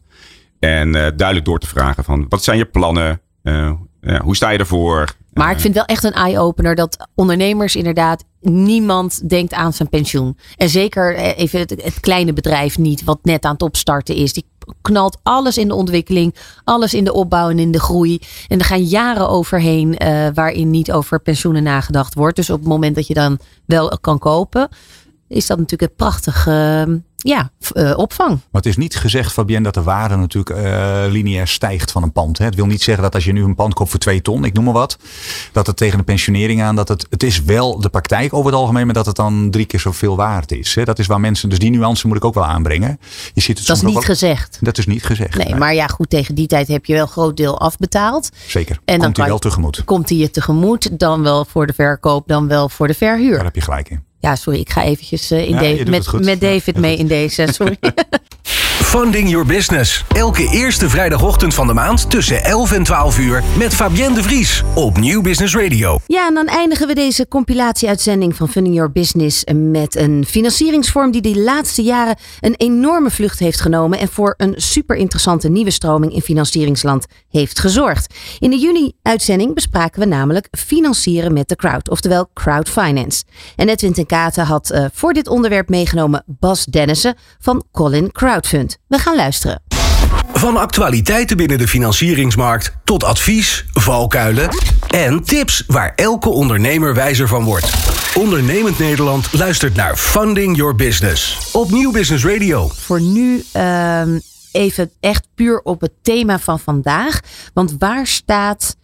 En 0.59 0.95
eh, 0.95 1.11
duidelijk 1.17 1.45
door 1.45 1.59
te 1.59 1.67
vragen 1.67 2.05
van 2.05 2.27
wat 2.29 2.45
zijn 2.45 2.59
je 2.59 2.65
plannen? 2.65 3.21
Eh, 3.43 3.73
ja, 4.01 4.21
hoe 4.23 4.37
sta 4.37 4.51
je 4.51 4.59
ervoor? 4.59 5.15
Maar 5.33 5.51
ik 5.51 5.61
vind 5.61 5.75
wel 5.75 5.85
echt 5.85 6.05
een 6.05 6.13
eye-opener 6.13 6.75
dat 6.75 7.09
ondernemers 7.15 7.77
inderdaad 7.77 8.25
niemand 8.41 9.29
denkt 9.29 9.53
aan 9.53 9.73
zijn 9.73 9.89
pensioen. 9.89 10.39
En 10.57 10.69
zeker 10.69 11.17
even 11.17 11.59
het, 11.59 11.71
het 11.83 12.01
kleine 12.01 12.33
bedrijf 12.33 12.79
niet, 12.79 13.05
wat 13.05 13.19
net 13.23 13.45
aan 13.45 13.53
het 13.53 13.63
opstarten 13.63 14.15
is. 14.15 14.33
Die 14.33 14.45
knalt 14.83 15.19
alles 15.23 15.59
in 15.59 15.69
de 15.69 15.75
ontwikkeling, 15.75 16.35
alles 16.65 16.95
in 16.95 17.05
de 17.05 17.13
opbouw 17.13 17.51
en 17.51 17.59
in 17.59 17.73
de 17.73 17.81
groei. 17.81 18.21
En 18.49 18.59
er 18.59 18.65
gaan 18.65 18.85
jaren 18.85 19.29
overheen 19.29 19.97
eh, 19.97 20.29
waarin 20.35 20.71
niet 20.71 20.93
over 20.93 21.21
pensioenen 21.21 21.63
nagedacht 21.63 22.15
wordt. 22.15 22.37
Dus 22.37 22.51
op 22.51 22.59
het 22.59 22.69
moment 22.69 22.95
dat 22.95 23.07
je 23.07 23.15
dan 23.15 23.39
wel 23.65 23.99
kan 24.01 24.19
kopen, 24.19 24.69
is 25.31 25.47
dat 25.47 25.59
natuurlijk 25.59 25.91
een 25.91 25.97
prachtige 25.97 26.85
eh, 26.89 26.95
ja, 27.17 27.51
eh, 27.73 27.99
opvang. 27.99 28.29
Maar 28.31 28.39
het 28.63 28.67
is 28.67 28.77
niet 28.77 28.97
gezegd, 28.97 29.33
Fabienne, 29.33 29.65
dat 29.65 29.75
de 29.75 29.83
waarde 29.83 30.17
natuurlijk 30.17 30.57
eh, 30.59 31.05
lineair 31.09 31.49
stijgt 31.49 31.91
van 31.93 32.03
een 32.03 32.13
pand. 32.13 32.39
Hè. 32.39 32.45
Het 32.45 32.55
wil 32.55 32.67
niet 32.67 32.83
zeggen 32.83 33.03
dat 33.03 33.15
als 33.15 33.25
je 33.25 33.33
nu 33.33 33.43
een 33.45 33.55
pand 33.55 33.75
koopt 33.75 33.91
voor 33.91 33.99
twee 34.01 34.23
ton, 34.23 34.45
ik 34.45 34.53
noem 34.53 34.65
maar 34.65 34.73
wat, 34.73 34.97
dat 35.53 35.67
het 35.67 35.77
tegen 35.77 35.99
de 35.99 36.05
pensionering 36.05 36.63
aan, 36.63 36.77
dat 36.77 36.89
het, 36.89 37.07
het 37.11 37.23
is 37.23 37.43
wel 37.43 37.81
de 37.81 37.89
praktijk 37.89 38.33
over 38.33 38.51
het 38.51 38.61
algemeen, 38.61 38.85
maar 38.85 38.95
dat 38.95 39.07
het 39.07 39.17
dan 39.17 39.51
drie 39.51 39.65
keer 39.67 39.81
zoveel 39.81 40.17
waard 40.17 40.53
is. 40.53 40.75
Hè. 40.75 40.85
Dat 40.85 40.99
is 40.99 41.07
waar 41.07 41.21
mensen, 41.21 41.49
dus 41.49 41.59
die 41.59 41.71
nuance 41.71 42.07
moet 42.07 42.17
ik 42.17 42.25
ook 42.25 42.35
wel 42.35 42.45
aanbrengen. 42.47 43.01
Je 43.35 43.41
ziet 43.41 43.59
het 43.59 43.67
Dat 43.67 43.77
is 43.77 43.83
niet 43.83 43.93
wel- 43.93 44.03
gezegd. 44.03 44.59
Dat 44.61 44.79
is 44.79 44.87
niet 44.87 45.05
gezegd. 45.05 45.45
Nee, 45.45 45.55
maar 45.55 45.75
ja, 45.75 45.87
goed, 45.87 46.11
tegen 46.11 46.35
die 46.35 46.47
tijd 46.47 46.69
heb 46.69 46.85
je 46.85 46.93
wel 46.93 47.03
een 47.03 47.09
groot 47.09 47.37
deel 47.37 47.61
afbetaald. 47.61 48.31
Zeker. 48.47 48.79
En 48.85 48.95
dan 48.95 49.05
Komt 49.05 49.17
hij 49.17 49.27
wel 49.27 49.39
tegemoet. 49.39 49.85
Komt 49.85 50.09
hij 50.09 50.19
je 50.19 50.31
tegemoet, 50.31 50.99
dan 50.99 51.23
wel 51.23 51.45
voor 51.45 51.67
de 51.67 51.73
verkoop, 51.73 52.29
dan 52.29 52.49
wel 52.49 52.69
voor 52.69 52.87
de 52.87 52.97
Daar 52.99 53.09
verhuur. 53.17 53.43
heb 53.45 53.55
je 53.55 53.61
gelijk 53.61 53.89
in. 53.91 54.09
Ja, 54.21 54.37
sorry, 54.37 54.61
ik 54.61 54.71
ga 54.71 54.83
eventjes 54.83 55.31
eh, 55.31 55.49
in 55.49 55.55
Ja, 55.55 55.85
doet 55.85 55.89
met, 55.89 56.25
met 56.25 56.41
David 56.41 56.77
mee 56.77 56.97
in 56.97 57.07
deze. 57.07 57.49
Sorry. 57.53 57.79
Funding 58.91 59.29
Your 59.29 59.47
Business. 59.47 60.05
Elke 60.09 60.49
eerste 60.49 60.89
vrijdagochtend 60.89 61.55
van 61.55 61.67
de 61.67 61.73
maand 61.73 62.11
tussen 62.11 62.45
11 62.45 62.73
en 62.73 62.83
12 62.83 63.19
uur 63.19 63.43
met 63.59 63.75
Fabienne 63.75 64.15
de 64.15 64.23
Vries 64.23 64.63
op 64.75 64.99
Nieuw 64.99 65.23
Business 65.23 65.55
Radio. 65.55 65.99
Ja, 66.07 66.27
en 66.27 66.35
dan 66.35 66.47
eindigen 66.47 66.87
we 66.87 66.95
deze 66.95 67.29
compilatie-uitzending 67.29 68.37
van 68.37 68.49
Funding 68.49 68.75
Your 68.75 68.93
Business 68.93 69.45
met 69.55 69.97
een 69.97 70.25
financieringsvorm 70.27 71.11
die 71.11 71.21
de 71.21 71.41
laatste 71.41 71.83
jaren 71.83 72.17
een 72.41 72.55
enorme 72.57 73.11
vlucht 73.11 73.39
heeft 73.39 73.61
genomen 73.61 73.99
en 73.99 74.09
voor 74.09 74.35
een 74.37 74.55
super 74.57 74.97
interessante 74.97 75.49
nieuwe 75.49 75.71
stroming 75.71 76.15
in 76.15 76.23
financieringsland 76.23 77.07
heeft 77.29 77.59
gezorgd. 77.59 78.15
In 78.39 78.51
de 78.51 78.59
juni-uitzending 78.59 79.55
bespraken 79.55 80.01
we 80.01 80.07
namelijk 80.07 80.49
financieren 80.51 81.33
met 81.33 81.49
de 81.49 81.57
crowd, 81.57 81.91
oftewel 81.91 82.31
crowdfinance. 82.35 83.25
En 83.57 83.69
Edwin 83.69 83.93
ten 83.93 84.07
Katen 84.07 84.45
had 84.45 84.71
eh, 84.71 84.85
voor 84.93 85.13
dit 85.13 85.29
onderwerp 85.29 85.69
meegenomen 85.69 86.23
Bas 86.27 86.65
Dennissen 86.65 87.17
van 87.39 87.65
Colin 87.73 88.13
Crowdfund. 88.13 88.80
We 88.91 88.99
gaan 88.99 89.17
luisteren. 89.17 89.63
Van 90.33 90.57
actualiteiten 90.57 91.37
binnen 91.37 91.59
de 91.59 91.69
financieringsmarkt 91.69 92.73
tot 92.85 93.05
advies, 93.05 93.65
valkuilen 93.73 94.49
en 94.89 95.23
tips 95.25 95.65
waar 95.67 95.93
elke 95.97 96.29
ondernemer 96.29 96.95
wijzer 96.95 97.29
van 97.29 97.45
wordt. 97.45 97.73
Ondernemend 98.15 98.79
Nederland 98.79 99.33
luistert 99.33 99.75
naar 99.75 99.97
Funding 99.97 100.57
Your 100.57 100.75
Business 100.75 101.51
op 101.53 101.71
Nieuw 101.71 101.93
Business 101.93 102.25
Radio. 102.25 102.69
voor 102.69 103.01
nu 103.01 103.45
ehm, 103.53 104.19
even 104.53 104.91
echt 105.01 105.27
puur 105.35 105.61
op 105.63 105.81
het 105.81 105.93
thema 106.03 106.39
van 106.39 106.59
vandaag. 106.59 107.21
Want 107.55 107.75
waar 107.79 108.07
staat, 108.07 108.77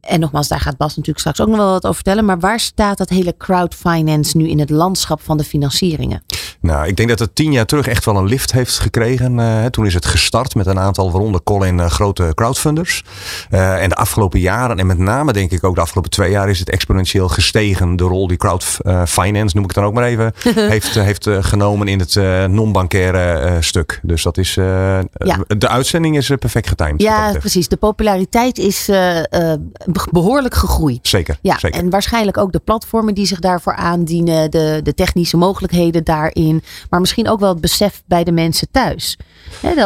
en 0.00 0.20
nogmaals, 0.20 0.48
daar 0.48 0.60
gaat 0.60 0.76
Bas 0.76 0.90
natuurlijk 0.96 1.18
straks 1.18 1.40
ook 1.40 1.48
nog 1.48 1.56
wel 1.56 1.70
wat 1.70 1.84
over 1.84 1.94
vertellen, 1.94 2.24
maar 2.24 2.38
waar 2.38 2.60
staat 2.60 2.98
dat 2.98 3.08
hele 3.08 3.36
crowdfinance 3.36 4.36
nu 4.36 4.48
in 4.48 4.58
het 4.58 4.70
landschap 4.70 5.20
van 5.22 5.36
de 5.36 5.44
financieringen? 5.44 6.22
Nou, 6.60 6.86
ik 6.86 6.96
denk 6.96 7.08
dat 7.08 7.18
het 7.18 7.34
tien 7.34 7.52
jaar 7.52 7.66
terug 7.66 7.86
echt 7.88 8.04
wel 8.04 8.16
een 8.16 8.26
lift 8.26 8.52
heeft 8.52 8.78
gekregen. 8.78 9.40
Eh, 9.40 9.64
toen 9.64 9.86
is 9.86 9.94
het 9.94 10.06
gestart 10.06 10.54
met 10.54 10.66
een 10.66 10.78
aantal, 10.78 11.10
waaronder 11.10 11.42
Colin, 11.42 11.80
eh, 11.80 11.86
grote 11.86 12.32
crowdfunders. 12.34 13.04
Eh, 13.50 13.82
en 13.82 13.88
de 13.88 13.94
afgelopen 13.94 14.40
jaren, 14.40 14.78
en 14.78 14.86
met 14.86 14.98
name 14.98 15.32
denk 15.32 15.50
ik 15.50 15.64
ook 15.64 15.74
de 15.74 15.80
afgelopen 15.80 16.10
twee 16.10 16.30
jaar, 16.30 16.48
is 16.48 16.58
het 16.58 16.70
exponentieel 16.70 17.28
gestegen. 17.28 17.96
De 17.96 18.04
rol 18.04 18.26
die 18.26 18.36
crowdfinance, 18.36 19.54
noem 19.56 19.64
ik 19.64 19.70
het 19.70 19.74
dan 19.74 19.84
ook 19.84 19.94
maar 19.94 20.04
even, 20.04 20.32
heeft, 20.74 20.94
heeft 20.94 21.28
genomen 21.40 21.88
in 21.88 21.98
het 21.98 22.14
non-bankaire 22.50 23.56
stuk. 23.60 24.00
Dus 24.02 24.22
dat 24.22 24.38
is, 24.38 24.54
de 24.54 25.68
uitzending 25.68 26.16
is 26.16 26.26
perfect 26.38 26.68
getimed. 26.68 27.02
Ja, 27.02 27.32
precies. 27.38 27.68
De 27.68 27.76
populariteit 27.76 28.58
is 28.58 28.88
eh, 28.88 29.18
eh, 29.18 29.58
be- 29.86 30.06
behoorlijk 30.10 30.54
gegroeid. 30.54 31.08
Zeker, 31.08 31.38
Ja, 31.42 31.58
zeker. 31.58 31.80
en 31.80 31.90
waarschijnlijk 31.90 32.38
ook 32.38 32.52
de 32.52 32.58
platformen 32.58 33.14
die 33.14 33.26
zich 33.26 33.38
daarvoor 33.38 33.74
aandienen, 33.74 34.50
de, 34.50 34.80
de 34.82 34.94
technische 34.94 35.36
mogelijkheden 35.36 36.04
daarin. 36.04 36.49
In. 36.50 36.62
Maar 36.90 37.00
misschien 37.00 37.28
ook 37.28 37.40
wel 37.40 37.48
het 37.48 37.60
besef 37.60 38.02
bij 38.06 38.24
de 38.24 38.32
mensen 38.32 38.68
thuis. 38.70 39.18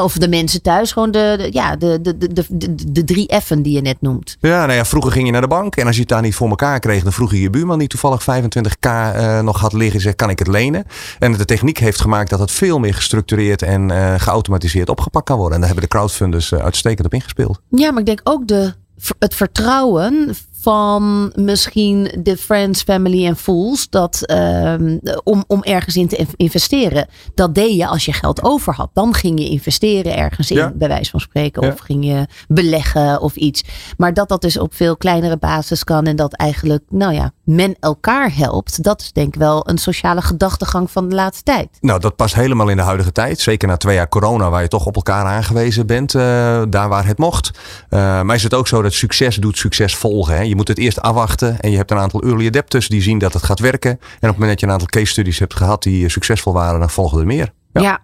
Of 0.02 0.12
de 0.12 0.28
mensen 0.28 0.62
thuis, 0.62 0.92
gewoon 0.92 1.10
de, 1.10 1.34
de 1.38 1.48
ja, 1.52 1.76
de, 1.76 2.00
de, 2.02 2.16
de, 2.16 2.46
de, 2.48 2.74
de 2.92 3.04
drie 3.04 3.40
F'en 3.42 3.62
die 3.62 3.72
je 3.72 3.80
net 3.80 3.96
noemt. 4.00 4.36
Ja, 4.40 4.66
nou 4.66 4.78
ja, 4.78 4.84
vroeger 4.84 5.12
ging 5.12 5.26
je 5.26 5.32
naar 5.32 5.40
de 5.40 5.46
bank 5.46 5.76
en 5.76 5.86
als 5.86 5.94
je 5.94 6.00
het 6.00 6.10
daar 6.10 6.22
niet 6.22 6.34
voor 6.34 6.48
elkaar 6.48 6.80
kreeg, 6.80 7.02
dan 7.02 7.12
vroeg 7.12 7.30
je 7.30 7.40
je 7.40 7.50
buurman 7.50 7.78
die 7.78 7.88
toevallig 7.88 8.22
25k 8.22 8.88
uh, 8.88 9.40
nog 9.40 9.60
had 9.60 9.72
liggen, 9.72 10.00
zei 10.00 10.14
kan 10.14 10.30
ik 10.30 10.38
het 10.38 10.48
lenen? 10.48 10.84
En 11.18 11.32
de 11.32 11.44
techniek 11.44 11.78
heeft 11.78 12.00
gemaakt 12.00 12.30
dat 12.30 12.38
het 12.38 12.50
veel 12.50 12.78
meer 12.78 12.94
gestructureerd 12.94 13.62
en 13.62 13.90
uh, 13.90 14.14
geautomatiseerd 14.16 14.88
opgepakt 14.88 15.24
kan 15.24 15.36
worden. 15.36 15.54
En 15.54 15.60
daar 15.60 15.70
hebben 15.70 15.88
de 15.88 15.96
crowdfunders 15.96 16.50
uh, 16.50 16.58
uitstekend 16.58 17.06
op 17.06 17.14
ingespeeld. 17.14 17.60
Ja, 17.68 17.90
maar 17.90 18.00
ik 18.00 18.06
denk 18.06 18.20
ook 18.22 18.48
de, 18.48 18.74
het 19.18 19.34
vertrouwen 19.34 20.34
van 20.64 21.32
misschien 21.34 22.10
de 22.22 22.36
friends, 22.36 22.82
family 22.82 23.26
en 23.26 23.36
fools. 23.36 23.88
Dat, 23.90 24.30
um, 24.30 25.00
om, 25.24 25.44
om 25.46 25.62
ergens 25.62 25.96
in 25.96 26.08
te 26.08 26.26
investeren. 26.36 27.06
Dat 27.34 27.54
deed 27.54 27.76
je 27.76 27.86
als 27.86 28.04
je 28.04 28.12
geld 28.12 28.42
over 28.42 28.74
had. 28.74 28.90
Dan 28.92 29.14
ging 29.14 29.40
je 29.40 29.48
investeren 29.48 30.16
ergens 30.16 30.50
in, 30.50 30.72
bij 30.74 30.88
wijze 30.88 31.10
van 31.10 31.20
spreken. 31.20 31.62
Of 31.62 31.78
ging 31.78 32.04
je 32.04 32.26
beleggen 32.48 33.20
of 33.20 33.36
iets. 33.36 33.64
Maar 33.96 34.14
dat 34.14 34.28
dat 34.28 34.40
dus 34.40 34.58
op 34.58 34.74
veel 34.74 34.96
kleinere 34.96 35.36
basis 35.36 35.84
kan. 35.84 36.06
En 36.06 36.16
dat 36.16 36.32
eigenlijk, 36.32 36.84
nou 36.88 37.12
ja, 37.12 37.32
men 37.44 37.76
elkaar 37.80 38.36
helpt. 38.36 38.82
Dat 38.82 39.00
is 39.00 39.12
denk 39.12 39.34
ik 39.34 39.40
wel 39.40 39.68
een 39.68 39.78
sociale 39.78 40.22
gedachtegang 40.22 40.90
van 40.90 41.08
de 41.08 41.14
laatste 41.14 41.42
tijd. 41.42 41.68
Nou, 41.80 42.00
dat 42.00 42.16
past 42.16 42.34
helemaal 42.34 42.68
in 42.68 42.76
de 42.76 42.82
huidige 42.82 43.12
tijd. 43.12 43.40
Zeker 43.40 43.68
na 43.68 43.76
twee 43.76 43.94
jaar 43.94 44.08
corona, 44.08 44.50
waar 44.50 44.62
je 44.62 44.68
toch 44.68 44.86
op 44.86 44.96
elkaar 44.96 45.24
aangewezen 45.24 45.86
bent. 45.86 46.14
Uh, 46.14 46.22
daar 46.68 46.88
waar 46.88 47.06
het 47.06 47.18
mocht. 47.18 47.50
Uh, 47.90 48.22
maar 48.22 48.34
is 48.34 48.42
het 48.42 48.54
ook 48.54 48.68
zo 48.68 48.82
dat 48.82 48.92
succes 48.92 49.36
doet 49.36 49.58
succes 49.58 49.96
volgen. 49.96 50.36
Hè? 50.36 50.42
Je 50.54 50.60
moet 50.60 50.68
het 50.68 50.78
eerst 50.78 51.00
afwachten. 51.00 51.60
En 51.60 51.70
je 51.70 51.76
hebt 51.76 51.90
een 51.90 51.98
aantal 51.98 52.22
early 52.22 52.46
adapters 52.46 52.88
die 52.88 53.02
zien 53.02 53.18
dat 53.18 53.32
het 53.32 53.42
gaat 53.42 53.60
werken. 53.60 53.90
En 53.90 53.96
op 53.96 54.20
het 54.20 54.32
moment 54.32 54.50
dat 54.50 54.60
je 54.60 54.66
een 54.66 54.72
aantal 54.72 54.88
case 54.88 55.06
studies 55.06 55.38
hebt 55.38 55.54
gehad 55.54 55.82
die 55.82 56.08
succesvol 56.08 56.52
waren, 56.52 56.80
dan 56.80 56.90
volgen 56.90 57.18
er 57.18 57.26
meer. 57.26 57.52
Ja. 57.72 57.80
ja. 57.80 58.02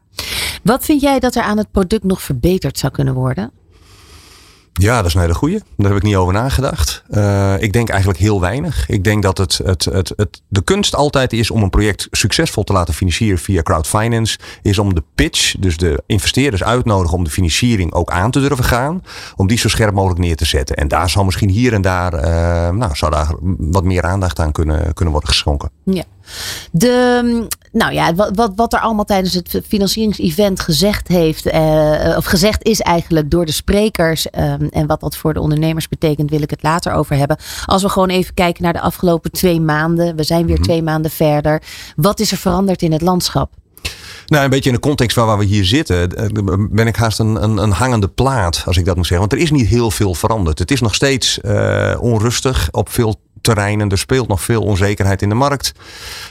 Wat 0.62 0.84
vind 0.84 1.00
jij 1.00 1.18
dat 1.18 1.34
er 1.34 1.42
aan 1.42 1.58
het 1.58 1.70
product 1.70 2.04
nog 2.04 2.22
verbeterd 2.22 2.78
zou 2.78 2.92
kunnen 2.92 3.14
worden? 3.14 3.50
Ja, 4.80 4.96
dat 4.96 5.06
is 5.06 5.14
een 5.14 5.20
hele 5.20 5.34
goede. 5.34 5.60
Daar 5.76 5.88
heb 5.88 5.96
ik 5.96 6.02
niet 6.02 6.16
over 6.16 6.32
nagedacht. 6.32 7.04
Uh, 7.10 7.62
ik 7.62 7.72
denk 7.72 7.88
eigenlijk 7.88 8.20
heel 8.20 8.40
weinig. 8.40 8.88
Ik 8.88 9.04
denk 9.04 9.22
dat 9.22 9.38
het, 9.38 9.60
het, 9.64 9.84
het, 9.84 10.12
het, 10.16 10.42
de 10.48 10.62
kunst 10.62 10.94
altijd 10.94 11.32
is 11.32 11.50
om 11.50 11.62
een 11.62 11.70
project 11.70 12.08
succesvol 12.10 12.64
te 12.64 12.72
laten 12.72 12.94
financieren 12.94 13.38
via 13.38 13.62
crowdfinance. 13.62 14.38
Is 14.62 14.78
om 14.78 14.94
de 14.94 15.02
pitch, 15.14 15.54
dus 15.58 15.76
de 15.76 16.02
investeerders 16.06 16.64
uitnodigen 16.64 17.16
om 17.16 17.24
de 17.24 17.30
financiering 17.30 17.92
ook 17.92 18.10
aan 18.10 18.30
te 18.30 18.40
durven 18.40 18.64
gaan. 18.64 19.02
Om 19.36 19.46
die 19.46 19.58
zo 19.58 19.68
scherp 19.68 19.94
mogelijk 19.94 20.20
neer 20.20 20.36
te 20.36 20.44
zetten. 20.44 20.76
En 20.76 20.88
daar 20.88 21.10
zal 21.10 21.24
misschien 21.24 21.50
hier 21.50 21.72
en 21.72 21.82
daar, 21.82 22.14
uh, 22.14 22.76
nou, 22.76 22.96
zou 22.96 23.12
daar 23.12 23.34
wat 23.58 23.84
meer 23.84 24.02
aandacht 24.02 24.40
aan 24.40 24.52
kunnen, 24.52 24.94
kunnen 24.94 25.12
worden 25.12 25.30
geschonken. 25.30 25.70
Ja. 25.84 26.04
De, 26.72 27.46
nou 27.72 27.92
ja, 27.92 28.14
wat, 28.14 28.30
wat, 28.34 28.52
wat 28.56 28.72
er 28.72 28.80
allemaal 28.80 29.04
tijdens 29.04 29.34
het 29.34 29.60
financieringsevent 29.66 30.60
gezegd 30.60 31.08
heeft, 31.08 31.46
uh, 31.46 32.14
of 32.16 32.24
gezegd 32.24 32.64
is 32.64 32.80
eigenlijk 32.80 33.30
door 33.30 33.46
de 33.46 33.52
sprekers. 33.52 34.26
Um, 34.38 34.68
en 34.70 34.86
wat 34.86 35.00
dat 35.00 35.16
voor 35.16 35.34
de 35.34 35.40
ondernemers 35.40 35.88
betekent, 35.88 36.30
wil 36.30 36.42
ik 36.42 36.50
het 36.50 36.62
later 36.62 36.92
over 36.92 37.16
hebben. 37.16 37.36
Als 37.64 37.82
we 37.82 37.88
gewoon 37.88 38.08
even 38.08 38.34
kijken 38.34 38.62
naar 38.62 38.72
de 38.72 38.80
afgelopen 38.80 39.30
twee 39.30 39.60
maanden. 39.60 40.16
We 40.16 40.22
zijn 40.22 40.40
weer 40.40 40.48
mm 40.48 40.54
-hmm. 40.54 40.64
twee 40.64 40.82
maanden 40.82 41.10
verder. 41.10 41.62
Wat 41.96 42.20
is 42.20 42.30
er 42.30 42.36
veranderd 42.36 42.82
in 42.82 42.92
het 42.92 43.02
landschap? 43.02 43.52
Nou, 44.26 44.44
een 44.44 44.50
beetje 44.50 44.70
in 44.70 44.74
de 44.74 44.80
context 44.80 45.16
waar 45.16 45.38
we 45.38 45.44
hier 45.44 45.64
zitten, 45.64 46.08
ben 46.70 46.86
ik 46.86 46.96
haast 46.96 47.18
een, 47.18 47.42
een, 47.42 47.56
een, 47.56 47.70
hangende 47.70 48.08
plaat, 48.08 48.62
als 48.66 48.76
ik 48.76 48.84
dat 48.84 48.96
moet 48.96 49.06
zeggen. 49.06 49.28
Want 49.28 49.40
er 49.40 49.46
is 49.46 49.50
niet 49.50 49.66
heel 49.66 49.90
veel 49.90 50.14
veranderd. 50.14 50.58
Het 50.58 50.70
is 50.70 50.80
nog 50.80 50.94
steeds 50.94 51.38
uh, 51.42 51.96
onrustig 52.00 52.68
op 52.70 52.88
veel 52.88 53.20
terreinen. 53.40 53.88
Er 53.88 53.98
speelt 53.98 54.28
nog 54.28 54.42
veel 54.42 54.62
onzekerheid 54.62 55.22
in 55.22 55.28
de 55.28 55.34
markt. 55.34 55.72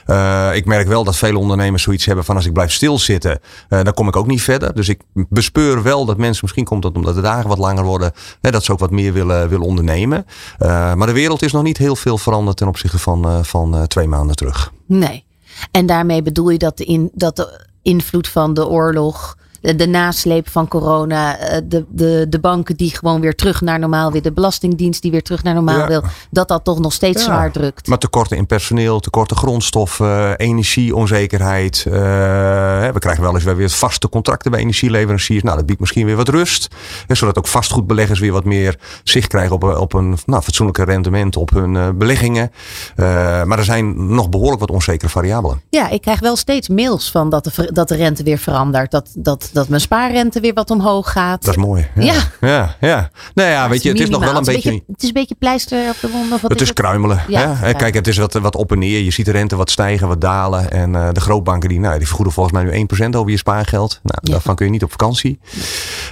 Uh, 0.07 0.55
ik 0.55 0.65
merk 0.65 0.87
wel 0.87 1.03
dat 1.03 1.17
veel 1.17 1.37
ondernemers 1.37 1.83
zoiets 1.83 2.05
hebben 2.05 2.25
van 2.25 2.35
als 2.35 2.45
ik 2.45 2.53
blijf 2.53 2.71
stilzitten, 2.71 3.39
uh, 3.69 3.83
dan 3.83 3.93
kom 3.93 4.07
ik 4.07 4.15
ook 4.15 4.27
niet 4.27 4.41
verder. 4.41 4.75
Dus 4.75 4.89
ik 4.89 5.01
bespeur 5.13 5.83
wel 5.83 6.05
dat 6.05 6.17
mensen, 6.17 6.39
misschien 6.41 6.65
komt 6.65 6.81
dat 6.81 6.95
omdat 6.95 7.15
de 7.15 7.21
dagen 7.21 7.49
wat 7.49 7.57
langer 7.57 7.83
worden, 7.83 8.11
hè, 8.41 8.51
dat 8.51 8.63
ze 8.63 8.71
ook 8.71 8.79
wat 8.79 8.91
meer 8.91 9.13
willen, 9.13 9.49
willen 9.49 9.65
ondernemen. 9.65 10.25
Uh, 10.59 10.93
maar 10.93 11.07
de 11.07 11.13
wereld 11.13 11.41
is 11.41 11.51
nog 11.51 11.63
niet 11.63 11.77
heel 11.77 11.95
veel 11.95 12.17
veranderd 12.17 12.57
ten 12.57 12.67
opzichte 12.67 12.99
van, 12.99 13.45
van 13.45 13.87
twee 13.87 14.07
maanden 14.07 14.35
terug. 14.35 14.71
Nee. 14.85 15.25
En 15.71 15.85
daarmee 15.85 16.21
bedoel 16.21 16.49
je 16.49 16.57
dat 16.57 16.77
de, 16.77 16.85
in, 16.85 17.11
dat 17.13 17.35
de 17.35 17.67
invloed 17.81 18.27
van 18.27 18.53
de 18.53 18.67
oorlog 18.67 19.37
de 19.61 19.87
nasleep 19.87 20.49
van 20.49 20.67
corona, 20.67 21.37
de, 21.63 21.85
de, 21.89 22.25
de 22.29 22.39
banken 22.39 22.75
die 22.75 22.95
gewoon 22.95 23.21
weer 23.21 23.35
terug 23.35 23.61
naar 23.61 23.79
normaal 23.79 24.11
weer 24.11 24.21
de 24.21 24.31
Belastingdienst 24.31 25.01
die 25.01 25.11
weer 25.11 25.23
terug 25.23 25.43
naar 25.43 25.53
normaal 25.53 25.79
ja. 25.79 25.87
wil, 25.87 26.03
dat 26.31 26.47
dat 26.47 26.63
toch 26.63 26.79
nog 26.79 26.93
steeds 26.93 27.19
ja. 27.19 27.25
zwaar 27.25 27.51
drukt. 27.51 27.87
Maar 27.87 27.97
tekorten 27.97 28.37
in 28.37 28.45
personeel, 28.45 28.99
tekorten 28.99 29.37
grondstoffen, 29.37 30.37
energieonzekerheid. 30.37 31.83
Uh, 31.87 31.93
we 31.93 32.99
krijgen 32.99 33.23
wel 33.23 33.33
eens 33.33 33.43
weer 33.43 33.69
vaste 33.69 34.09
contracten 34.09 34.51
bij 34.51 34.59
energieleveranciers. 34.59 35.43
Nou, 35.43 35.57
dat 35.57 35.65
biedt 35.65 35.79
misschien 35.79 36.05
weer 36.05 36.15
wat 36.15 36.29
rust. 36.29 36.67
Zodat 37.07 37.37
ook 37.37 37.47
vastgoedbeleggers 37.47 38.19
weer 38.19 38.31
wat 38.31 38.45
meer 38.45 38.77
zicht 39.03 39.27
krijgen 39.27 39.55
op, 39.55 39.63
op 39.63 39.93
een 39.93 40.17
nou, 40.25 40.43
fatsoenlijke 40.43 40.83
rendement 40.83 41.37
op 41.37 41.49
hun 41.49 41.75
uh, 41.75 41.89
beleggingen. 41.95 42.51
Uh, 42.95 43.05
maar 43.43 43.57
er 43.57 43.63
zijn 43.63 44.13
nog 44.13 44.29
behoorlijk 44.29 44.59
wat 44.59 44.71
onzekere 44.71 45.09
variabelen. 45.09 45.61
Ja, 45.69 45.89
ik 45.89 46.01
krijg 46.01 46.19
wel 46.19 46.35
steeds 46.35 46.67
mails 46.67 47.11
van 47.11 47.29
dat 47.29 47.43
de, 47.43 47.69
dat 47.73 47.87
de 47.87 47.95
rente 47.95 48.23
weer 48.23 48.37
verandert. 48.37 48.91
Dat, 48.91 49.09
dat 49.13 49.48
dat 49.51 49.67
mijn 49.67 49.81
spaarrente 49.81 50.39
weer 50.39 50.53
wat 50.53 50.71
omhoog 50.71 51.11
gaat. 51.11 51.45
Dat 51.45 51.57
is 51.57 51.61
mooi. 51.63 51.87
Ja. 51.95 52.13
Ja. 52.13 52.27
Ja. 52.41 52.75
ja. 52.79 53.09
Nou 53.33 53.49
ja, 53.49 53.69
weet 53.69 53.83
je, 53.83 53.89
het 53.89 53.99
is 53.99 54.09
nog 54.09 54.23
wel 54.23 54.35
een 54.35 54.43
beetje, 54.43 54.69
beetje, 54.69 54.83
Het 54.91 55.01
is 55.01 55.07
een 55.07 55.13
beetje 55.13 55.35
pleister 55.35 55.89
op 55.89 55.97
de 56.01 56.09
wond. 56.09 56.33
Of 56.33 56.41
wat 56.41 56.51
het 56.51 56.61
is, 56.61 56.67
het? 56.67 56.77
kruimelen. 56.77 57.21
Ja, 57.27 57.57
ja. 57.61 57.71
Kijk, 57.71 57.93
het 57.93 58.07
is 58.07 58.17
wat, 58.17 58.33
wat 58.33 58.55
op 58.55 58.71
en 58.71 58.79
neer. 58.79 59.01
Je 59.01 59.11
ziet 59.11 59.25
de 59.25 59.31
rente 59.31 59.55
wat 59.55 59.71
stijgen, 59.71 60.07
wat 60.07 60.21
dalen. 60.21 60.71
En 60.71 60.93
uh, 60.93 61.09
de 61.11 61.19
grootbanken 61.19 61.69
die, 61.69 61.79
nou, 61.79 61.97
die 61.97 62.07
vergoeden 62.07 62.33
volgens 62.33 62.55
mij 62.55 62.63
nu 62.63 62.87
1% 63.05 63.09
over 63.15 63.31
je 63.31 63.37
spaargeld. 63.37 63.99
Nou, 64.03 64.19
ja. 64.21 64.31
daarvan 64.31 64.55
kun 64.55 64.65
je 64.65 64.71
niet 64.71 64.83
op 64.83 64.91
vakantie. 64.91 65.39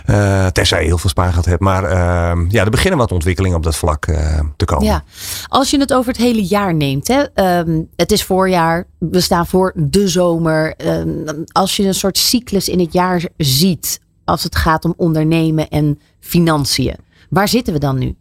Uh, 0.10 0.46
tenzij 0.46 0.82
je 0.82 0.88
heel 0.88 0.98
veel 0.98 1.10
spaargeld 1.10 1.46
hebt. 1.46 1.62
Maar 1.62 1.84
uh, 1.84 2.50
ja, 2.50 2.64
er 2.64 2.70
beginnen 2.70 3.00
wat 3.00 3.12
ontwikkelingen 3.12 3.58
op 3.58 3.64
dat 3.64 3.76
vlak 3.76 4.06
te 4.56 4.66
komen. 4.66 4.86
Ja. 4.86 5.04
Als 5.48 5.70
je 5.70 5.80
het 5.80 5.94
over 5.94 6.12
het 6.12 6.22
hele 6.22 6.44
jaar 6.44 6.74
neemt. 6.74 7.08
Hè, 7.08 7.60
um, 7.60 7.88
het 7.96 8.12
is 8.12 8.24
voorjaar. 8.24 8.88
We 9.00 9.20
staan 9.20 9.48
voor 9.48 9.74
de 9.76 10.08
zomer. 10.08 10.74
Um, 10.86 11.46
als 11.52 11.76
je 11.76 11.84
een 11.84 11.94
soort 11.94 12.18
cyclus 12.18 12.70
in 12.70 12.80
het 12.80 12.94
jaar 12.94 13.27
ziet 13.38 14.02
als 14.26 14.44
het 14.44 14.56
gaat 14.56 14.86
om 14.86 14.94
ondernemen 14.98 15.68
en 15.68 16.00
financiën. 16.20 16.96
Waar 17.30 17.48
zitten 17.48 17.74
we 17.74 17.80
dan 17.80 17.98
nu? 17.98 18.16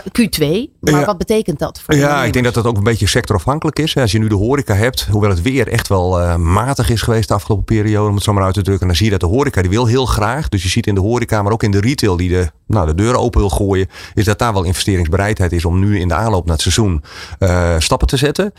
Q2, 0.00 0.46
maar 0.80 1.00
ja. 1.00 1.04
wat 1.04 1.18
betekent 1.18 1.58
dat? 1.58 1.80
Voor 1.80 1.94
ja, 1.94 2.24
ik 2.24 2.32
denk 2.32 2.44
dat 2.44 2.54
dat 2.54 2.64
ook 2.66 2.76
een 2.76 2.82
beetje 2.82 3.06
sectorafhankelijk 3.06 3.78
is. 3.78 3.96
Als 3.96 4.12
je 4.12 4.18
nu 4.18 4.28
de 4.28 4.34
horeca 4.34 4.74
hebt, 4.74 5.06
hoewel 5.10 5.30
het 5.30 5.42
weer 5.42 5.68
echt 5.68 5.88
wel 5.88 6.20
uh, 6.20 6.36
matig 6.36 6.90
is 6.90 7.02
geweest 7.02 7.28
de 7.28 7.34
afgelopen 7.34 7.64
periode, 7.64 8.08
om 8.08 8.14
het 8.14 8.24
zo 8.24 8.32
maar 8.32 8.44
uit 8.44 8.54
te 8.54 8.62
drukken, 8.62 8.86
dan 8.86 8.96
zie 8.96 9.04
je 9.04 9.10
dat 9.10 9.20
de 9.20 9.26
horeca 9.26 9.60
die 9.60 9.70
wil 9.70 9.86
heel 9.86 10.06
graag. 10.06 10.48
Dus 10.48 10.62
je 10.62 10.68
ziet 10.68 10.86
in 10.86 10.94
de 10.94 11.00
horeca, 11.00 11.42
maar 11.42 11.52
ook 11.52 11.62
in 11.62 11.70
de 11.70 11.80
retail 11.80 12.16
die 12.16 12.28
de, 12.28 12.50
nou, 12.72 12.86
de 12.86 12.94
deuren 12.94 13.20
open 13.20 13.40
wil 13.40 13.50
gooien, 13.50 13.86
is 14.14 14.24
dat 14.24 14.38
daar 14.38 14.52
wel 14.52 14.64
investeringsbereidheid 14.64 15.52
is 15.52 15.64
om 15.64 15.78
nu 15.78 16.00
in 16.00 16.08
de 16.08 16.14
aanloop 16.14 16.44
naar 16.44 16.54
het 16.54 16.62
seizoen 16.62 17.02
uh, 17.38 17.74
stappen 17.78 18.08
te 18.08 18.16
zetten. 18.16 18.52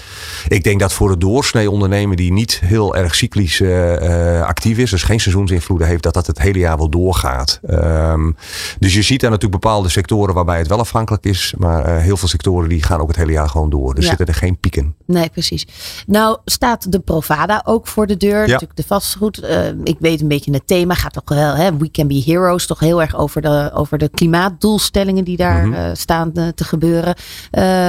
Ik 0.48 0.64
denk 0.64 0.80
dat 0.80 0.94
voor 0.94 1.10
de 1.10 1.18
doorsnee 1.18 1.72
ondernemer 1.72 2.16
die 2.16 2.32
niet 2.32 2.60
heel 2.66 2.96
erg 2.96 3.16
cyclisch 3.16 3.60
uh, 3.60 4.42
actief 4.42 4.78
is, 4.78 4.90
dus 4.90 5.04
geen 5.04 5.20
seizoensinvloeden 5.20 5.88
heeft, 5.88 6.04
dat 6.04 6.14
dat 6.14 6.28
het 6.28 6.42
hele 6.42 6.60
jaar 6.60 6.78
wel 6.78 6.90
doorgaat. 6.90 7.60
Um, 7.70 8.36
dus 8.80 8.94
je 8.94 9.02
ziet 9.02 9.22
daar 9.22 9.32
natuurlijk 9.32 9.62
bepaalde 9.62 9.90
sectoren 9.90 10.34
waarbij 10.34 10.58
het 10.58 10.68
wel 10.68 10.80
afhankelijk 10.80 11.26
is. 11.26 11.54
Maar 11.58 11.88
uh, 11.88 11.98
heel 12.02 12.18
veel 12.18 12.28
sectoren 12.28 12.70
die 12.70 12.84
gaan 12.84 13.00
ook 13.00 13.08
het 13.08 13.16
hele 13.16 13.32
jaar 13.32 13.50
gewoon 13.50 13.70
door. 13.70 13.94
Dus 13.96 14.04
ja. 14.04 14.10
zitten 14.10 14.28
er 14.28 14.34
geen 14.34 14.60
pieken. 14.60 14.96
Nee, 15.06 15.30
precies. 15.30 15.68
Nou 16.08 16.38
staat 16.46 16.92
de 16.92 17.00
Provada 17.00 17.62
ook 17.66 17.88
voor 17.88 18.08
de 18.08 18.18
deur. 18.18 18.42
Ja. 18.42 18.46
Natuurlijk 18.46 18.76
de 18.76 18.84
vastgoed. 18.88 19.44
Uh, 19.44 19.68
ik 19.84 19.98
weet 20.00 20.22
een 20.22 20.28
beetje 20.28 20.54
het 20.54 20.68
thema 20.68 20.94
gaat 20.94 21.14
toch 21.14 21.38
wel. 21.38 21.56
Hè, 21.56 21.78
We 21.78 21.92
Can 21.92 22.08
Be 22.08 22.24
Heroes. 22.26 22.68
Toch 22.68 22.80
heel 22.80 23.02
erg 23.02 23.16
over 23.16 23.42
de, 23.42 23.72
over 23.74 23.98
de 23.98 24.03
klimaatdoelstellingen 24.12 25.24
die 25.24 25.38
daar 25.38 25.66
mm 25.66 25.74
-hmm. 25.74 25.82
uh, 25.82 25.90
staan 25.94 26.32
te 26.32 26.64
gebeuren. 26.64 27.16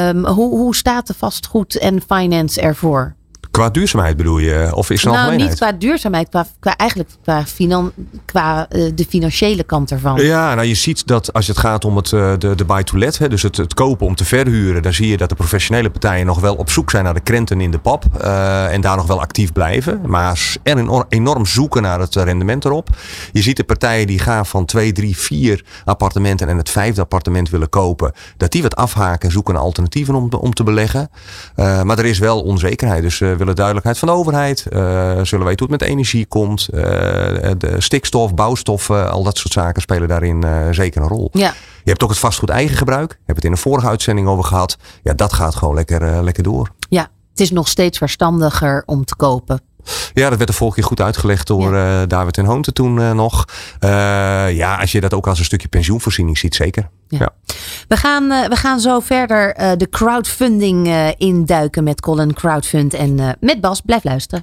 Um, 0.08 0.26
hoe, 0.26 0.58
hoe 0.58 0.76
staat 0.76 1.06
de 1.06 1.14
vastgoed 1.14 1.78
en 1.78 2.02
finance 2.08 2.60
ervoor? 2.60 3.16
Qua 3.54 3.70
duurzaamheid 3.70 4.16
bedoel 4.16 4.38
je? 4.38 4.70
Of 4.74 4.90
is 4.90 5.02
nou, 5.02 5.36
niet 5.36 5.54
qua 5.54 5.72
duurzaamheid, 5.72 6.28
qua, 6.28 6.46
qua 6.60 6.76
eigenlijk 6.76 7.10
qua, 7.22 7.44
finan, 7.46 7.92
qua 8.24 8.66
uh, 8.70 8.90
de 8.94 9.06
financiële 9.08 9.64
kant 9.64 9.90
ervan. 9.90 10.22
Ja, 10.22 10.54
nou 10.54 10.66
je 10.66 10.74
ziet 10.74 11.06
dat 11.06 11.32
als 11.32 11.46
het 11.46 11.58
gaat 11.58 11.84
om 11.84 11.96
het, 11.96 12.10
uh, 12.10 12.32
de, 12.38 12.54
de 12.54 12.64
buy-to-let, 12.64 13.18
hè, 13.18 13.28
dus 13.28 13.42
het, 13.42 13.56
het 13.56 13.74
kopen 13.74 14.06
om 14.06 14.14
te 14.14 14.24
verhuren, 14.24 14.82
dan 14.82 14.92
zie 14.92 15.08
je 15.08 15.16
dat 15.16 15.28
de 15.28 15.34
professionele 15.34 15.90
partijen 15.90 16.26
nog 16.26 16.40
wel 16.40 16.54
op 16.54 16.70
zoek 16.70 16.90
zijn 16.90 17.04
naar 17.04 17.14
de 17.14 17.20
krenten 17.20 17.60
in 17.60 17.70
de 17.70 17.78
pap 17.78 18.04
uh, 18.20 18.72
en 18.72 18.80
daar 18.80 18.96
nog 18.96 19.06
wel 19.06 19.20
actief 19.20 19.52
blijven. 19.52 20.00
Maar 20.06 20.56
er 20.62 21.04
enorm 21.08 21.46
zoeken 21.46 21.82
naar 21.82 22.00
het 22.00 22.14
rendement 22.14 22.64
erop. 22.64 22.88
Je 23.32 23.42
ziet 23.42 23.56
de 23.56 23.64
partijen 23.64 24.06
die 24.06 24.18
gaan 24.18 24.46
van 24.46 24.64
twee, 24.64 24.92
drie, 24.92 25.16
vier 25.16 25.64
appartementen 25.84 26.48
en 26.48 26.56
het 26.56 26.70
vijfde 26.70 27.00
appartement 27.00 27.50
willen 27.50 27.68
kopen, 27.68 28.12
dat 28.36 28.52
die 28.52 28.62
wat 28.62 28.76
afhaken 28.76 29.26
en 29.26 29.32
zoeken 29.32 29.54
naar 29.54 29.62
alternatieven 29.62 30.14
om, 30.14 30.28
om 30.32 30.54
te 30.54 30.62
beleggen. 30.62 31.10
maar 31.56 31.98
er 31.98 32.04
is 32.04 32.18
wel 32.18 32.42
onzekerheid, 32.42 33.02
dus 33.02 33.22
willen 33.44 33.54
duidelijkheid 33.54 33.98
van 33.98 34.08
de 34.08 34.14
overheid. 34.14 34.66
Uh, 34.70 34.80
zullen 35.22 35.46
weten 35.46 35.66
hoe 35.66 35.74
het 35.74 35.80
met 35.80 35.82
energie 35.82 36.26
komt. 36.26 36.68
Uh, 36.74 36.80
de 37.58 37.74
stikstof, 37.78 38.34
bouwstoffen, 38.34 39.10
al 39.10 39.22
dat 39.22 39.38
soort 39.38 39.52
zaken 39.52 39.82
spelen 39.82 40.08
daarin 40.08 40.44
uh, 40.44 40.68
zeker 40.70 41.02
een 41.02 41.08
rol. 41.08 41.28
Ja. 41.32 41.54
Je 41.82 41.90
hebt 41.90 42.02
ook 42.02 42.08
het 42.10 42.18
vastgoed 42.18 42.48
eigen 42.48 42.76
gebruik. 42.76 43.10
We 43.10 43.16
hebben 43.16 43.34
het 43.34 43.44
in 43.44 43.50
een 43.50 43.58
vorige 43.58 43.86
uitzending 43.86 44.28
over 44.28 44.44
gehad. 44.44 44.76
Ja, 45.02 45.14
dat 45.14 45.32
gaat 45.32 45.54
gewoon 45.54 45.74
lekker, 45.74 46.24
lekker 46.24 46.42
door. 46.42 46.70
Ja, 46.88 47.08
het 47.30 47.40
is 47.40 47.50
nog 47.50 47.68
steeds 47.68 47.98
verstandiger 47.98 48.82
om 48.86 49.04
te 49.04 49.16
kopen. 49.16 49.60
Ja, 50.14 50.28
dat 50.28 50.38
werd 50.38 50.50
de 50.50 50.56
vorige 50.56 50.76
keer 50.76 50.88
goed 50.88 51.00
uitgelegd 51.00 51.46
door 51.46 51.74
ja. 51.74 52.06
David 52.06 52.38
en 52.38 52.44
Hoonte 52.44 52.72
toen 52.72 53.16
nog. 53.16 53.44
ja, 54.50 54.76
als 54.80 54.92
je 54.92 55.00
dat 55.00 55.14
ook 55.14 55.26
als 55.26 55.38
een 55.38 55.44
stukje 55.44 55.68
pensioenvoorziening 55.68 56.38
ziet, 56.38 56.54
zeker. 56.54 56.88
Ja. 57.08 57.30
We, 57.88 57.96
gaan, 57.96 58.28
we 58.28 58.56
gaan 58.56 58.80
zo 58.80 59.00
verder 59.00 59.54
de 59.78 59.88
crowdfunding 59.90 61.14
induiken 61.16 61.84
met 61.84 62.00
Colin 62.00 62.34
Crowdfund 62.34 62.94
en 62.94 63.36
met 63.40 63.60
Bas. 63.60 63.80
Blijf 63.80 64.04
luisteren. 64.04 64.40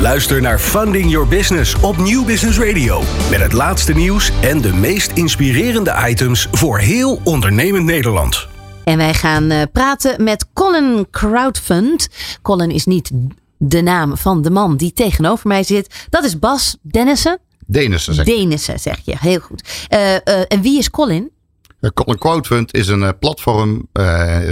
Luister 0.00 0.40
naar 0.40 0.58
Funding 0.58 1.10
Your 1.10 1.28
Business 1.28 1.74
op 1.80 1.96
Nieuw 1.96 2.24
Business 2.24 2.58
Radio. 2.58 3.02
Met 3.30 3.40
het 3.40 3.52
laatste 3.52 3.92
nieuws 3.92 4.32
en 4.40 4.60
de 4.60 4.72
meest 4.72 5.10
inspirerende 5.12 5.94
items 6.08 6.48
voor 6.52 6.78
heel 6.78 7.20
ondernemend 7.24 7.84
Nederland. 7.84 8.48
En 8.84 8.96
wij 8.96 9.14
gaan 9.14 9.52
praten 9.72 10.24
met 10.24 10.46
Colin 10.52 11.06
Crowdfund. 11.10 12.08
Colin 12.42 12.70
is 12.70 12.84
niet 12.84 13.10
de 13.64 13.82
naam 13.82 14.16
van 14.16 14.42
de 14.42 14.50
man 14.50 14.76
die 14.76 14.92
tegenover 14.92 15.48
mij 15.48 15.62
zit. 15.62 16.06
Dat 16.08 16.24
is 16.24 16.38
Bas 16.38 16.76
Dennissen. 16.82 17.38
Denissen 17.66 18.14
zeg 18.14 18.26
je. 18.26 18.34
Denissen 18.34 18.80
zeg 18.80 19.00
je, 19.04 19.14
heel 19.18 19.40
goed. 19.40 19.86
Uh, 19.94 20.00
uh, 20.00 20.18
en 20.48 20.62
wie 20.62 20.78
is 20.78 20.90
Colin? 20.90 21.30
Colin 21.94 22.18
Crowdfund 22.18 22.74
is 22.74 22.88
een 22.88 23.18
platform 23.18 23.88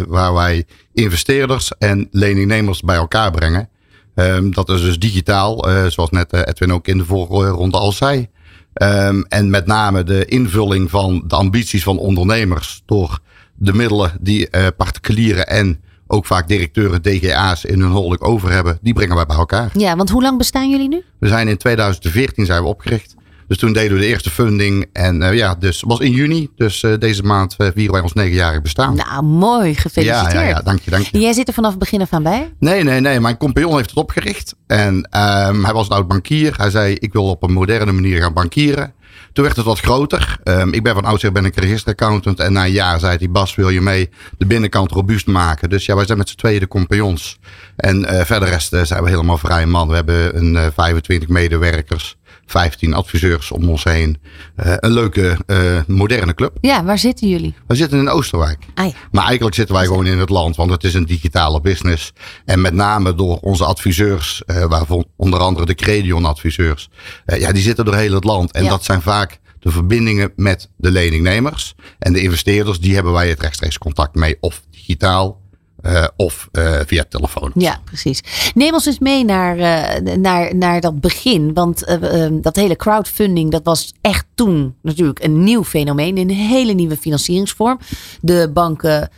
waar 0.08 0.34
wij 0.34 0.64
investeerders 0.92 1.72
en 1.78 2.08
leningnemers 2.11 2.80
bij 2.80 2.96
elkaar 2.96 3.30
brengen. 3.30 3.68
Um, 4.14 4.54
dat 4.54 4.68
is 4.68 4.80
dus 4.80 4.98
digitaal, 4.98 5.68
zoals 5.88 6.11
net 6.11 6.32
Edwin 6.32 6.72
ook 6.72 6.86
in 6.86 6.98
de 6.98 7.04
vorige 7.04 7.48
ronde 7.48 7.78
al 7.78 7.92
zei. 7.92 8.28
Um, 8.74 9.24
en 9.28 9.50
met 9.50 9.66
name 9.66 10.02
de 10.02 10.24
invulling 10.24 10.90
van 10.90 11.24
de 11.26 11.34
ambities 11.34 11.82
van 11.82 11.98
ondernemers 11.98 12.82
door 12.86 13.18
de 13.54 13.72
middelen 13.72 14.12
die 14.20 14.48
particulieren 14.76 15.46
en 15.46 15.80
ook 16.11 16.26
vaak 16.26 16.48
directeuren 16.48 17.02
DGA's 17.02 17.64
in 17.64 17.80
hun 17.80 17.90
holding 17.90 18.20
over 18.20 18.50
hebben, 18.50 18.78
die 18.82 18.94
brengen 18.94 19.16
wij 19.16 19.26
bij 19.26 19.36
elkaar. 19.36 19.70
Ja, 19.72 19.96
want 19.96 20.11
hoe 20.11 20.22
lang 20.22 20.38
bestaan 20.38 20.70
jullie 20.70 20.88
nu? 20.88 21.04
We 21.18 21.28
zijn 21.28 21.48
in 21.48 21.56
2014 21.56 22.46
zijn 22.46 22.62
we 22.62 22.68
opgericht. 22.68 23.14
Dus 23.50 23.58
toen 23.58 23.72
deden 23.72 23.96
we 23.96 24.02
de 24.02 24.06
eerste 24.06 24.30
funding. 24.30 24.86
En 24.92 25.22
uh, 25.22 25.34
ja, 25.34 25.54
dus 25.54 25.82
was 25.86 25.98
in 25.98 26.11
juni. 26.11 26.48
Dus 26.56 26.82
uh, 26.82 26.98
deze 26.98 27.22
maand 27.22 27.54
uh, 27.58 27.68
vieren 27.74 27.92
wij 27.92 28.02
ons 28.02 28.12
negenjarig 28.12 28.62
bestaan. 28.62 28.94
Nou, 28.96 29.22
mooi. 29.22 29.74
Gefeliciteerd. 29.74 30.32
Ja, 30.32 30.40
ja, 30.40 30.48
ja, 30.48 30.61
dank 30.61 30.80
je, 30.80 30.90
dank 30.90 31.06
je. 31.06 31.18
Jij 31.18 31.32
zit 31.32 31.48
er 31.48 31.54
vanaf 31.54 31.70
het 31.70 31.78
begin 31.78 32.00
af 32.00 32.12
aan 32.12 32.22
bij? 32.22 32.54
Nee, 32.58 32.82
nee, 32.82 33.00
nee. 33.00 33.20
Mijn 33.20 33.36
compagnon 33.36 33.76
heeft 33.76 33.90
het 33.90 33.98
opgericht. 33.98 34.54
En 34.66 34.94
um, 34.94 35.64
hij 35.64 35.72
was 35.72 35.86
een 35.86 35.94
oud 35.94 36.08
bankier. 36.08 36.54
Hij 36.56 36.70
zei, 36.70 36.94
ik 36.94 37.12
wil 37.12 37.24
op 37.24 37.42
een 37.42 37.52
moderne 37.52 37.92
manier 37.92 38.20
gaan 38.22 38.32
bankieren. 38.32 38.94
Toen 39.32 39.44
werd 39.44 39.56
het 39.56 39.66
wat 39.66 39.80
groter. 39.80 40.38
Um, 40.44 40.72
ik 40.72 40.82
ben 40.82 40.94
van 40.94 41.04
oudsher 41.04 41.32
ben 41.32 41.44
ik 41.44 41.56
registeraccountant. 41.56 42.40
En 42.40 42.52
na 42.52 42.64
een 42.64 42.72
jaar 42.72 43.00
zei 43.00 43.16
hij, 43.16 43.30
Bas, 43.30 43.54
wil 43.54 43.68
je 43.68 43.80
mee 43.80 44.10
de 44.38 44.46
binnenkant 44.46 44.90
robuust 44.90 45.26
maken? 45.26 45.68
Dus 45.68 45.86
ja, 45.86 45.96
wij 45.96 46.06
zijn 46.06 46.18
met 46.18 46.28
z'n 46.28 46.36
tweeën 46.36 46.60
de 46.60 46.68
compagnons. 46.68 47.38
En 47.76 48.00
uh, 48.00 48.20
verder 48.20 48.48
rest 48.48 48.72
uh, 48.72 48.82
zijn 48.82 49.02
we 49.02 49.08
helemaal 49.08 49.38
vrij 49.38 49.66
man. 49.66 49.88
We 49.88 49.94
hebben 49.94 50.36
een 50.36 50.54
uh, 50.54 50.66
25 50.74 51.28
medewerkers. 51.28 52.16
15 52.51 52.94
adviseurs 52.94 53.51
om 53.51 53.68
ons 53.68 53.84
heen. 53.84 54.18
Uh, 54.57 54.74
een 54.76 54.92
leuke, 54.92 55.38
uh, 55.46 55.80
moderne 55.86 56.34
club. 56.34 56.59
Ja, 56.61 56.84
waar 56.84 56.98
zitten 56.98 57.28
jullie? 57.28 57.55
We 57.66 57.74
zitten 57.74 57.98
in 57.98 58.09
Oosterwijk. 58.09 58.64
Ah, 58.74 58.86
ja. 58.86 58.92
Maar 59.11 59.24
eigenlijk 59.24 59.55
zitten 59.55 59.74
wij 59.74 59.84
gewoon 59.84 60.07
in 60.07 60.18
het 60.18 60.28
land, 60.28 60.57
want 60.57 60.70
het 60.70 60.84
is 60.84 60.94
een 60.94 61.07
digitale 61.07 61.61
business. 61.61 62.12
En 62.44 62.61
met 62.61 62.74
name 62.74 63.14
door 63.14 63.38
onze 63.40 63.64
adviseurs, 63.64 64.42
uh, 64.46 64.64
waarvan 64.64 65.05
onder 65.16 65.40
andere 65.40 65.66
de 65.66 65.74
Credion 65.74 66.24
adviseurs. 66.24 66.88
ja, 67.24 67.53
die 67.53 67.62
zitten 67.62 67.84
door 67.84 67.94
heel 67.94 68.14
het 68.14 68.24
land. 68.24 68.53
En 68.53 68.62
ja. 68.64 68.70
dat 68.70 68.84
zijn 68.84 69.03
vaak 69.03 69.38
de 69.61 69.70
verbindingen 69.70 70.32
met 70.36 70.70
de 70.76 70.90
leningnemers. 70.90 71.74
En 71.98 72.12
de 72.12 72.22
investeerders, 72.22 72.80
die 72.80 72.94
hebben 72.94 73.12
wij 73.12 73.28
het 73.28 73.40
rechtstreeks 73.40 73.78
contact 73.78 74.14
mee. 74.14 74.36
Of 74.40 74.62
digitaal, 74.70 75.39
uh, 75.82 76.06
of 76.16 76.48
uh, 76.52 76.80
via 76.86 77.04
telefoon. 77.08 77.50
Ja, 77.54 77.80
precies. 77.84 78.22
Neem 78.54 78.72
ons 78.72 78.86
eens 78.86 78.98
mee 78.98 79.24
naar, 79.24 79.58
uh, 79.58 80.14
naar, 80.16 80.56
naar 80.56 80.80
dat 80.80 81.00
begin. 81.00 81.54
Want 81.54 81.98
dat 82.42 82.56
hele 82.56 82.76
crowdfunding, 82.76 83.50
dat 83.50 83.64
was 83.64 83.92
echt 84.00 84.26
toen 84.34 84.74
natuurlijk 84.82 85.24
een 85.24 85.44
nieuw 85.44 85.64
fenomeen. 85.64 86.16
Een 86.16 86.30
hele 86.30 86.72
nieuwe 86.72 86.96
financieringsvorm. 86.96 87.78
De 88.20 88.50
banken 88.52 89.10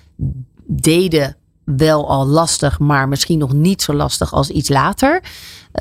deden 0.66 1.36
wel 1.64 2.08
al 2.08 2.26
lastig, 2.26 2.78
maar 2.78 3.08
misschien 3.08 3.38
nog 3.38 3.52
niet 3.52 3.82
zo 3.82 3.94
lastig 3.94 4.32
als 4.32 4.50
iets 4.50 4.68
later. 4.68 5.22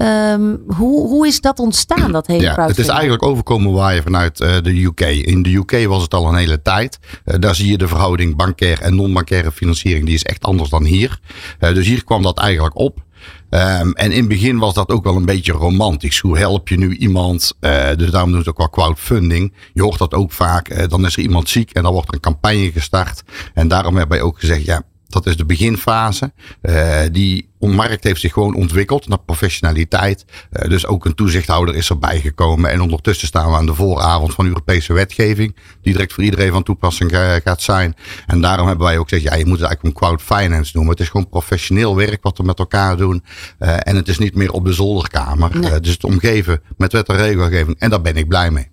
Um, 0.01 0.63
hoe, 0.67 1.07
hoe 1.07 1.27
is 1.27 1.41
dat 1.41 1.59
ontstaan, 1.59 2.11
dat 2.11 2.27
hele 2.27 2.41
ja, 2.41 2.67
Het 2.67 2.77
is 2.77 2.87
eigenlijk 2.87 3.23
overkomen 3.23 3.73
waaien 3.73 4.03
vanuit 4.03 4.39
uh, 4.39 4.55
de 4.61 4.83
UK. 4.83 5.01
In 5.01 5.43
de 5.43 5.55
UK 5.55 5.87
was 5.87 6.01
het 6.01 6.13
al 6.13 6.27
een 6.27 6.35
hele 6.35 6.61
tijd. 6.61 6.99
Uh, 7.25 7.35
daar 7.39 7.55
zie 7.55 7.71
je 7.71 7.77
de 7.77 7.87
verhouding 7.87 8.35
bankair 8.35 8.81
en 8.81 8.95
non-bankaire 8.95 9.51
financiering. 9.51 10.05
Die 10.05 10.15
is 10.15 10.23
echt 10.23 10.43
anders 10.43 10.69
dan 10.69 10.83
hier. 10.83 11.19
Uh, 11.59 11.73
dus 11.73 11.87
hier 11.87 12.03
kwam 12.03 12.21
dat 12.21 12.37
eigenlijk 12.39 12.77
op. 12.77 13.03
Um, 13.49 13.93
en 13.93 14.11
in 14.11 14.19
het 14.19 14.27
begin 14.27 14.57
was 14.57 14.73
dat 14.73 14.89
ook 14.89 15.03
wel 15.03 15.15
een 15.15 15.25
beetje 15.25 15.51
romantisch. 15.51 16.19
Hoe 16.19 16.37
help 16.37 16.67
je 16.67 16.77
nu 16.77 16.95
iemand? 16.95 17.53
Uh, 17.61 17.89
dus 17.97 18.09
daarom 18.09 18.31
doen 18.31 18.43
ze 18.43 18.49
ook 18.49 18.57
wel 18.57 18.69
crowdfunding. 18.69 19.53
Je 19.73 19.81
hoort 19.81 19.97
dat 19.97 20.13
ook 20.13 20.31
vaak. 20.31 20.69
Uh, 20.69 20.87
dan 20.87 21.05
is 21.05 21.15
er 21.15 21.23
iemand 21.23 21.49
ziek 21.49 21.71
en 21.71 21.83
dan 21.83 21.91
wordt 21.91 22.07
er 22.07 22.13
een 22.13 22.19
campagne 22.19 22.71
gestart. 22.71 23.23
En 23.53 23.67
daarom 23.67 23.95
hebben 23.95 24.17
wij 24.17 24.27
ook 24.27 24.39
gezegd, 24.39 24.65
ja, 24.65 24.83
dat 25.11 25.25
is 25.25 25.37
de 25.37 25.45
beginfase. 25.45 26.33
Uh, 26.61 26.99
die 27.11 27.49
markt 27.59 28.03
heeft 28.03 28.21
zich 28.21 28.33
gewoon 28.33 28.55
ontwikkeld 28.55 29.07
naar 29.07 29.19
professionaliteit. 29.19 30.25
Uh, 30.51 30.69
dus 30.69 30.85
ook 30.85 31.05
een 31.05 31.15
toezichthouder 31.15 31.75
is 31.75 31.89
erbij 31.89 32.19
gekomen. 32.19 32.69
En 32.69 32.81
ondertussen 32.81 33.27
staan 33.27 33.49
we 33.49 33.57
aan 33.57 33.65
de 33.65 33.73
vooravond 33.73 34.33
van 34.33 34.45
Europese 34.45 34.93
wetgeving. 34.93 35.55
Die 35.81 35.93
direct 35.93 36.13
voor 36.13 36.23
iedereen 36.23 36.51
van 36.51 36.63
toepassing 36.63 37.11
uh, 37.11 37.33
gaat 37.43 37.61
zijn. 37.61 37.95
En 38.27 38.41
daarom 38.41 38.67
hebben 38.67 38.85
wij 38.85 38.97
ook 38.97 39.09
gezegd, 39.09 39.29
ja, 39.29 39.37
je 39.37 39.45
moet 39.45 39.59
het 39.59 39.67
eigenlijk 39.67 39.95
een 39.95 40.07
crowd 40.07 40.21
finance 40.21 40.71
noemen. 40.73 40.91
Het 40.91 41.01
is 41.01 41.09
gewoon 41.09 41.29
professioneel 41.29 41.95
werk 41.95 42.23
wat 42.23 42.37
we 42.37 42.43
met 42.43 42.59
elkaar 42.59 42.97
doen. 42.97 43.23
en 43.57 43.95
het 43.95 44.07
is 44.07 44.17
niet 44.17 44.35
meer 44.35 44.51
op 44.51 44.65
de 44.65 44.73
zolderkamer. 44.73 45.59
Nee. 45.59 45.79
dus 45.79 45.91
het 45.91 46.03
omgeven 46.03 46.61
met 46.77 46.91
wet 46.91 47.07
en 47.07 47.15
regelgeving. 47.15 47.79
En 47.79 47.89
daar 47.89 48.01
ben 48.01 48.15
ik 48.15 48.27
blij 48.27 48.51
mee. 48.51 48.71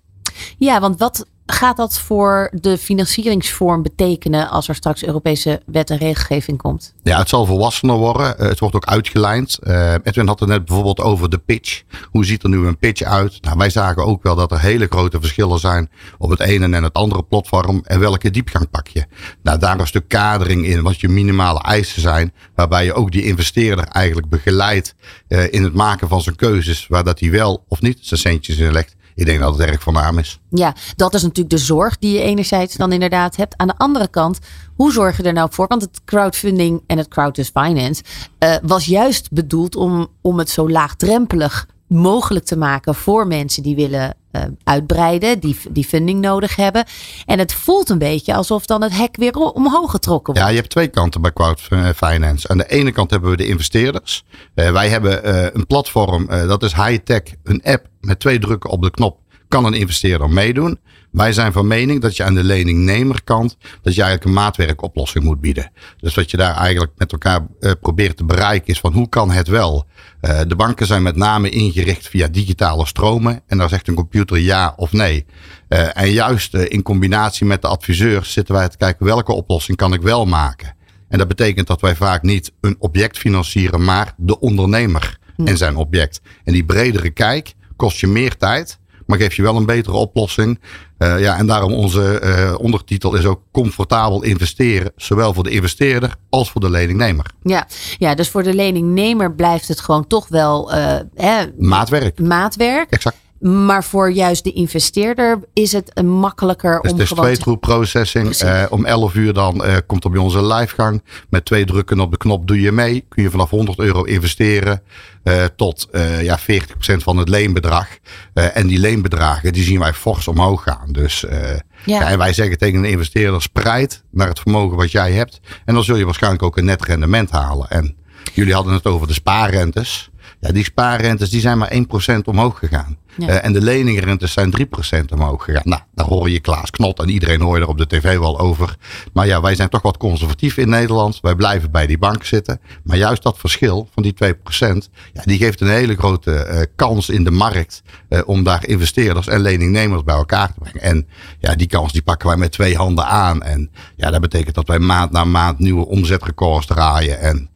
Ja, 0.57 0.79
want 0.79 0.99
wat 0.99 1.25
gaat 1.51 1.77
dat 1.77 1.99
voor 1.99 2.49
de 2.51 2.77
financieringsvorm 2.77 3.83
betekenen 3.83 4.49
als 4.49 4.67
er 4.67 4.75
straks 4.75 5.03
Europese 5.03 5.61
wet 5.65 5.89
en 5.89 5.97
regelgeving 5.97 6.57
komt? 6.57 6.93
Ja, 7.03 7.17
het 7.17 7.29
zal 7.29 7.45
volwassener 7.45 7.95
worden. 7.95 8.35
Uh, 8.39 8.47
het 8.47 8.59
wordt 8.59 8.75
ook 8.75 8.85
uitgelijnd. 8.85 9.59
Uh, 9.63 9.93
Edwin 10.03 10.27
had 10.27 10.39
het 10.39 10.49
net 10.49 10.65
bijvoorbeeld 10.65 10.99
over 10.99 11.29
de 11.29 11.37
pitch. 11.37 11.81
Hoe 12.03 12.25
ziet 12.25 12.43
er 12.43 12.49
nu 12.49 12.65
een 12.65 12.77
pitch 12.77 13.01
uit? 13.01 13.41
Nou, 13.41 13.57
wij 13.57 13.69
zagen 13.69 14.05
ook 14.05 14.23
wel 14.23 14.35
dat 14.35 14.51
er 14.51 14.59
hele 14.59 14.87
grote 14.89 15.19
verschillen 15.19 15.59
zijn 15.59 15.89
op 16.17 16.29
het 16.29 16.39
ene 16.39 16.75
en 16.75 16.83
het 16.83 16.93
andere 16.93 17.23
platform. 17.23 17.81
En 17.83 17.99
welke 17.99 18.29
diepgang 18.29 18.69
pak 18.69 18.87
je? 18.87 19.05
Nou, 19.43 19.59
daar 19.59 19.79
een 19.79 19.87
stuk 19.87 20.07
kadering 20.07 20.65
in, 20.65 20.81
wat 20.81 20.99
je 20.99 21.09
minimale 21.09 21.61
eisen 21.61 22.01
zijn. 22.01 22.33
Waarbij 22.55 22.85
je 22.85 22.93
ook 22.93 23.11
die 23.11 23.23
investeerder 23.23 23.85
eigenlijk 23.85 24.29
begeleidt 24.29 24.95
uh, 25.27 25.53
in 25.53 25.63
het 25.63 25.73
maken 25.73 26.07
van 26.07 26.21
zijn 26.21 26.35
keuzes. 26.35 26.87
Waar 26.87 27.03
dat 27.03 27.19
hij 27.19 27.31
wel 27.31 27.65
of 27.67 27.81
niet 27.81 27.97
zijn 28.01 28.19
centjes 28.19 28.57
in 28.57 28.71
legt 28.71 28.97
ik 29.19 29.25
denk 29.25 29.39
dat 29.39 29.57
het 29.57 29.67
erg 29.67 29.81
van 29.81 29.93
naam 29.93 30.17
is. 30.17 30.39
Ja, 30.49 30.75
dat 30.95 31.13
is 31.13 31.21
natuurlijk 31.21 31.49
de 31.49 31.57
zorg 31.57 31.97
die 31.97 32.13
je 32.13 32.21
enerzijds 32.21 32.75
dan 32.75 32.91
inderdaad 32.91 33.35
hebt. 33.35 33.57
Aan 33.57 33.67
de 33.67 33.77
andere 33.77 34.07
kant, 34.07 34.39
hoe 34.75 34.91
zorg 34.91 35.17
je 35.17 35.23
er 35.23 35.33
nou 35.33 35.49
voor? 35.51 35.67
Want 35.67 35.81
het 35.81 36.01
crowdfunding 36.05 36.83
en 36.87 36.97
het 36.97 37.07
crowd 37.07 37.51
finance 37.53 38.03
uh, 38.39 38.55
was 38.61 38.85
juist 38.85 39.31
bedoeld 39.31 39.75
om, 39.75 40.07
om 40.21 40.37
het 40.37 40.49
zo 40.49 40.69
laagdrempelig 40.69 41.67
mogelijk 41.87 42.45
te 42.45 42.57
maken 42.57 42.95
voor 42.95 43.27
mensen 43.27 43.63
die 43.63 43.75
willen 43.75 44.15
uh, 44.31 44.41
uitbreiden, 44.63 45.39
die, 45.39 45.57
die 45.71 45.83
funding 45.85 46.21
nodig 46.21 46.55
hebben. 46.55 46.85
En 47.25 47.39
het 47.39 47.53
voelt 47.53 47.89
een 47.89 47.97
beetje 47.97 48.33
alsof 48.33 48.65
dan 48.65 48.81
het 48.81 48.97
hek 48.97 49.15
weer 49.15 49.33
omhoog 49.33 49.91
getrokken 49.91 50.33
wordt. 50.33 50.39
Ja, 50.39 50.53
je 50.53 50.59
hebt 50.59 50.69
twee 50.69 50.87
kanten 50.87 51.21
bij 51.21 51.33
crowd 51.33 51.61
finance. 51.95 52.47
Aan 52.47 52.57
de 52.57 52.69
ene 52.69 52.91
kant 52.91 53.11
hebben 53.11 53.29
we 53.29 53.37
de 53.37 53.47
investeerders. 53.47 54.23
Uh, 54.55 54.71
wij 54.71 54.89
hebben 54.89 55.55
een 55.55 55.67
platform, 55.67 56.27
dat 56.27 56.63
is 56.63 56.73
high-tech, 56.73 57.21
een 57.43 57.61
app 57.63 57.87
met 58.01 58.19
twee 58.19 58.39
drukken 58.39 58.69
op 58.69 58.81
de 58.81 58.91
knop. 58.91 59.17
Kan 59.47 59.65
een 59.65 59.73
investeerder 59.73 60.29
meedoen. 60.29 60.79
Wij 61.11 61.33
zijn 61.33 61.51
van 61.51 61.67
mening 61.67 62.01
dat 62.01 62.17
je 62.17 62.23
aan 62.23 62.33
de 62.33 62.43
leningnemerkant 62.43 63.57
dat 63.81 63.95
je 63.95 64.01
eigenlijk 64.01 64.23
een 64.23 64.43
maatwerkoplossing 64.43 65.23
moet 65.23 65.41
bieden. 65.41 65.71
Dus 65.97 66.15
wat 66.15 66.31
je 66.31 66.37
daar 66.37 66.55
eigenlijk 66.55 66.91
met 66.97 67.11
elkaar 67.11 67.47
uh, 67.59 67.71
probeert 67.81 68.17
te 68.17 68.25
bereiken 68.25 68.67
is 68.67 68.79
van 68.79 68.93
hoe 68.93 69.09
kan 69.09 69.31
het 69.31 69.47
wel? 69.47 69.85
Uh, 70.21 70.39
de 70.47 70.55
banken 70.55 70.85
zijn 70.85 71.03
met 71.03 71.15
name 71.15 71.49
ingericht 71.49 72.07
via 72.07 72.27
digitale 72.27 72.85
stromen 72.85 73.41
en 73.47 73.57
daar 73.57 73.69
zegt 73.69 73.87
een 73.87 73.93
computer 73.93 74.37
ja 74.37 74.73
of 74.77 74.91
nee. 74.91 75.25
Uh, 75.69 75.97
en 75.97 76.11
juist 76.11 76.53
in 76.53 76.81
combinatie 76.81 77.45
met 77.45 77.61
de 77.61 77.67
adviseurs 77.67 78.31
zitten 78.31 78.55
wij 78.55 78.69
te 78.69 78.77
kijken 78.77 79.05
welke 79.05 79.33
oplossing 79.33 79.77
kan 79.77 79.93
ik 79.93 80.01
wel 80.01 80.25
maken. 80.25 80.75
En 81.09 81.17
dat 81.17 81.27
betekent 81.27 81.67
dat 81.67 81.81
wij 81.81 81.95
vaak 81.95 82.21
niet 82.21 82.51
een 82.61 82.75
object 82.79 83.17
financieren, 83.17 83.83
maar 83.83 84.13
de 84.17 84.39
ondernemer 84.39 85.17
en 85.45 85.57
zijn 85.57 85.75
object. 85.75 86.21
En 86.43 86.53
die 86.53 86.65
bredere 86.65 87.09
kijk 87.09 87.53
kost 87.75 87.99
je 87.99 88.07
meer 88.07 88.37
tijd 88.37 88.78
maar 89.09 89.17
geef 89.17 89.35
je 89.35 89.41
wel 89.41 89.55
een 89.55 89.65
betere 89.65 89.97
oplossing. 89.97 90.59
Uh, 90.97 91.19
ja, 91.19 91.37
en 91.37 91.47
daarom 91.47 91.73
onze 91.73 92.21
uh, 92.23 92.59
ondertitel 92.59 93.15
is 93.15 93.25
ook 93.25 93.41
comfortabel 93.51 94.23
investeren. 94.23 94.91
Zowel 94.95 95.33
voor 95.33 95.43
de 95.43 95.49
investeerder 95.49 96.15
als 96.29 96.51
voor 96.51 96.61
de 96.61 96.69
leningnemer. 96.69 97.25
Ja, 97.43 97.67
ja 97.97 98.15
dus 98.15 98.29
voor 98.29 98.43
de 98.43 98.53
leningnemer 98.53 99.33
blijft 99.33 99.67
het 99.67 99.79
gewoon 99.79 100.07
toch 100.07 100.27
wel... 100.27 100.75
Uh, 100.75 100.95
hè, 101.15 101.45
maatwerk. 101.57 102.19
Maatwerk. 102.19 102.89
Exact. 102.89 103.17
Maar 103.39 103.83
voor 103.83 104.11
juist 104.11 104.43
de 104.43 104.51
investeerder 104.53 105.39
is 105.53 105.71
het 105.71 105.91
een 105.93 106.09
makkelijker 106.09 106.81
Dus 106.81 106.91
om 106.91 106.97
het 106.97 107.03
is 107.05 107.07
gewoon 107.09 107.23
te- 107.25 107.29
twee-troep 107.31 107.61
processing. 107.61 108.35
Eh, 108.35 108.63
om 108.69 108.85
11 108.85 109.13
uur 109.15 109.33
dan 109.33 109.63
eh, 109.63 109.75
komt 109.87 110.05
op 110.05 110.11
bij 110.11 110.21
onze 110.21 110.45
livegang. 110.45 111.03
Met 111.29 111.45
twee 111.45 111.65
drukken 111.65 111.99
op 111.99 112.11
de 112.11 112.17
knop 112.17 112.47
doe 112.47 112.61
je 112.61 112.71
mee. 112.71 113.05
Kun 113.09 113.23
je 113.23 113.29
vanaf 113.29 113.49
100 113.49 113.79
euro 113.79 114.03
investeren 114.03 114.81
eh, 115.23 115.43
tot 115.55 115.87
eh, 115.91 116.21
ja, 116.23 116.39
40% 116.39 116.43
van 116.81 117.17
het 117.17 117.29
leenbedrag. 117.29 117.87
Eh, 118.33 118.57
en 118.57 118.67
die 118.67 118.79
leenbedragen 118.79 119.53
die 119.53 119.63
zien 119.63 119.79
wij 119.79 119.93
fors 119.93 120.27
omhoog 120.27 120.63
gaan. 120.63 120.91
Dus 120.91 121.25
eh, 121.25 121.57
ja. 121.85 122.09
en 122.09 122.17
wij 122.17 122.33
zeggen 122.33 122.57
tegen 122.57 122.79
een 122.79 122.89
investeerder 122.91 123.41
spreid 123.41 124.03
naar 124.11 124.27
het 124.27 124.39
vermogen 124.39 124.77
wat 124.77 124.91
jij 124.91 125.11
hebt. 125.11 125.39
En 125.65 125.73
dan 125.73 125.83
zul 125.83 125.95
je 125.95 126.05
waarschijnlijk 126.05 126.43
ook 126.43 126.57
een 126.57 126.65
net 126.65 126.83
rendement 126.83 127.29
halen. 127.31 127.69
En 127.69 127.95
jullie 128.33 128.53
hadden 128.53 128.73
het 128.73 128.85
over 128.85 129.07
de 129.07 129.13
spaarrentes. 129.13 130.09
Ja, 130.39 130.51
die 130.51 130.63
spaarrentes 130.63 131.29
die 131.29 131.41
zijn 131.41 131.57
maar 131.57 131.71
1% 131.73 132.23
omhoog 132.23 132.59
gegaan. 132.59 132.97
Ja. 133.17 133.27
Eh, 133.27 133.45
en 133.45 133.53
de 133.53 133.61
leningrentes 133.61 134.33
zijn 134.33 134.51
3% 134.51 135.11
omhoog 135.11 135.43
gegaan. 135.43 135.61
Nou, 135.65 135.81
daar 135.93 136.05
hoor 136.05 136.29
je 136.29 136.39
Klaas 136.39 136.71
Knot 136.71 136.99
en 136.99 137.09
iedereen 137.09 137.41
hoor 137.41 137.55
je 137.55 137.61
er 137.61 137.67
op 137.67 137.77
de 137.77 137.87
tv 137.87 138.17
wel 138.17 138.39
over. 138.39 138.75
Maar 139.13 139.27
ja, 139.27 139.41
wij 139.41 139.55
zijn 139.55 139.69
toch 139.69 139.81
wat 139.81 139.97
conservatief 139.97 140.57
in 140.57 140.69
Nederland. 140.69 141.19
Wij 141.21 141.35
blijven 141.35 141.71
bij 141.71 141.87
die 141.87 141.97
bank 141.97 142.23
zitten. 142.23 142.59
Maar 142.83 142.97
juist 142.97 143.23
dat 143.23 143.37
verschil 143.37 143.87
van 143.93 144.03
die 144.03 144.13
2%, 144.13 144.89
ja, 145.13 145.21
die 145.23 145.37
geeft 145.37 145.61
een 145.61 145.69
hele 145.69 145.95
grote 145.95 146.35
eh, 146.35 146.65
kans 146.75 147.09
in 147.09 147.23
de 147.23 147.31
markt 147.31 147.81
eh, 148.09 148.21
om 148.25 148.43
daar 148.43 148.67
investeerders 148.67 149.27
en 149.27 149.39
leningnemers 149.39 150.03
bij 150.03 150.15
elkaar 150.15 150.53
te 150.53 150.59
brengen. 150.59 150.81
En 150.81 151.07
ja, 151.39 151.55
die 151.55 151.67
kans 151.67 151.91
die 151.91 152.01
pakken 152.01 152.27
wij 152.27 152.37
met 152.37 152.51
twee 152.51 152.75
handen 152.75 153.05
aan. 153.05 153.43
En 153.43 153.71
ja, 153.95 154.11
dat 154.11 154.21
betekent 154.21 154.55
dat 154.55 154.67
wij 154.67 154.79
maand 154.79 155.11
na 155.11 155.23
maand 155.23 155.59
nieuwe 155.59 155.85
omzetrecords 155.85 156.65
draaien. 156.65 157.19
En 157.19 157.49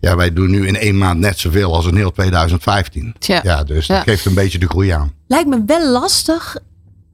ja, 0.00 0.16
wij 0.16 0.32
doen 0.32 0.50
nu 0.50 0.66
in 0.66 0.76
één 0.76 0.98
maand 0.98 1.20
net 1.20 1.38
zoveel 1.38 1.74
als 1.74 1.86
in 1.86 1.96
heel 1.96 2.12
2015. 2.12 3.14
Tja. 3.18 3.40
Ja, 3.42 3.64
dus 3.64 3.86
dat 3.86 3.96
Ja. 3.96 4.02
geeft 4.02 4.24
een 4.24 4.34
beetje 4.34 4.58
de 4.58 4.68
groei 4.68 4.90
aan. 4.90 5.12
Lijkt 5.26 5.48
me 5.48 5.62
wel 5.66 5.88
lastig 5.90 6.56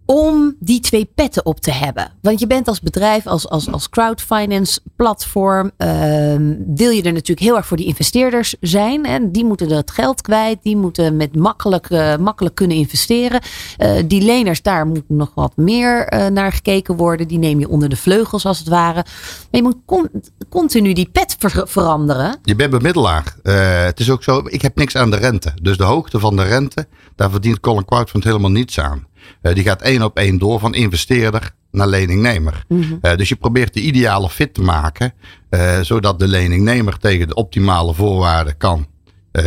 om 0.07 0.57
die 0.61 0.81
twee 0.81 1.11
petten 1.15 1.47
op 1.47 1.61
te 1.61 1.71
hebben. 1.71 2.13
Want 2.21 2.41
je 2.41 2.47
bent 2.47 2.69
als 2.69 2.81
bedrijf, 2.81 3.27
als, 3.27 3.49
als, 3.49 3.71
als 3.73 3.89
crowdfinance 3.89 4.81
platform, 4.97 5.71
ehm, 5.77 6.55
wil 6.67 6.91
je 6.91 7.03
er 7.03 7.13
natuurlijk 7.13 7.41
heel 7.47 7.57
erg 7.57 7.67
voor 7.67 7.77
die 7.77 7.87
investeerders 7.87 8.55
zijn. 8.61 9.05
En 9.05 9.33
die 9.33 9.45
moeten 9.45 9.71
het 9.71 9.91
geld 9.91 10.21
kwijt, 10.23 10.59
die 10.63 10.77
moeten 10.77 11.17
met 11.17 11.37
makkelijk, 11.37 11.91
eh, 11.91 12.17
makkelijk 12.17 12.55
kunnen 12.55 12.77
investeren. 12.77 13.41
Eh, 13.77 13.93
die 14.07 14.23
leners, 14.23 14.63
daar 14.63 14.87
moet 14.87 15.03
nog 15.09 15.31
wat 15.35 15.57
meer 15.57 16.07
eh, 16.07 16.27
naar 16.27 16.53
gekeken 16.53 16.97
worden. 16.97 17.29
Die 17.29 17.39
neem 17.39 17.59
je 17.61 17.69
onder 17.69 17.89
de 17.89 17.97
vleugels 17.97 18.47
als 18.47 18.59
het 18.59 18.69
ware. 18.69 18.95
Maar 18.95 19.05
je 19.51 19.63
moet 19.63 19.77
con- 19.87 20.11
continu 20.49 20.93
die 20.93 21.09
pet 21.13 21.37
ver- 21.39 21.69
veranderen. 21.69 22.39
Je 22.43 22.57
bent 22.57 22.71
bemiddelaar. 22.71 23.35
Het 23.43 24.01
is 24.01 24.11
ook 24.11 24.23
zo, 24.23 24.43
ik 24.45 24.63
heb 24.63 24.77
niks 24.77 24.97
aan 24.97 25.11
de 25.11 25.17
rente. 25.17 25.53
Dus 25.63 25.77
de 25.77 25.85
hoogte 25.85 26.19
van 26.19 26.37
de 26.37 26.43
rente, 26.43 26.87
daar 27.17 27.31
verdient 27.31 27.61
Colin 27.61 27.85
Crowdfund 27.85 28.25
helemaal 28.25 28.51
niets 28.51 28.81
aan. 28.81 29.07
Eh, 29.43 29.55
die 29.55 29.65
gaat 29.65 29.83
één 29.83 30.03
op 30.03 30.17
één 30.17 30.39
door 30.39 30.61
van 30.61 30.75
investeerder 30.75 31.51
naar 31.71 31.87
leningnemer. 31.87 32.65
Eh, 33.01 33.17
dus 33.17 33.29
je 33.29 33.37
probeert 33.37 33.75
de 33.75 33.81
ideale 33.81 34.29
fit 34.29 34.55
te 34.55 34.63
maken, 34.63 35.13
eh, 35.49 35.81
zodat 35.81 36.19
de 36.19 36.29
leningnemer 36.29 36.99
tegen 36.99 37.29
de 37.29 37.35
optimale 37.35 37.95
voorwaarden 37.95 38.57
kan 38.57 38.87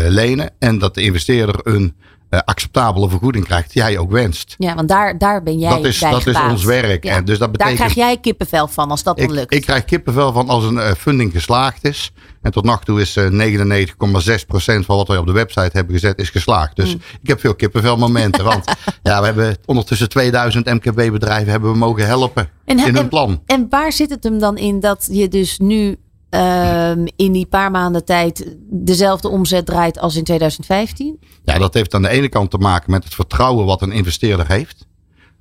lenen. 0.09 0.49
En 0.59 0.77
dat 0.77 0.95
de 0.95 1.01
investeerder 1.01 1.59
een 1.63 1.95
eh, 2.29 2.39
acceptabele 2.45 3.09
vergoeding 3.09 3.45
krijgt 3.45 3.73
die 3.73 3.81
hij 3.81 3.97
ook 3.97 4.11
wenst. 4.11 4.55
Ja, 4.57 4.75
want 4.75 4.87
daar, 4.89 5.17
daar 5.17 5.43
ben 5.43 5.59
jij 5.59 5.69
Dat 5.69 5.85
is- 5.85 5.99
bij 5.99 6.11
dat 6.11 6.25
is 6.27 6.39
ons 6.49 6.63
werk. 6.63 7.05
En 7.05 7.25
dus 7.25 7.37
dat 7.37 7.39
Daar 7.39 7.49
betekent- 7.51 7.75
krijg 7.77 7.93
jij 7.93 8.17
kippenvel 8.17 8.67
van 8.67 8.89
als 8.91 9.03
dat 9.03 9.17
dan 9.17 9.31
lukt. 9.31 9.53
ik 9.53 9.61
krijg 9.61 9.85
kippenvel 9.85 10.31
van 10.31 10.49
als 10.49 10.63
een 10.63 10.79
eh, 10.79 10.91
funding 10.91 11.31
geslaagd 11.31 11.83
is. 11.83 12.11
En 12.41 12.51
tot 12.51 12.63
nog 12.63 12.83
toe 12.83 13.01
is 13.01 13.15
eh, 13.15 13.29
99,6% 13.29 14.85
van 14.85 14.95
wat 14.97 15.07
wij 15.07 15.17
op 15.17 15.25
de 15.25 15.31
website 15.31 15.69
hebben 15.71 15.93
gezet 15.93 16.19
is 16.19 16.29
geslaagd. 16.29 16.75
Dus 16.75 16.93
Mm. 16.93 17.01
ik 17.21 17.27
heb 17.27 17.39
veel 17.39 17.55
kippenvel 17.55 17.97
momenten. 17.97 18.43
want 18.43 18.65
ja, 19.03 19.19
we 19.19 19.25
hebben 19.25 19.57
ondertussen 19.65 20.09
2000 20.09 20.65
MKB 20.65 21.11
bedrijven 21.11 21.51
hebben 21.51 21.71
we 21.71 21.77
mogen 21.77 22.05
helpen 22.05 22.49
En- 22.65 22.77
in 22.77 22.83
hun 22.85 22.95
en- 22.97 23.09
plan. 23.09 23.41
En 23.45 23.67
waar 23.69 23.91
zit 23.91 24.09
het 24.09 24.23
hem 24.23 24.39
dan 24.39 24.57
in 24.57 24.79
dat 24.79 25.07
je 25.11 25.27
dus 25.27 25.57
nu 25.59 25.95
ehm, 26.37 27.07
in 27.15 27.31
die 27.31 27.45
paar 27.45 27.71
maanden 27.71 28.05
tijd 28.05 28.55
dezelfde 28.69 29.29
omzet 29.29 29.65
draait 29.65 29.99
als 29.99 30.15
in 30.15 30.23
2015? 30.23 31.19
Ja, 31.43 31.57
dat 31.57 31.73
heeft 31.73 31.93
aan 31.93 32.01
de 32.01 32.09
ene 32.09 32.29
kant 32.29 32.51
te 32.51 32.57
maken 32.57 32.91
met 32.91 33.03
het 33.03 33.13
vertrouwen 33.13 33.65
wat 33.65 33.81
een 33.81 33.91
investeerder 33.91 34.47
heeft. 34.47 34.85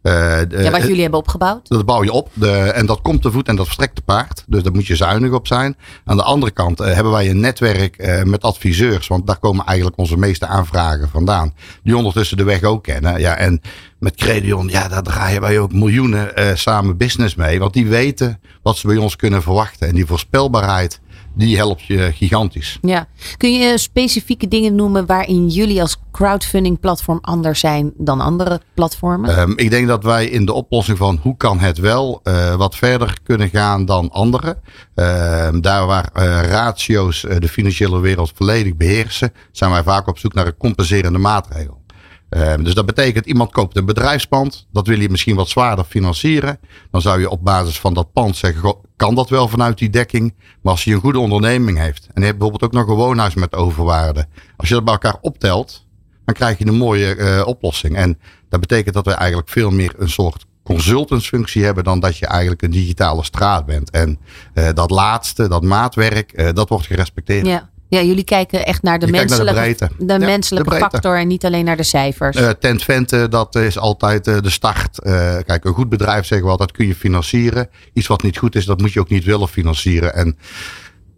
Eh, 0.06 0.38
de- 0.48 0.62
ja, 0.62 0.70
wat 0.70 0.82
jullie 0.82 1.00
hebben 1.02 1.20
opgebouwd. 1.20 1.68
Dat 1.68 1.84
bouw 1.86 2.04
je 2.04 2.12
op. 2.12 2.30
De, 2.32 2.50
en 2.56 2.86
dat 2.86 3.02
komt 3.02 3.22
te 3.22 3.30
voet 3.30 3.48
en 3.48 3.56
dat 3.56 3.64
verstrekt 3.64 3.94
te 3.94 4.02
paard. 4.02 4.44
Dus 4.46 4.62
daar 4.62 4.72
moet 4.72 4.86
je 4.86 4.96
zuinig 4.96 5.32
op 5.32 5.46
zijn. 5.46 5.76
Aan 6.04 6.16
de 6.16 6.22
andere 6.22 6.52
kant 6.52 6.80
eh, 6.80 6.94
hebben 6.94 7.12
wij 7.12 7.30
een 7.30 7.40
netwerk 7.40 7.96
eh, 7.96 8.22
met 8.22 8.42
adviseurs. 8.42 9.06
Want 9.06 9.26
daar 9.26 9.38
komen 9.38 9.64
eigenlijk 9.66 9.98
onze 9.98 10.16
meeste 10.16 10.46
aanvragen 10.46 11.08
vandaan. 11.08 11.54
Die 11.82 11.96
ondertussen 11.96 12.36
de 12.36 12.44
weg 12.44 12.62
ook 12.62 12.82
kennen. 12.82 13.20
Ja, 13.20 13.36
en 13.36 13.60
met 13.98 14.14
Credion, 14.16 14.68
ja, 14.68 14.88
daar 14.88 15.02
draaien 15.02 15.40
wij 15.40 15.58
ook 15.58 15.72
miljoenen 15.72 16.58
samen 16.58 16.96
business 16.96 17.34
mee. 17.34 17.58
Want 17.58 17.72
die 17.72 17.86
weten 17.86 18.40
wat 18.62 18.76
ze 18.76 18.86
bij 18.86 18.96
ons 18.96 19.16
kunnen 19.16 19.42
verwachten. 19.42 19.88
En 19.88 19.94
die 19.94 20.06
voorspelbaarheid, 20.06 21.00
die 21.36 21.56
helpt 21.56 21.82
je 21.82 22.12
gigantisch. 22.14 22.78
Ja. 22.82 23.06
Kun 23.36 23.52
je 23.52 23.78
specifieke 23.78 24.48
dingen 24.48 24.74
noemen 24.74 25.06
waarin 25.06 25.48
jullie 25.48 25.80
als 25.80 25.96
crowdfunding 26.12 26.80
platform 26.80 27.18
anders 27.20 27.60
zijn 27.60 27.92
dan 27.96 28.20
andere 28.20 28.60
platformen? 28.74 29.36
Ehm, 29.36 29.52
ik 29.56 29.70
denk 29.70 29.88
dat 29.88 30.04
wij 30.04 30.26
in 30.26 30.46
de 30.46 30.52
oplossing 30.52 30.98
van 30.98 31.18
hoe 31.22 31.36
kan 31.36 31.58
het 31.58 31.78
wel 31.78 32.20
eh, 32.22 32.54
wat 32.54 32.76
verder 32.76 33.18
kunnen 33.22 33.48
gaan 33.48 33.84
dan 33.84 34.10
anderen. 34.10 34.60
Ehm, 34.94 35.60
daar 35.60 35.86
waar 35.86 36.10
eh, 36.12 36.42
ratio's 36.42 37.24
eh, 37.24 37.36
de 37.38 37.48
financiële 37.48 38.00
wereld 38.00 38.32
volledig 38.34 38.76
beheersen, 38.76 39.32
zijn 39.52 39.70
wij 39.70 39.82
vaak 39.82 40.06
op 40.06 40.18
zoek 40.18 40.34
naar 40.34 40.46
een 40.46 40.56
compenserende 40.56 41.18
maatregel. 41.18 41.84
Ehm, 42.28 42.62
dus 42.62 42.74
dat 42.74 42.86
betekent 42.86 43.26
iemand 43.26 43.52
koopt 43.52 43.76
een 43.76 43.84
bedrijfspand, 43.84 44.66
dat 44.72 44.86
wil 44.86 45.00
je 45.00 45.08
misschien 45.08 45.36
wat 45.36 45.48
zwaarder 45.48 45.84
financieren. 45.84 46.58
Dan 46.90 47.00
zou 47.00 47.20
je 47.20 47.30
op 47.30 47.44
basis 47.44 47.80
van 47.80 47.94
dat 47.94 48.12
pand 48.12 48.36
zeggen, 48.36 48.76
kan 48.96 49.14
dat 49.14 49.28
wel 49.28 49.48
vanuit 49.48 49.78
die 49.78 49.90
dekking? 49.90 50.34
Maar 50.62 50.72
als 50.72 50.84
je 50.84 50.94
een 50.94 51.00
goede 51.00 51.18
onderneming 51.18 51.78
heeft 51.78 52.06
en 52.06 52.20
je 52.20 52.26
hebt 52.26 52.38
bijvoorbeeld 52.38 52.72
ook 52.72 52.78
nog 52.80 52.88
een 52.88 53.02
woonhuis 53.02 53.34
met 53.34 53.54
overwaarde. 53.54 54.26
Als 54.56 54.68
je 54.68 54.74
dat 54.74 54.84
bij 54.84 54.92
elkaar 54.92 55.18
optelt, 55.20 55.86
dan 56.24 56.34
krijg 56.34 56.58
je 56.58 56.66
een 56.66 56.74
mooie 56.74 57.14
eh, 57.14 57.46
oplossing. 57.46 57.96
En 57.96 58.18
dat 58.48 58.60
betekent 58.60 58.94
dat 58.94 59.04
we 59.04 59.12
eigenlijk 59.12 59.48
veel 59.48 59.70
meer 59.70 59.94
een 59.96 60.10
soort 60.10 60.44
consultantsfunctie 60.62 61.64
hebben 61.64 61.84
dan 61.84 62.00
dat 62.00 62.16
je 62.16 62.26
eigenlijk 62.26 62.62
een 62.62 62.70
digitale 62.70 63.24
straat 63.24 63.66
bent. 63.66 63.90
En 63.90 64.18
eh, 64.54 64.68
dat 64.74 64.90
laatste, 64.90 65.48
dat 65.48 65.62
maatwerk, 65.62 66.32
eh, 66.32 66.52
dat 66.52 66.68
wordt 66.68 66.86
gerespecteerd. 66.86 67.46
ja. 67.46 67.70
Ja, 67.88 68.02
jullie 68.02 68.24
kijken 68.24 68.66
echt 68.66 68.82
naar 68.82 68.98
de 68.98 69.06
Je 69.06 69.12
kijkt 69.12 69.28
naar 69.28 69.38
de 69.38 69.44
menselijke, 69.44 69.76
breedte. 69.76 70.04
de 70.04 70.12
Ja, 70.12 70.26
menselijke 70.26 70.70
de 70.70 70.76
factor 70.76 71.18
en 71.18 71.28
niet 71.28 71.44
alleen 71.44 71.64
naar 71.64 71.76
de 71.76 71.82
cijfers. 71.82 72.36
Eh, 72.36 72.48
Tent 72.48 72.82
Vente, 72.82 73.28
dat 73.28 73.54
is 73.54 73.78
altijd 73.78 74.26
eh, 74.26 74.40
de 74.40 74.50
start. 74.50 75.00
Eh, 75.00 75.36
kijk, 75.46 75.64
een 75.64 75.74
goed 75.74 75.88
bedrijf 75.88 76.26
zeggen 76.26 76.46
we 76.46 76.52
altijd 76.52 76.72
kun 76.72 76.86
je 76.86 76.94
financieren. 76.94 77.68
Iets 77.92 78.06
wat 78.06 78.22
niet 78.22 78.38
goed 78.38 78.54
is, 78.54 78.64
dat 78.64 78.80
moet 78.80 78.92
je 78.92 79.00
ook 79.00 79.08
niet 79.08 79.24
willen 79.24 79.48
financieren. 79.48 80.14
En, 80.14 80.38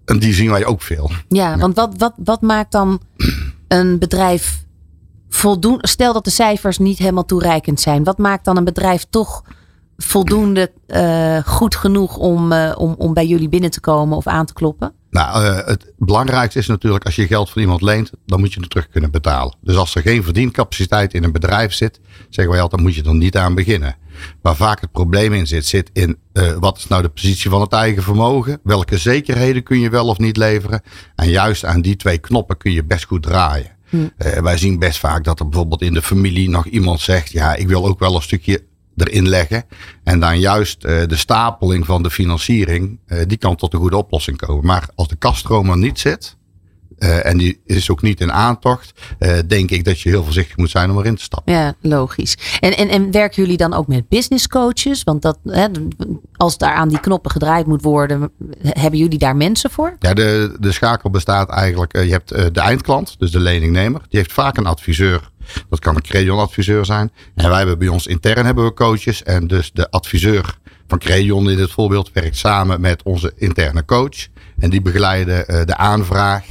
en 0.05 0.19
die 0.19 0.35
zien 0.35 0.51
wij 0.51 0.65
ook 0.65 0.83
veel. 0.83 1.11
Ja, 1.29 1.59
want 1.59 1.77
wat, 1.77 1.95
wat, 1.97 2.15
wat 2.17 2.41
maakt 2.41 2.73
dan 2.73 3.01
een 3.69 3.99
bedrijf 3.99 4.65
voldoende? 5.29 5.89
Stel 5.89 6.13
dat 6.13 6.25
de 6.25 6.31
cijfers 6.31 6.79
niet 6.79 6.99
helemaal 6.99 7.25
toereikend 7.25 7.81
zijn. 7.81 8.05
Wat 8.05 8.19
maakt 8.19 8.45
dan 8.45 8.57
een 8.57 8.65
bedrijf 8.65 9.07
toch 9.11 9.43
voldoende 10.03 10.73
eh, 10.87 11.39
goed 11.45 11.77
genoeg 11.77 12.17
om, 12.17 12.53
eh, 12.53 12.75
om, 12.77 12.95
om 12.99 13.15
bij 13.15 13.27
jullie 13.27 13.49
binnen 13.49 13.71
te 13.71 13.81
komen 13.81 14.17
of 14.17 14.27
aan 14.27 14.47
te 14.47 14.53
kloppen? 14.53 14.93
Nou, 15.11 15.45
eh, 15.45 15.67
het 15.67 15.93
belangrijkste 15.97 16.59
is 16.59 16.67
natuurlijk 16.67 17.05
als 17.05 17.17
je 17.17 17.27
geld 17.27 17.51
van 17.51 17.63
iemand 17.63 17.83
leent, 17.83 18.11
dan 18.27 18.41
moet 18.41 18.53
je 18.53 18.61
het 18.61 18.71
terug 18.71 18.89
kunnen 18.89 19.11
betalen. 19.11 19.57
Dus 19.61 19.77
als 19.77 19.95
er 19.95 20.03
geen 20.03 20.25
verdiencapaciteit 20.25 21.15
in 21.15 21.25
een 21.25 21.33
bedrijf 21.33 21.73
zit, 21.73 22.01
zeggen 22.29 22.53
wij 22.53 22.63
altijd, 22.63 22.83
moet 22.83 22.95
je 22.95 23.03
er 23.03 23.15
niet 23.15 23.37
aan 23.37 23.55
beginnen. 23.55 23.97
Waar 24.43 24.57
vaak 24.57 24.81
het 24.81 24.93
probleem 24.93 25.33
in 25.33 25.47
zit, 25.47 25.67
zit 25.67 25.91
in 25.93 26.19
wat 26.61 26.77
is 26.77 26.87
nou 26.87 27.03
de 27.03 27.09
positie 27.09 27.51
van 27.51 27.61
het 27.61 27.73
eigen 27.73 28.03
vermogen? 28.03 28.61
Welke 28.63 28.99
zekerheden 28.99 29.63
kun 29.63 29.81
je 29.81 29.91
wel 29.91 30.07
of 30.07 30.19
niet 30.19 30.37
leveren? 30.37 30.83
En 31.15 31.29
juist 31.29 31.65
aan 31.65 31.81
die 31.81 31.97
twee 31.97 32.19
knoppen 32.19 32.57
kun 32.57 32.73
je 32.73 32.85
best 32.85 33.05
goed 33.05 33.23
draaien. 33.23 33.77
Eh, 33.91 34.43
wij 34.43 34.59
zien 34.59 34.79
best 34.79 34.99
vaak 34.99 35.25
dat 35.25 35.41
er 35.41 35.49
bijvoorbeeld 35.49 35.83
in 35.83 35.95
de 35.95 36.03
familie 36.03 36.49
nog 36.49 36.67
iemand 36.67 37.01
zegt, 37.01 37.31
ja, 37.31 37.55
ik 37.55 37.69
wil 37.69 37.87
ook 37.87 37.99
wel 37.99 38.15
een 38.15 38.23
stukje 38.23 38.63
erin 39.01 39.29
leggen. 39.29 39.65
En 40.05 40.21
dan 40.21 40.41
juist 40.41 40.85
eh, 40.85 41.07
de 41.07 41.17
stapeling 41.17 41.87
van 41.87 42.03
de 42.03 42.11
financiering, 42.11 42.99
eh, 43.07 43.19
die 43.27 43.39
kan 43.39 43.57
tot 43.57 43.73
een 43.73 43.81
goede 43.81 43.97
oplossing 43.97 44.37
komen. 44.37 44.67
Maar 44.67 44.89
als 44.95 45.09
de 45.09 45.17
kaststroom 45.17 45.71
er 45.71 45.79
niet 45.79 45.99
zit, 45.99 46.37
eh, 46.99 47.27
en 47.27 47.39
die 47.39 47.61
is 47.67 47.91
ook 47.91 48.03
niet 48.03 48.21
in 48.21 48.33
aantocht, 48.33 48.93
denk 49.47 49.71
ik 49.71 49.85
dat 49.85 50.01
je 50.01 50.09
heel 50.09 50.25
voorzichtig 50.25 50.57
moet 50.57 50.71
zijn 50.71 50.91
om 50.91 50.99
erin 50.99 51.15
te 51.15 51.23
stappen. 51.23 51.53
Ja, 51.53 51.75
logisch. 51.81 52.37
En, 52.61 52.77
en, 52.77 52.89
en 52.89 53.11
werken 53.11 53.43
jullie 53.43 53.57
dan 53.57 53.75
ook 53.75 53.87
met 53.87 54.09
business 54.09 54.49
coaches? 54.49 55.03
Want 55.03 55.23
dat, 55.23 55.39
hè, 55.45 55.67
als 56.37 56.59
daar 56.59 56.75
aan 56.75 56.89
die 56.89 57.01
knoppen 57.01 57.31
gedraaid 57.31 57.67
moet 57.67 57.83
worden, 57.83 58.31
hebben 58.63 58.99
jullie 58.99 59.19
daar 59.19 59.37
mensen 59.37 59.71
voor? 59.71 59.97
Ja, 59.99 60.15
de, 60.15 60.57
de 60.61 60.73
schakel 60.73 61.11
bestaat 61.11 61.51
eigenlijk, 61.51 61.93
je 61.93 62.11
hebt 62.11 62.29
de 62.29 62.61
eindklant, 62.61 63.15
dus 63.19 63.31
de 63.31 63.41
leningnemer, 63.41 64.01
die 64.09 64.19
heeft 64.19 64.33
vaak 64.33 64.57
een 64.57 64.67
adviseur. 64.67 65.31
Dat 65.69 65.79
kan 65.79 65.97
een 65.97 66.03
Credion 66.03 66.39
adviseur 66.39 66.85
zijn. 66.85 67.13
En 67.35 67.49
wij 67.49 67.59
hebben 67.59 67.79
bij 67.79 67.89
ons 67.89 68.07
intern 68.07 68.47
hebben 68.47 68.65
we 68.65 68.75
coaches. 68.75 69.23
En 69.23 69.47
dus 69.47 69.71
de 69.73 69.91
adviseur 69.91 70.59
van 70.87 70.99
Credion 70.99 71.51
in 71.51 71.57
dit 71.57 71.71
voorbeeld 71.71 72.11
werkt 72.13 72.37
samen 72.37 72.81
met 72.81 73.03
onze 73.03 73.33
interne 73.37 73.85
coach. 73.85 74.27
En 74.59 74.71
die 74.71 74.83
begeleiden 74.83 75.67
de 75.67 75.77
aanvraag. 75.77 76.45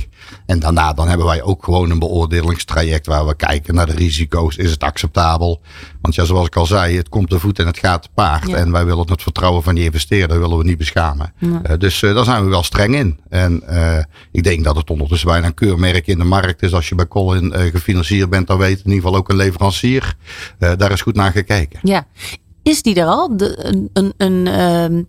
En 0.48 0.60
daarna 0.60 0.94
dan 0.94 1.08
hebben 1.08 1.26
wij 1.26 1.42
ook 1.42 1.64
gewoon 1.64 1.90
een 1.90 2.00
beoordelingstraject 2.00 3.06
waar 3.06 3.28
we 3.28 3.36
kijken 3.36 3.76
naar 3.76 3.86
de 3.86 3.94
risico's. 3.94 4.56
Is 4.56 4.72
het 4.72 4.84
acceptabel? 4.84 5.62
Want 6.02 6.16
ja, 6.16 6.26
zoals 6.26 6.48
ik 6.48 6.56
al 6.56 6.66
zei, 6.66 6.98
het 6.98 7.10
komt 7.10 7.30
te 7.30 7.40
voet 7.40 7.60
en 7.60 7.66
het 7.66 7.78
gaat 7.78 8.02
te 8.02 8.10
paard. 8.14 8.54
En 8.54 8.72
wij 8.72 8.86
willen 8.86 9.10
het 9.12 9.22
vertrouwen 9.22 9.64
van 9.64 9.76
die 9.76 9.84
investeerder 9.84 10.40
willen 10.40 10.58
we 10.58 10.64
niet 10.64 10.78
beschamen. 10.78 11.34
Uh, 11.40 11.60
dus 11.78 12.02
uh, 12.02 12.16
daar 12.16 12.24
zijn 12.24 12.44
we 12.44 12.50
wel 12.50 12.64
streng 12.64 12.96
in. 12.96 13.20
En 13.30 13.64
uh, 13.70 13.98
ik 14.32 14.44
denk 14.44 14.64
dat 14.64 14.76
het 14.76 14.90
ondertussen 14.90 15.28
bijna 15.28 15.46
een 15.48 15.54
keurmerk 15.54 16.08
in 16.08 16.18
de 16.18 16.24
markt 16.24 16.62
is. 16.62 16.74
Als 16.74 16.90
je 16.90 16.96
bij 16.96 17.08
Colin 17.08 17.54
gefinancierd 17.54 18.30
bent, 18.30 18.48
dan 18.48 18.58
weet 18.58 18.78
in 18.78 18.86
ieder 18.86 19.02
geval 19.02 19.16
ook 19.16 19.30
een 19.30 19.36
leverancier. 19.36 20.16
daar 20.58 20.92
is 20.92 21.02
goed 21.02 21.16
naar 21.16 21.32
gekeken. 21.32 21.80
Ja. 21.84 22.08
Is 22.64 22.82
die 22.82 22.96
er 22.96 23.06
al? 23.06 23.38
De, 23.38 23.66
een 23.66 23.90
een, 23.94 24.14
een 24.18 24.48
ehm, 24.48 25.04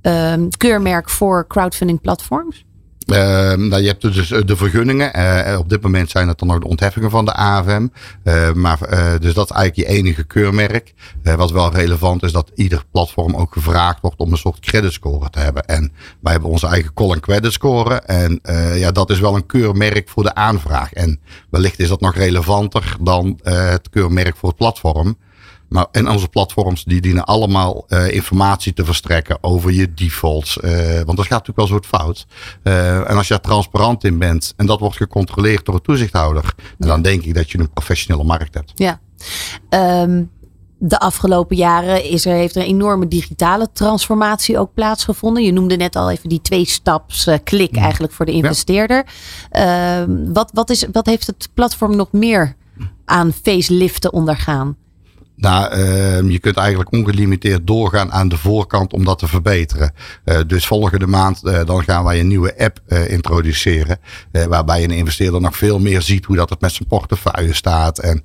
ehm, 0.00 0.48
keurmerk 0.56 1.10
voor 1.10 1.46
crowdfunding 1.46 2.00
platforms? 2.00 2.64
Uh, 3.06 3.16
nou, 3.52 3.82
je 3.82 3.86
hebt 3.86 4.02
dus 4.02 4.30
eh, 4.30 4.40
de 4.44 4.56
vergunningen. 4.56 5.18
Uh, 5.18 5.58
op 5.58 5.68
dit 5.68 5.82
moment 5.82 6.10
zijn 6.10 6.28
het 6.28 6.38
dan 6.38 6.52
ook 6.52 6.60
de 6.60 6.68
ontheffingen 6.68 7.10
van 7.10 7.24
de 7.24 7.32
AFM. 7.32 7.86
Uh, 8.24 8.52
maar, 8.52 8.78
dus 9.20 9.34
dat 9.34 9.50
is 9.50 9.56
eigenlijk 9.56 9.76
je 9.76 9.86
enige 9.86 10.24
keurmerk. 10.24 10.94
wat 11.22 11.50
wel 11.50 11.72
relevant 11.72 12.22
is 12.22 12.32
dat 12.32 12.50
ieder 12.54 12.82
platform 12.90 13.36
ook 13.36 13.52
gevraagd 13.52 14.00
wordt 14.00 14.18
om 14.18 14.32
een 14.32 14.38
soort 14.38 14.60
creditscore 14.60 15.30
te 15.30 15.38
hebben. 15.38 15.64
En 15.64 15.92
wij 16.20 16.32
hebben 16.32 16.50
onze 16.50 16.66
eigen 16.66 16.94
call 16.94 17.10
and 17.10 17.20
credit 17.20 17.52
score. 17.52 17.94
En 17.94 18.40
ja, 18.74 18.90
dat 18.90 19.10
is 19.10 19.20
wel 19.20 19.34
een 19.34 19.46
keurmerk 19.46 20.08
voor 20.08 20.22
de 20.22 20.34
aanvraag. 20.34 20.92
En 20.92 21.20
wellicht 21.50 21.78
is 21.78 21.88
dat 21.88 22.00
nog 22.00 22.14
relevanter 22.14 22.96
dan 23.00 23.38
het 23.42 23.90
keurmerk 23.90 24.36
voor 24.36 24.48
het 24.48 24.58
platform. 24.58 25.16
Maar, 25.74 25.86
en 25.90 26.08
onze 26.08 26.28
platforms 26.28 26.84
die 26.84 27.00
dienen 27.00 27.24
allemaal 27.24 27.84
uh, 27.88 28.10
informatie 28.10 28.72
te 28.72 28.84
verstrekken 28.84 29.38
over 29.40 29.72
je 29.72 29.94
defaults. 29.94 30.58
Uh, 30.60 30.70
want 30.94 31.16
dat 31.16 31.26
gaat 31.26 31.46
natuurlijk 31.46 31.56
wel 31.56 31.66
soort 31.66 31.86
fout. 31.86 32.26
Uh, 32.62 33.10
en 33.10 33.16
als 33.16 33.28
je 33.28 33.34
er 33.34 33.40
transparant 33.40 34.04
in 34.04 34.18
bent 34.18 34.52
en 34.56 34.66
dat 34.66 34.80
wordt 34.80 34.96
gecontroleerd 34.96 35.64
door 35.64 35.74
een 35.74 35.80
toezichthouder. 35.80 36.54
Ja. 36.78 36.86
dan 36.86 37.02
denk 37.02 37.22
ik 37.22 37.34
dat 37.34 37.50
je 37.50 37.58
een 37.58 37.72
professionele 37.72 38.24
markt 38.24 38.54
hebt. 38.54 38.72
Ja. 38.74 39.00
Um, 40.02 40.30
de 40.78 40.98
afgelopen 40.98 41.56
jaren 41.56 42.04
is 42.04 42.26
er, 42.26 42.34
heeft 42.34 42.56
er 42.56 42.62
een 42.62 42.68
enorme 42.68 43.08
digitale 43.08 43.68
transformatie 43.72 44.58
ook 44.58 44.74
plaatsgevonden. 44.74 45.42
Je 45.42 45.52
noemde 45.52 45.76
net 45.76 45.96
al 45.96 46.10
even 46.10 46.28
die 46.28 46.40
twee-staps 46.40 47.28
klik 47.44 47.76
eigenlijk 47.76 48.12
voor 48.12 48.26
de 48.26 48.32
investeerder. 48.32 49.06
Ja. 49.50 50.06
wat, 50.32 50.50
wat, 50.52 50.70
is, 50.70 50.86
wat 50.92 51.06
heeft 51.06 51.26
het 51.26 51.48
platform 51.54 51.96
nog 51.96 52.12
meer 52.12 52.56
aan 53.04 53.32
faceliften 53.32 54.12
ondergaan? 54.12 54.76
Nou, 55.36 55.76
uh, 55.76 56.30
je 56.30 56.38
kunt 56.38 56.56
eigenlijk 56.56 56.92
ongelimiteerd 56.92 57.66
doorgaan 57.66 58.12
aan 58.12 58.28
de 58.28 58.36
voorkant 58.36 58.92
om 58.92 59.04
dat 59.04 59.18
te 59.18 59.28
verbeteren. 59.28 59.92
Uh, 60.24 60.40
dus 60.46 60.66
volgende 60.66 61.06
maand 61.06 61.40
uh, 61.44 61.64
dan 61.64 61.82
gaan 61.82 62.04
wij 62.04 62.20
een 62.20 62.28
nieuwe 62.28 62.58
app 62.58 62.80
introduceren. 63.08 63.98
waarbij 64.48 64.84
een 64.84 64.90
investeerder 64.90 65.40
nog 65.40 65.56
veel 65.56 65.78
meer 65.78 66.02
ziet 66.02 66.24
hoe 66.24 66.36
dat 66.36 66.50
het 66.50 66.60
met 66.60 66.72
zijn 66.72 66.88
portefeuille 66.88 67.54
staat. 67.54 67.98
En 67.98 68.22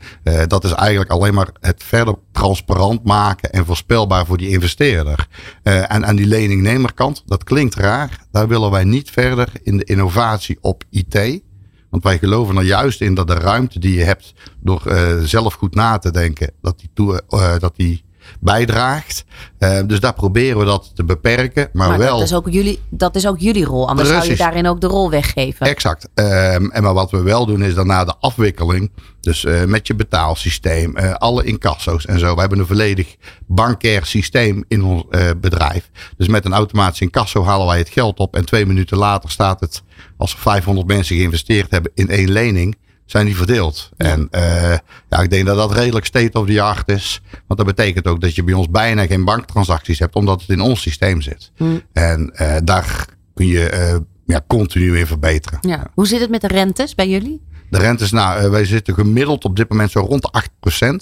dat 0.47 0.63
is 0.63 0.71
eigenlijk 0.71 1.11
alleen 1.11 1.33
maar 1.33 1.49
het 1.59 1.83
verder 1.83 2.15
transparant 2.31 3.03
maken 3.03 3.51
en 3.51 3.65
voorspelbaar 3.65 4.25
voor 4.25 4.37
die 4.37 4.49
investeerder. 4.49 5.27
en 5.63 6.05
aan 6.05 6.15
die 6.15 6.25
leningnemerkant, 6.25 7.23
dat 7.25 7.43
klinkt 7.43 7.75
raar. 7.75 8.19
Daar 8.31 8.47
willen 8.47 8.71
wij 8.71 8.83
niet 8.83 9.09
verder 9.09 9.49
in 9.63 9.77
de 9.77 9.83
innovatie 9.83 10.57
op 10.61 10.83
IT. 10.89 11.41
Want 11.89 12.03
wij 12.03 12.17
geloven 12.17 12.57
er 12.57 12.63
juist 12.63 13.01
in 13.01 13.13
dat 13.13 13.27
de 13.27 13.33
ruimte 13.33 13.79
die 13.79 13.95
je 13.95 14.03
hebt 14.03 14.33
door 14.59 14.83
uh, 14.85 15.19
zelf 15.23 15.53
goed 15.53 15.75
na 15.75 15.97
te 15.97 16.11
denken, 16.11 16.51
dat 16.61 16.79
die, 16.79 16.89
toe, 16.93 17.21
uh, 17.29 17.59
dat 17.59 17.75
die 17.75 18.03
bijdraagt. 18.39 19.25
Uh, 19.59 19.79
dus 19.85 19.99
daar 19.99 20.13
proberen 20.13 20.59
we 20.59 20.65
dat 20.65 20.91
te 20.95 21.03
beperken. 21.03 21.69
Maar, 21.73 21.89
maar 21.89 21.97
wel. 21.97 22.17
Dat 22.17 22.27
is, 22.27 22.33
ook 22.33 22.49
jullie, 22.49 22.79
dat 22.89 23.15
is 23.15 23.27
ook 23.27 23.39
jullie 23.39 23.65
rol. 23.65 23.89
Anders 23.89 24.07
Precies. 24.07 24.25
zou 24.25 24.37
je 24.37 24.43
daarin 24.43 24.67
ook 24.67 24.81
de 24.81 24.87
rol 24.87 25.09
weggeven. 25.09 25.65
Exact. 25.65 26.03
Um, 26.03 26.71
en 26.71 26.83
maar 26.83 26.93
wat 26.93 27.11
we 27.11 27.21
wel 27.21 27.45
doen 27.45 27.63
is 27.63 27.73
daarna 27.73 28.05
de 28.05 28.13
afwikkeling. 28.19 28.91
Dus 29.19 29.43
uh, 29.43 29.63
met 29.63 29.87
je 29.87 29.95
betaalsysteem, 29.95 30.97
uh, 30.97 31.13
alle 31.13 31.43
incasso's 31.43 32.05
en 32.05 32.19
zo. 32.19 32.33
We 32.33 32.39
hebben 32.39 32.59
een 32.59 32.67
volledig 32.67 33.15
bankair 33.47 34.05
systeem 34.05 34.63
in 34.67 34.83
ons 34.83 35.03
bedrijf. 35.37 35.89
Dus 36.17 36.27
met 36.27 36.45
een 36.45 36.53
automatisch 36.53 37.01
incasso 37.01 37.43
halen 37.43 37.67
wij 37.67 37.77
het 37.77 37.89
geld 37.89 38.19
op. 38.19 38.35
En 38.35 38.45
twee 38.45 38.65
minuten 38.65 38.97
later 38.97 39.31
staat 39.31 39.59
het, 39.59 39.83
als 40.17 40.33
er 40.33 40.39
500 40.39 40.87
mensen 40.87 41.15
geïnvesteerd 41.15 41.71
hebben 41.71 41.91
in 41.93 42.09
één 42.09 42.31
lening 42.31 42.77
zijn 43.11 43.25
die 43.25 43.35
verdeeld. 43.35 43.89
Ja. 43.97 44.05
En 44.05 44.27
uh, 44.31 44.77
ja, 45.09 45.19
ik 45.21 45.29
denk 45.29 45.45
dat 45.45 45.55
dat 45.55 45.71
redelijk 45.71 46.05
state 46.05 46.39
of 46.39 46.47
the 46.47 46.61
art 46.61 46.89
is. 46.89 47.21
Want 47.47 47.59
dat 47.59 47.75
betekent 47.75 48.07
ook 48.07 48.21
dat 48.21 48.35
je 48.35 48.43
bij 48.43 48.53
ons 48.53 48.69
bijna 48.69 49.05
geen 49.05 49.25
banktransacties 49.25 49.99
hebt, 49.99 50.15
omdat 50.15 50.41
het 50.41 50.49
in 50.49 50.61
ons 50.61 50.81
systeem 50.81 51.21
zit. 51.21 51.51
Hmm. 51.57 51.81
En 51.93 52.33
uh, 52.33 52.55
daar 52.63 53.05
kun 53.33 53.47
je 53.47 53.71
uh, 53.73 53.99
ja, 54.25 54.41
continu 54.47 54.97
in 54.97 55.07
verbeteren. 55.07 55.59
Ja. 55.61 55.87
Hoe 55.93 56.07
zit 56.07 56.19
het 56.19 56.29
met 56.29 56.41
de 56.41 56.47
rentes 56.47 56.95
bij 56.95 57.09
jullie? 57.09 57.41
De 57.69 57.77
rentes, 57.77 58.11
nou, 58.11 58.49
wij 58.49 58.65
zitten 58.65 58.93
gemiddeld 58.93 59.45
op 59.45 59.55
dit 59.55 59.69
moment 59.69 59.91
zo 59.91 59.99
rond 59.99 60.21
de 60.21 60.41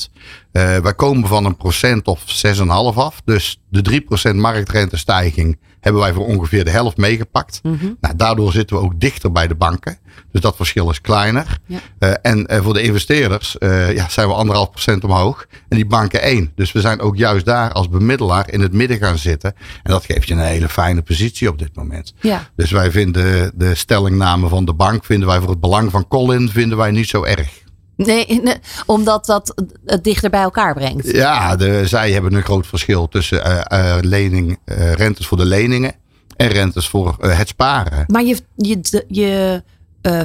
8%. 0.09 0.13
Uh, 0.51 0.77
wij 0.77 0.93
komen 0.95 1.27
van 1.27 1.45
een 1.45 1.57
procent 1.57 2.07
of 2.07 2.45
6,5 2.45 2.63
af. 2.95 3.21
Dus 3.25 3.61
de 3.69 4.01
3% 4.31 4.35
marktrentestijging 4.35 5.57
hebben 5.79 6.01
wij 6.01 6.13
voor 6.13 6.25
ongeveer 6.25 6.63
de 6.63 6.69
helft 6.69 6.97
meegepakt. 6.97 7.59
Mm 7.63 7.77
-hmm. 7.79 7.97
nou, 8.01 8.15
daardoor 8.15 8.51
zitten 8.51 8.77
we 8.77 8.83
ook 8.83 8.99
dichter 8.99 9.31
bij 9.31 9.47
de 9.47 9.55
banken. 9.55 9.97
Dus 10.31 10.41
dat 10.41 10.55
verschil 10.55 10.89
is 10.89 11.01
kleiner. 11.01 11.59
Ja. 11.65 11.79
Uh, 11.99 12.11
en 12.21 12.53
uh, 12.53 12.61
voor 12.61 12.73
de 12.73 12.81
investeerders 12.81 13.55
uh, 13.59 13.93
ja, 13.93 14.09
zijn 14.09 14.27
we 14.27 14.33
anderhalf 14.33 14.69
procent 14.69 15.03
omhoog. 15.03 15.45
En 15.69 15.75
die 15.75 15.85
banken 15.85 16.21
één. 16.21 16.51
Dus 16.55 16.71
we 16.71 16.81
zijn 16.81 16.99
ook 16.99 17.17
juist 17.17 17.45
daar 17.45 17.71
als 17.71 17.89
bemiddelaar 17.89 18.51
in 18.51 18.61
het 18.61 18.73
midden 18.73 18.97
gaan 18.97 19.17
zitten. 19.17 19.53
En 19.83 19.91
dat 19.91 20.05
geeft 20.05 20.27
je 20.27 20.33
een 20.33 20.39
hele 20.39 20.69
fijne 20.69 21.01
positie 21.01 21.49
op 21.49 21.59
dit 21.59 21.75
moment. 21.75 22.13
Ja. 22.19 22.49
Dus 22.55 22.71
wij 22.71 22.91
vinden 22.91 23.51
de 23.55 23.75
stellingname 23.75 24.47
van 24.47 24.65
de 24.65 24.73
bank, 24.73 25.05
vinden 25.05 25.27
wij 25.27 25.39
voor 25.39 25.49
het 25.49 25.59
belang 25.59 25.91
van 25.91 26.07
Colin, 26.07 26.49
vinden 26.49 26.77
wij 26.77 26.91
niet 26.91 27.07
zo 27.07 27.23
erg. 27.23 27.65
Nee, 27.97 28.41
nee, 28.43 28.55
omdat 28.85 29.25
dat 29.25 29.53
het 29.85 30.03
dichter 30.03 30.29
bij 30.29 30.41
elkaar 30.41 30.73
brengt. 30.73 31.11
Ja, 31.11 31.55
de, 31.55 31.87
zij 31.87 32.11
hebben 32.11 32.33
een 32.33 32.43
groot 32.43 32.67
verschil 32.67 33.07
tussen 33.07 33.47
uh, 33.47 33.61
uh, 33.69 33.97
lening, 34.01 34.59
uh, 34.65 34.93
rentes 34.93 35.27
voor 35.27 35.37
de 35.37 35.45
leningen 35.45 35.95
en 36.35 36.47
rentes 36.47 36.87
voor 36.87 37.15
het 37.19 37.47
sparen. 37.47 38.03
Maar 38.07 38.23
je, 38.23 38.37
je, 38.55 39.03
je 39.07 39.63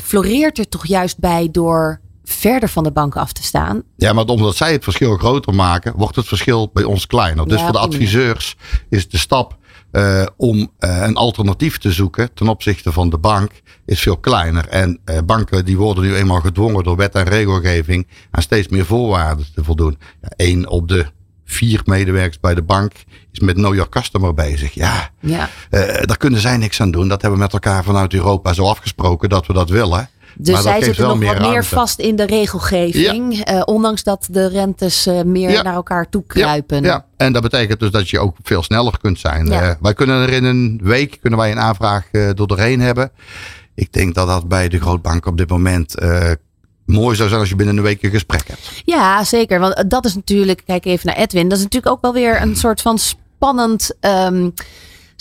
floreert 0.03 0.59
er 0.59 0.69
toch 0.69 0.87
juist 0.87 1.19
bij 1.19 1.49
door 1.53 2.01
verder 2.25 2.69
van 2.69 2.85
de 2.85 2.93
bank 2.93 3.17
af 3.17 3.33
te 3.33 3.43
staan. 3.43 3.83
Ja, 3.97 4.13
maar 4.13 4.25
omdat 4.25 4.57
zij 4.57 4.73
het 4.73 4.85
verschil 4.85 5.17
groter 5.17 5.55
maken, 5.55 5.93
wordt 5.97 6.17
het 6.17 6.27
verschil 6.27 6.71
bij 6.73 6.85
ons 6.85 7.07
kleiner. 7.07 7.49
Dus 7.49 7.59
ja, 7.59 7.65
voor 7.65 7.73
de 7.73 7.79
adviseurs 7.79 8.57
is 8.89 9.09
de 9.09 9.19
stap 9.19 9.57
uh, 9.93 10.27
om 10.37 10.57
uh, 10.59 10.67
een 11.03 11.17
alternatief 11.17 11.79
te 11.79 11.93
zoeken 11.93 12.35
ten 12.35 12.49
opzichte 12.49 12.93
van 12.93 13.11
de 13.11 13.19
bank 13.19 13.51
is 13.87 14.01
veel 14.01 14.17
kleiner. 14.17 14.69
En 14.69 14.99
uh, 15.05 15.19
banken 15.25 15.65
die 15.65 15.77
worden 15.77 16.05
nu 16.05 16.15
eenmaal 16.15 16.41
gedwongen 16.41 16.85
door 16.85 16.97
wet 16.97 17.15
en 17.15 17.25
regelgeving 17.25 18.07
aan 18.31 18.43
steeds 18.43 18.69
meer 18.69 18.87
voorwaarden 18.87 19.47
te 19.55 19.65
voldoen. 19.65 19.99
Ja, 20.23 20.29
Eén 20.37 20.69
op 20.69 20.89
de 20.89 21.07
vier 21.45 21.81
medewerkers 21.85 22.41
bij 22.41 22.55
de 22.55 22.63
bank 22.63 22.93
is 23.33 23.41
met 23.41 23.55
Know 23.55 23.75
Your 23.75 23.89
Customer 23.89 24.35
bezig. 24.35 24.73
Ja, 24.73 25.11
ja. 25.21 25.49
daar 26.01 26.17
kunnen 26.17 26.41
zij 26.41 26.57
niks 26.57 26.81
aan 26.81 26.91
doen. 26.91 27.09
Dat 27.09 27.23
hebben 27.23 27.39
we 27.39 27.45
met 27.45 27.53
elkaar 27.53 27.85
vanuit 27.85 28.15
Europa 28.15 28.53
zo 28.53 28.65
afgesproken 28.65 29.29
dat 29.29 29.47
we 29.47 29.53
dat 29.53 29.69
willen. 29.69 30.09
Dus 30.37 30.55
maar 30.55 30.63
zij 30.63 30.83
zitten 30.83 31.07
nog 31.07 31.19
wat 31.19 31.23
ruimte. 31.23 31.49
meer 31.49 31.65
vast 31.65 31.99
in 31.99 32.17
de 32.17 32.25
regelgeving. 32.25 33.37
Ja. 33.37 33.55
Uh, 33.55 33.63
ondanks 33.65 34.03
dat 34.03 34.29
de 34.31 34.49
rentes 34.49 35.07
uh, 35.07 35.23
meer 35.23 35.51
ja. 35.51 35.63
naar 35.63 35.75
elkaar 35.75 36.09
toe 36.09 36.25
kruipen. 36.27 36.83
Ja. 36.83 36.89
ja. 36.89 37.07
en 37.17 37.33
dat 37.33 37.43
betekent 37.43 37.81
dus 37.81 37.91
dat 37.91 38.11
je 38.11 38.19
ook 38.19 38.37
veel 38.43 38.63
sneller 38.63 38.99
kunt 39.01 39.19
zijn. 39.19 39.47
Uh, 39.47 39.71
wij 39.81 39.95
kunnen 39.95 40.23
er 40.23 40.33
in 40.33 40.45
een 40.45 40.81
week 40.83 41.19
kunnen 41.21 41.39
wij 41.39 41.51
een 41.51 41.61
aanvraag 41.61 42.05
door 42.35 42.47
doorheen 42.47 42.81
hebben. 42.81 43.11
Ik 43.75 43.93
denk 43.93 44.15
dat 44.15 44.27
dat 44.27 44.49
bij 44.49 44.69
de 44.69 44.81
grootbank 44.81 45.27
op 45.27 45.39
dit 45.39 45.49
moment 45.49 45.95
mooi 46.87 47.17
zou 47.17 47.29
zijn 47.29 47.41
als 47.41 47.49
je 47.49 47.57
binnen 47.57 47.77
een 47.77 47.83
week 47.83 48.03
een 48.03 48.11
gesprek 48.11 48.49
hebt. 48.49 48.83
Ja, 48.85 49.25
zeker. 49.25 49.61
Want 49.61 49.85
dat 49.91 50.05
is 50.05 50.15
natuurlijk, 50.15 50.63
kijk 50.67 50.85
even 50.85 51.07
naar 51.07 51.17
Edwin, 51.17 51.49
dat 51.49 51.59
is 51.59 51.65
natuurlijk 51.65 51.93
ook 51.93 52.03
wel 52.03 52.13
weer 52.13 52.43
een 52.43 52.57
soort 52.57 52.81
van 52.81 52.99
spannend. 52.99 53.97
Um, 54.01 54.55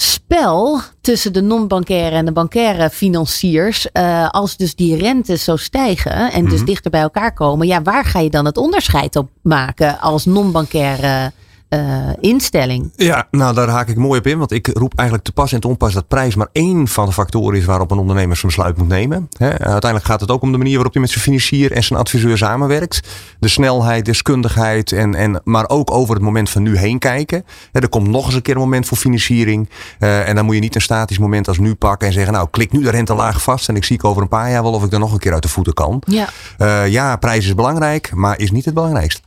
spel 0.02 0.82
tussen 1.02 1.34
de 1.34 1.42
non-bankaire 1.42 2.16
en 2.16 2.26
de 2.26 2.32
bankaire 2.32 2.90
financiers. 2.90 3.88
Uh, 3.94 4.30
als 4.30 4.58
dus 4.58 4.76
die 4.76 4.96
rentes 4.96 5.44
zo 5.44 5.56
stijgen 5.56 6.32
en 6.32 6.42
dus 6.42 6.52
mm 6.52 6.58
-hmm. 6.58 6.66
dichter 6.66 6.92
bij 6.92 7.02
elkaar 7.02 7.34
komen. 7.34 7.68
Ja, 7.68 7.82
waar 7.82 8.06
ga 8.06 8.20
je 8.20 8.30
dan 8.30 8.46
het 8.46 8.58
onderscheid 8.58 9.16
op 9.16 9.30
maken 9.42 10.00
als 10.00 10.26
non-bankaire 10.26 11.32
uh, 11.74 12.10
instelling. 12.20 12.92
Ja, 12.96 13.28
nou 13.32 13.56
daar 13.56 13.68
haak 13.68 13.88
ik 13.88 13.98
mooi 13.98 14.20
op 14.20 14.28
in. 14.28 14.38
Want 14.38 14.52
ik 14.52 14.70
roep 14.74 14.94
eigenlijk 14.96 15.28
te 15.28 15.34
pas 15.34 15.54
en 15.54 15.60
te 15.60 15.68
onpas 15.68 15.94
dat 15.94 16.08
prijs 16.08 16.36
maar 16.36 16.48
één 16.52 16.88
van 16.88 17.06
de 17.06 17.12
factoren 17.12 17.58
is 17.60 17.66
waarop 17.66 17.92
een 17.92 17.98
ondernemer 17.98 18.36
zijn 18.36 18.52
besluit 18.52 18.78
moet 18.78 18.88
nemen. 18.88 19.30
He, 19.38 19.50
uiteindelijk 19.50 20.06
gaat 20.06 20.22
het 20.22 20.32
ook 20.32 20.42
om 20.42 20.52
de 20.52 20.58
manier 20.58 20.74
waarop 20.74 20.94
hij 20.94 21.02
met 21.02 21.12
zijn 21.12 21.24
financier 21.24 21.72
en 21.72 21.84
zijn 21.84 22.00
adviseur 22.00 22.38
samenwerkt. 22.38 23.08
De 23.40 23.48
snelheid, 23.48 24.06
deskundigheid, 24.06 24.92
en, 24.92 25.16
en, 25.16 25.42
maar 25.44 25.70
ook 25.70 25.92
over 25.92 26.16
het 26.16 26.24
moment 26.24 26.50
van 26.50 26.62
nu 26.62 26.78
heen 26.78 27.00
kijken. 27.00 27.46
He, 27.72 27.80
er 27.80 27.90
komt 27.90 28.08
nog 28.08 28.26
eens 28.26 28.36
een 28.36 28.42
keer 28.42 28.56
een 28.56 28.62
moment 28.62 28.88
voor 28.88 28.98
financiering. 28.98 29.70
Uh, 30.00 30.28
en 30.28 30.36
dan 30.36 30.46
moet 30.46 30.56
je 30.56 30.62
niet 30.62 30.76
een 30.76 30.82
statisch 30.82 31.20
moment 31.20 31.48
als 31.48 31.60
nu 31.60 31.76
pakken 31.76 32.08
en 32.08 32.14
zeggen, 32.14 32.34
nou 32.34 32.48
klik 32.52 32.72
nu 32.72 32.82
de 32.82 32.90
rente 32.90 33.14
laag 33.14 33.42
vast 33.42 33.70
en 33.70 33.76
ik 33.76 33.84
zie 33.84 33.96
ik 33.96 34.04
over 34.04 34.22
een 34.22 34.28
paar 34.28 34.52
jaar 34.52 34.64
wel 34.64 34.74
of 34.74 34.84
ik 34.84 34.94
er 34.94 35.00
nog 35.00 35.14
een 35.14 35.20
keer 35.20 35.34
uit 35.34 35.44
de 35.44 35.50
voeten 35.50 35.74
kan. 35.74 36.02
Ja, 36.06 36.28
uh, 36.60 36.88
ja 36.88 37.16
prijs 37.16 37.46
is 37.46 37.56
belangrijk, 37.56 38.12
maar 38.14 38.40
is 38.40 38.52
niet 38.52 38.66
het 38.66 38.74
belangrijkste. 38.74 39.22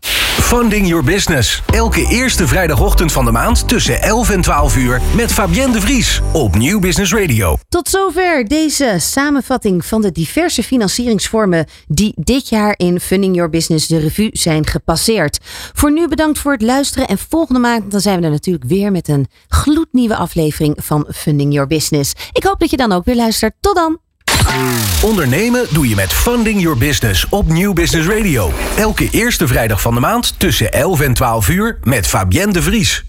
Funding 0.44 0.88
Your 0.88 1.04
Business. 1.04 1.62
Elke 1.66 2.06
eerste 2.08 2.46
vrijdagochtend 2.46 3.12
van 3.12 3.24
de 3.24 3.30
maand 3.30 3.68
tussen 3.68 4.02
11 4.02 4.30
en 4.30 4.40
12 4.40 4.76
uur 4.76 5.00
met 5.16 5.32
Fabienne 5.32 5.72
de 5.72 5.80
Vries 5.80 6.20
op 6.32 6.54
Nieuw 6.56 6.80
Business 6.80 7.12
Radio. 7.12 7.56
Tot 7.68 7.88
zover 7.88 8.44
deze 8.48 8.96
samenvatting 8.98 9.84
van 9.84 10.02
de 10.02 10.12
diverse 10.12 10.62
financieringsvormen 10.62 11.66
die 11.86 12.12
dit 12.16 12.48
jaar 12.48 12.74
in 12.76 13.00
Funding 13.00 13.34
Your 13.34 13.50
Business 13.50 13.86
de 13.86 13.98
revue 13.98 14.30
zijn 14.32 14.66
gepasseerd. 14.66 15.38
Voor 15.72 15.92
nu 15.92 16.08
bedankt 16.08 16.38
voor 16.38 16.52
het 16.52 16.62
luisteren 16.62 17.08
en 17.08 17.18
volgende 17.18 17.60
maand 17.60 17.90
dan 17.90 18.00
zijn 18.00 18.18
we 18.18 18.24
er 18.24 18.30
natuurlijk 18.30 18.64
weer 18.64 18.92
met 18.92 19.08
een 19.08 19.26
gloednieuwe 19.48 20.16
aflevering 20.16 20.76
van 20.82 21.06
Funding 21.14 21.52
Your 21.52 21.68
Business. 21.68 22.12
Ik 22.32 22.44
hoop 22.44 22.60
dat 22.60 22.70
je 22.70 22.76
dan 22.76 22.92
ook 22.92 23.04
weer 23.04 23.16
luistert. 23.16 23.54
Tot 23.60 23.74
dan! 23.74 24.03
Ondernemen 25.02 25.66
doe 25.70 25.88
je 25.88 25.94
met 25.94 26.12
Funding 26.12 26.60
Your 26.60 26.78
Business 26.78 27.28
op 27.28 27.46
Nieuw 27.48 27.72
Business 27.72 28.08
Radio. 28.08 28.52
Elke 28.76 29.08
eerste 29.10 29.46
vrijdag 29.46 29.80
van 29.80 29.94
de 29.94 30.00
maand 30.00 30.34
tussen 30.38 30.72
11 30.72 31.00
en 31.00 31.14
12 31.14 31.48
uur 31.48 31.78
met 31.82 32.06
Fabienne 32.06 32.52
de 32.52 32.62
Vries. 32.62 33.04